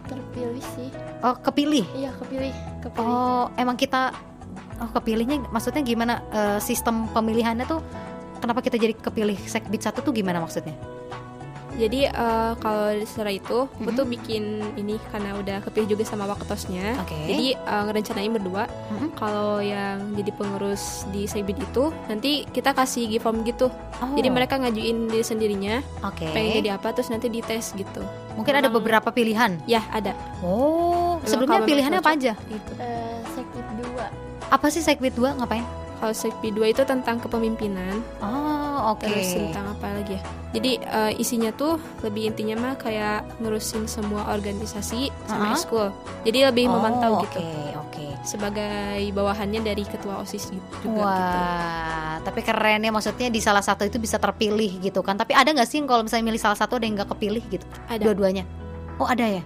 terpilih 0.09 0.65
sih. 0.75 0.89
Oh 1.21 1.37
kepilih? 1.37 1.85
Iya 1.95 2.11
kepilih 2.17 2.55
kepilih. 2.83 3.07
Oh 3.07 3.53
emang 3.61 3.77
kita 3.77 4.17
oh 4.81 4.91
kepilihnya 4.95 5.45
maksudnya 5.51 5.83
gimana 5.83 6.25
uh, 6.33 6.59
sistem 6.63 7.11
pemilihannya 7.13 7.67
tuh 7.67 7.83
kenapa 8.39 8.63
kita 8.63 8.79
jadi 8.79 8.95
kepilih 8.95 9.37
sekbid 9.37 9.83
satu 9.83 10.01
tuh 10.01 10.15
gimana 10.15 10.39
maksudnya 10.39 10.75
jadi 11.79 12.11
uh, 12.11 12.53
kalau 12.59 12.91
setelah 13.07 13.33
itu 13.33 13.59
mm-hmm. 13.65 13.85
gue 13.87 13.93
tuh 13.95 14.07
bikin 14.07 14.45
ini 14.75 14.99
karena 15.15 15.39
udah 15.39 15.59
kepilih 15.63 15.95
juga 15.95 16.03
sama 16.05 16.27
waketosnya 16.27 16.99
okay. 16.99 17.31
jadi 17.31 17.47
uh, 17.63 17.83
ngerencanain 17.89 18.33
berdua 18.35 18.67
mm-hmm. 18.67 19.09
kalau 19.15 19.63
yang 19.63 20.13
jadi 20.19 20.31
pengurus 20.35 21.07
di 21.15 21.31
Sekbid 21.31 21.63
itu 21.63 21.95
nanti 22.11 22.45
kita 22.51 22.75
kasih 22.75 23.07
give 23.07 23.23
form 23.23 23.47
gitu 23.47 23.71
oh. 23.71 24.15
jadi 24.19 24.29
mereka 24.29 24.59
ngajuin 24.59 25.07
diri 25.07 25.25
sendirinya 25.25 25.81
okay. 26.03 26.35
pengen 26.35 26.67
jadi 26.67 26.71
apa 26.75 26.91
terus 26.91 27.09
nanti 27.09 27.31
dites 27.31 27.73
gitu 27.79 28.03
mungkin 28.35 28.59
Memang, 28.59 28.67
ada 28.67 28.71
beberapa 28.75 29.09
pilihan 29.15 29.63
ya 29.65 29.87
ada 29.95 30.19
oh 30.43 31.23
sebelumnya 31.23 31.63
pilihannya 31.63 32.03
apa 32.03 32.13
aja 32.19 32.33
gitu. 32.51 32.73
uh, 32.83 33.19
Sekbid 33.39 33.67
2 33.87 34.51
apa 34.51 34.67
sih 34.75 34.83
Sekbid 34.83 35.15
2 35.15 35.39
ngapain 35.39 35.88
kalau 35.99 36.15
Sekbid 36.15 36.55
2 36.55 36.75
itu 36.75 36.83
tentang 36.87 37.19
kepemimpinan 37.19 38.01
oh 38.23 38.95
oke 38.95 39.05
okay. 39.05 39.11
terus 39.11 39.31
tentang 39.35 39.75
apa 39.75 39.87
lagi 39.99 40.17
ya 40.17 40.23
jadi 40.49 40.73
uh, 40.89 41.13
isinya 41.21 41.51
tuh 41.53 41.77
lebih 42.01 42.33
intinya 42.33 42.57
mah 42.57 42.75
kayak 42.79 43.27
ngurusin 43.43 43.85
semua 43.85 44.33
organisasi 44.33 45.13
sama 45.29 45.37
uh 45.37 45.49
-huh. 45.53 45.59
school 45.59 45.89
jadi 46.25 46.49
lebih 46.49 46.71
oh, 46.71 46.79
memantau 46.79 47.13
okay, 47.21 47.27
gitu 47.27 47.41
oke 47.43 47.91
okay. 47.93 48.11
sebagai 48.25 49.03
bawahannya 49.13 49.61
dari 49.61 49.85
ketua 49.85 50.23
osis 50.23 50.49
gitu 50.49 50.67
juga 50.87 51.05
wah 51.05 52.17
gitu. 52.17 52.25
tapi 52.31 52.41
keren 52.47 52.81
ya 52.87 52.91
maksudnya 52.95 53.29
di 53.29 53.41
salah 53.43 53.63
satu 53.63 53.85
itu 53.85 54.01
bisa 54.01 54.17
terpilih 54.17 54.81
gitu 54.81 55.05
kan 55.05 55.19
tapi 55.19 55.37
ada 55.37 55.51
nggak 55.51 55.69
sih 55.69 55.83
kalau 55.85 56.07
misalnya 56.07 56.25
milih 56.33 56.41
salah 56.41 56.57
satu 56.57 56.81
ada 56.81 56.87
yang 56.87 56.97
nggak 56.97 57.11
kepilih 57.13 57.45
gitu 57.53 57.67
ada 57.91 58.03
dua-duanya 58.03 58.47
oh 58.97 59.09
ada 59.11 59.27
ya 59.27 59.43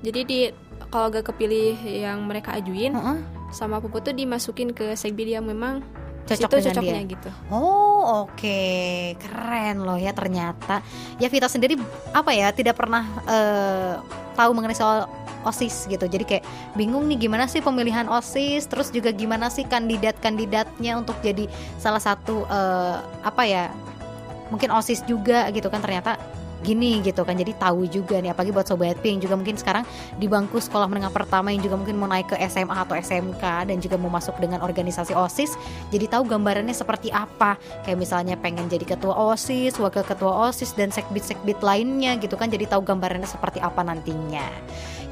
jadi 0.00 0.20
di 0.22 0.40
kalau 0.86 1.10
gak 1.10 1.26
kepilih 1.34 1.74
yang 1.82 2.22
mereka 2.24 2.54
ajuin 2.54 2.94
uh 2.94 3.02
-huh. 3.02 3.18
Sama 3.56 3.80
puput 3.80 4.04
tuh 4.04 4.12
dimasukin 4.12 4.76
ke 4.76 4.92
sekbid 4.92 5.32
yang 5.32 5.48
memang 5.48 5.80
cocok 6.28 6.50
itu 6.52 6.56
cocoknya 6.68 7.00
dia. 7.00 7.12
gitu. 7.16 7.30
Oh, 7.48 8.26
oke. 8.26 8.36
Okay. 8.36 9.16
Keren 9.16 9.86
loh 9.86 9.96
ya 9.96 10.12
ternyata. 10.12 10.84
Ya 11.16 11.32
Vita 11.32 11.48
sendiri 11.48 11.80
apa 12.12 12.36
ya 12.36 12.52
tidak 12.52 12.76
pernah 12.76 13.08
uh, 13.24 14.04
tahu 14.36 14.52
mengenai 14.52 14.76
soal 14.76 15.08
OSIS 15.46 15.86
gitu. 15.86 16.04
Jadi 16.10 16.26
kayak 16.26 16.44
bingung 16.74 17.06
nih 17.06 17.30
gimana 17.30 17.46
sih 17.46 17.62
pemilihan 17.62 18.10
OSIS, 18.10 18.66
terus 18.66 18.90
juga 18.90 19.14
gimana 19.14 19.46
sih 19.46 19.62
kandidat-kandidatnya 19.62 20.98
untuk 20.98 21.14
jadi 21.22 21.46
salah 21.78 22.02
satu 22.02 22.44
uh, 22.50 22.98
apa 23.22 23.46
ya? 23.46 23.70
Mungkin 24.50 24.74
OSIS 24.74 25.06
juga 25.06 25.46
gitu 25.54 25.70
kan 25.70 25.78
ternyata 25.78 26.18
gini 26.64 27.04
gitu 27.04 27.24
kan 27.26 27.36
jadi 27.36 27.52
tahu 27.56 27.84
juga 27.90 28.20
nih 28.20 28.32
apalagi 28.32 28.52
buat 28.54 28.64
sobat 28.64 28.96
P 29.00 29.12
yang 29.12 29.20
juga 29.20 29.34
mungkin 29.36 29.56
sekarang 29.60 29.84
di 30.16 30.24
bangku 30.24 30.56
sekolah 30.56 30.88
menengah 30.88 31.12
pertama 31.12 31.52
yang 31.52 31.60
juga 31.60 31.76
mungkin 31.76 32.00
mau 32.00 32.08
naik 32.08 32.32
ke 32.32 32.36
SMA 32.48 32.72
atau 32.72 32.96
SMK 32.96 33.68
dan 33.68 33.76
juga 33.80 33.96
mau 34.00 34.08
masuk 34.08 34.36
dengan 34.40 34.64
organisasi 34.64 35.12
OSIS 35.12 35.56
jadi 35.92 36.06
tahu 36.10 36.26
gambarannya 36.26 36.74
seperti 36.74 37.08
apa. 37.14 37.56
Kayak 37.86 37.98
misalnya 37.98 38.34
pengen 38.38 38.66
jadi 38.66 38.84
ketua 38.84 39.14
OSIS 39.14 39.78
wakil 39.78 40.02
ketua 40.04 40.50
OSIS 40.50 40.74
dan 40.74 40.90
sekbit-sekbit 40.90 41.60
lainnya 41.62 42.18
gitu 42.20 42.34
kan 42.34 42.50
jadi 42.50 42.66
tahu 42.68 42.84
gambarannya 42.84 43.28
seperti 43.28 43.62
apa 43.62 43.82
nantinya. 43.86 44.46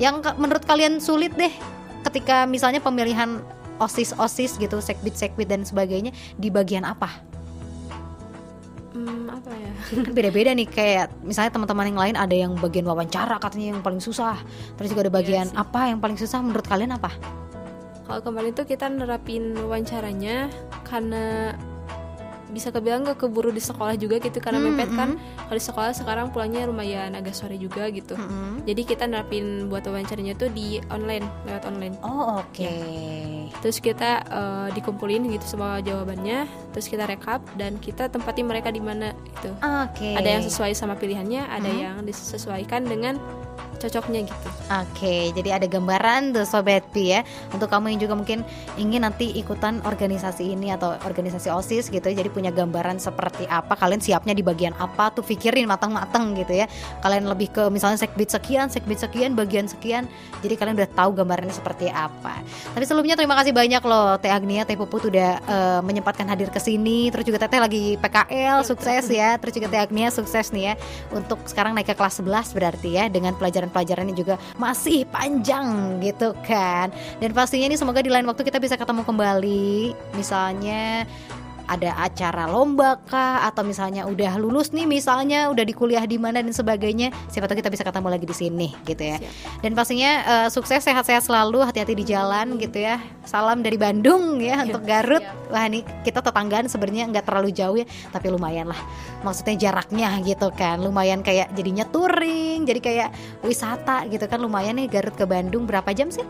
Yang 0.02 0.34
menurut 0.36 0.64
kalian 0.66 0.98
sulit 0.98 1.32
deh 1.38 1.52
ketika 2.04 2.44
misalnya 2.44 2.82
pemilihan 2.82 3.40
OSIS 3.78 4.14
OSIS 4.18 4.60
gitu 4.60 4.78
sekbit 4.78 5.18
sekbit 5.18 5.50
dan 5.50 5.66
sebagainya 5.66 6.14
di 6.38 6.50
bagian 6.50 6.86
apa 6.86 7.33
hmm, 8.94 9.26
apa 9.28 9.50
ya? 9.52 9.72
Beda-beda 10.16 10.50
nih 10.54 10.68
kayak 10.70 11.06
misalnya 11.26 11.52
teman-teman 11.52 11.90
yang 11.90 12.00
lain 12.00 12.16
ada 12.16 12.34
yang 12.34 12.52
bagian 12.56 12.86
wawancara 12.86 13.36
katanya 13.42 13.76
yang 13.76 13.82
paling 13.82 14.00
susah. 14.00 14.38
Terus 14.78 14.88
juga 14.94 15.10
ada 15.10 15.12
iya 15.12 15.18
bagian 15.20 15.46
yes. 15.50 15.58
apa 15.58 15.80
yang 15.90 15.98
paling 15.98 16.16
susah 16.16 16.38
menurut 16.40 16.64
kalian 16.64 16.94
apa? 16.94 17.10
Kalau 18.04 18.20
kemarin 18.20 18.52
tuh 18.52 18.68
kita 18.68 18.86
nerapin 18.88 19.56
wawancaranya 19.56 20.52
karena 20.84 21.56
bisa 22.54 22.70
kebilang 22.70 23.02
gak 23.02 23.26
keburu 23.26 23.50
di 23.50 23.58
sekolah 23.58 23.98
juga 23.98 24.22
gitu 24.22 24.38
karena 24.38 24.62
mm 24.62 24.66
-hmm. 24.70 24.76
mepet 24.78 24.90
kan 24.94 25.10
kalau 25.18 25.58
di 25.58 25.66
sekolah 25.66 25.92
sekarang 25.92 26.26
pulangnya 26.30 26.70
lumayan 26.70 27.12
agak 27.18 27.34
sore 27.34 27.58
juga 27.58 27.90
gitu 27.90 28.14
mm 28.14 28.24
-hmm. 28.24 28.52
jadi 28.62 28.82
kita 28.86 29.04
nerapin 29.10 29.66
buat 29.66 29.82
wawancaranya 29.84 30.38
tuh 30.38 30.48
di 30.54 30.78
online 30.94 31.26
lewat 31.44 31.66
online 31.66 31.94
oh 32.06 32.40
oke 32.40 32.54
okay. 32.54 33.50
ya. 33.50 33.58
terus 33.58 33.82
kita 33.82 34.22
uh, 34.30 34.68
dikumpulin 34.72 35.26
gitu 35.34 35.58
semua 35.58 35.82
jawabannya 35.82 36.46
terus 36.70 36.86
kita 36.86 37.04
rekap 37.10 37.42
dan 37.58 37.76
kita 37.82 38.06
tempatin 38.06 38.46
mereka 38.46 38.70
di 38.70 38.80
mana 38.80 39.10
itu 39.26 39.50
okay. 39.58 40.14
ada 40.14 40.28
yang 40.38 40.42
sesuai 40.46 40.72
sama 40.78 40.94
pilihannya 40.94 41.42
ada 41.50 41.66
mm 41.66 41.74
-hmm. 41.74 41.84
yang 41.84 41.96
disesuaikan 42.06 42.86
dengan 42.86 43.18
cocoknya 43.84 44.24
gitu. 44.24 44.48
Oke, 44.64 45.28
jadi 45.36 45.60
ada 45.60 45.66
gambaran 45.68 46.32
tuh 46.32 46.48
Sobat 46.48 46.88
Pi 46.96 47.12
ya. 47.12 47.20
Untuk 47.52 47.68
kamu 47.68 47.92
yang 47.92 48.00
juga 48.08 48.14
mungkin 48.16 48.40
ingin 48.80 49.04
nanti 49.04 49.28
ikutan 49.36 49.84
organisasi 49.84 50.56
ini 50.56 50.72
atau 50.72 50.96
organisasi 51.04 51.52
OSIS 51.52 51.92
gitu 51.92 52.00
ya 52.08 52.16
Jadi 52.24 52.30
punya 52.32 52.48
gambaran 52.48 52.96
seperti 52.96 53.44
apa, 53.44 53.76
kalian 53.76 54.00
siapnya 54.00 54.32
di 54.32 54.40
bagian 54.40 54.72
apa 54.80 55.12
tuh 55.12 55.20
pikirin 55.20 55.68
matang-matang 55.68 56.32
gitu 56.32 56.64
ya. 56.64 56.66
Kalian 57.04 57.28
lebih 57.28 57.52
ke 57.52 57.68
misalnya 57.68 58.00
sekbid 58.00 58.32
sekian, 58.32 58.72
sekbid 58.72 58.96
sekian, 58.96 59.36
bagian 59.36 59.68
sekian 59.68 60.08
Jadi 60.40 60.54
kalian 60.56 60.80
udah 60.80 60.90
tahu 60.96 61.10
gambarannya 61.20 61.52
seperti 61.52 61.92
apa. 61.92 62.40
Tapi 62.72 62.84
sebelumnya 62.88 63.20
terima 63.20 63.36
kasih 63.36 63.52
banyak 63.52 63.82
loh 63.84 64.16
Teh 64.16 64.32
Agnia, 64.32 64.64
Teh 64.64 64.80
Puput 64.80 65.12
udah 65.12 65.30
uh, 65.44 65.80
menyempatkan 65.84 66.24
hadir 66.24 66.48
ke 66.48 66.58
sini. 66.58 67.12
Terus 67.12 67.28
juga 67.28 67.44
Teteh 67.44 67.60
lagi 67.60 68.00
PKL, 68.00 68.64
sukses 68.64 69.04
ya. 69.12 69.36
Terus 69.36 69.52
juga 69.60 69.68
Teh 69.68 69.80
Agnia 69.84 70.08
sukses 70.08 70.54
nih 70.54 70.72
ya 70.72 70.74
Untuk 71.10 71.42
sekarang 71.50 71.74
naik 71.74 71.90
ke 71.90 71.94
kelas 71.98 72.22
11 72.22 72.54
berarti 72.54 72.90
ya 72.94 73.04
Dengan 73.10 73.34
pelajaran 73.44 73.68
pelajarannya 73.68 74.16
juga 74.16 74.40
masih 74.56 75.04
panjang 75.12 76.00
gitu 76.00 76.32
kan. 76.40 76.88
Dan 77.20 77.36
pastinya 77.36 77.68
ini 77.68 77.76
semoga 77.76 78.00
di 78.00 78.08
lain 78.08 78.24
waktu 78.24 78.40
kita 78.40 78.56
bisa 78.56 78.80
ketemu 78.80 79.04
kembali. 79.04 79.92
Misalnya 80.16 81.04
ada 81.64 81.96
acara 81.96 82.44
lomba 82.48 83.00
kah 83.08 83.44
atau 83.48 83.64
misalnya 83.64 84.04
udah 84.04 84.36
lulus 84.36 84.70
nih 84.70 84.84
misalnya 84.84 85.48
udah 85.48 85.64
di 85.64 85.72
kuliah 85.72 86.04
di 86.04 86.20
mana 86.20 86.44
dan 86.44 86.52
sebagainya 86.52 87.08
siapa 87.32 87.48
tahu 87.48 87.60
kita 87.64 87.72
bisa 87.72 87.84
ketemu 87.84 88.08
lagi 88.12 88.26
di 88.28 88.36
sini 88.36 88.68
gitu 88.84 89.00
ya 89.00 89.16
Siap. 89.20 89.64
dan 89.64 89.72
pastinya 89.72 90.12
uh, 90.24 90.48
sukses 90.52 90.84
sehat-sehat 90.84 91.24
selalu 91.24 91.64
hati-hati 91.64 91.96
di 91.96 92.04
jalan 92.04 92.60
gitu 92.60 92.84
ya 92.84 93.00
salam 93.24 93.64
dari 93.64 93.80
Bandung 93.80 94.40
ya 94.40 94.60
Siap. 94.60 94.66
untuk 94.68 94.82
Garut 94.84 95.24
Siap. 95.24 95.52
wah 95.52 95.64
ini 95.64 95.80
kita 96.04 96.20
tetanggaan 96.20 96.68
sebenarnya 96.68 97.04
nggak 97.08 97.24
terlalu 97.24 97.50
jauh 97.52 97.76
ya 97.80 97.86
tapi 98.12 98.28
lumayan 98.28 98.68
lah 98.68 98.80
maksudnya 99.24 99.56
jaraknya 99.56 100.20
gitu 100.20 100.52
kan 100.52 100.80
lumayan 100.84 101.24
kayak 101.24 101.48
jadinya 101.56 101.88
touring 101.88 102.68
jadi 102.68 102.80
kayak 102.80 103.08
wisata 103.40 104.04
gitu 104.12 104.28
kan 104.28 104.36
lumayan 104.40 104.76
nih 104.76 104.88
Garut 104.92 105.16
ke 105.16 105.24
Bandung 105.24 105.64
berapa 105.64 105.88
jam 105.96 106.12
sih 106.12 106.24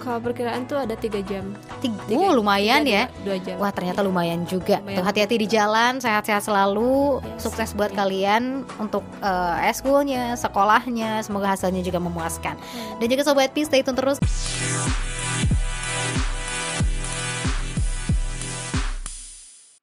kalau 0.00 0.18
perkiraan 0.22 0.64
tuh 0.64 0.78
ada 0.80 0.94
tiga 0.94 1.20
jam. 1.26 1.52
Tiga, 1.82 2.00
uh, 2.14 2.32
lumayan 2.32 2.86
tiga, 2.86 2.94
ya. 2.94 3.04
Dua, 3.22 3.24
dua 3.26 3.36
jam. 3.44 3.56
Wah 3.60 3.72
ternyata 3.74 4.00
lumayan 4.00 4.46
juga. 4.48 4.80
Lumayan. 4.80 4.96
Tuh 4.96 5.04
hati-hati 5.04 5.36
di 5.42 5.46
jalan, 5.50 6.00
sehat-sehat 6.00 6.46
selalu. 6.46 7.20
Yes. 7.20 7.44
Sukses 7.44 7.70
buat 7.76 7.92
yes. 7.92 7.98
kalian 7.98 8.42
untuk 8.80 9.04
uh, 9.20 9.58
eskulnya, 9.66 10.38
sekolahnya. 10.38 11.20
Semoga 11.26 11.52
hasilnya 11.52 11.82
juga 11.84 11.98
memuaskan. 12.00 12.56
Hmm. 12.56 12.96
Dan 13.02 13.06
juga 13.10 13.22
sobat 13.26 13.52
P 13.52 13.66
stay 13.66 13.82
tune 13.84 13.98
terus. 13.98 14.16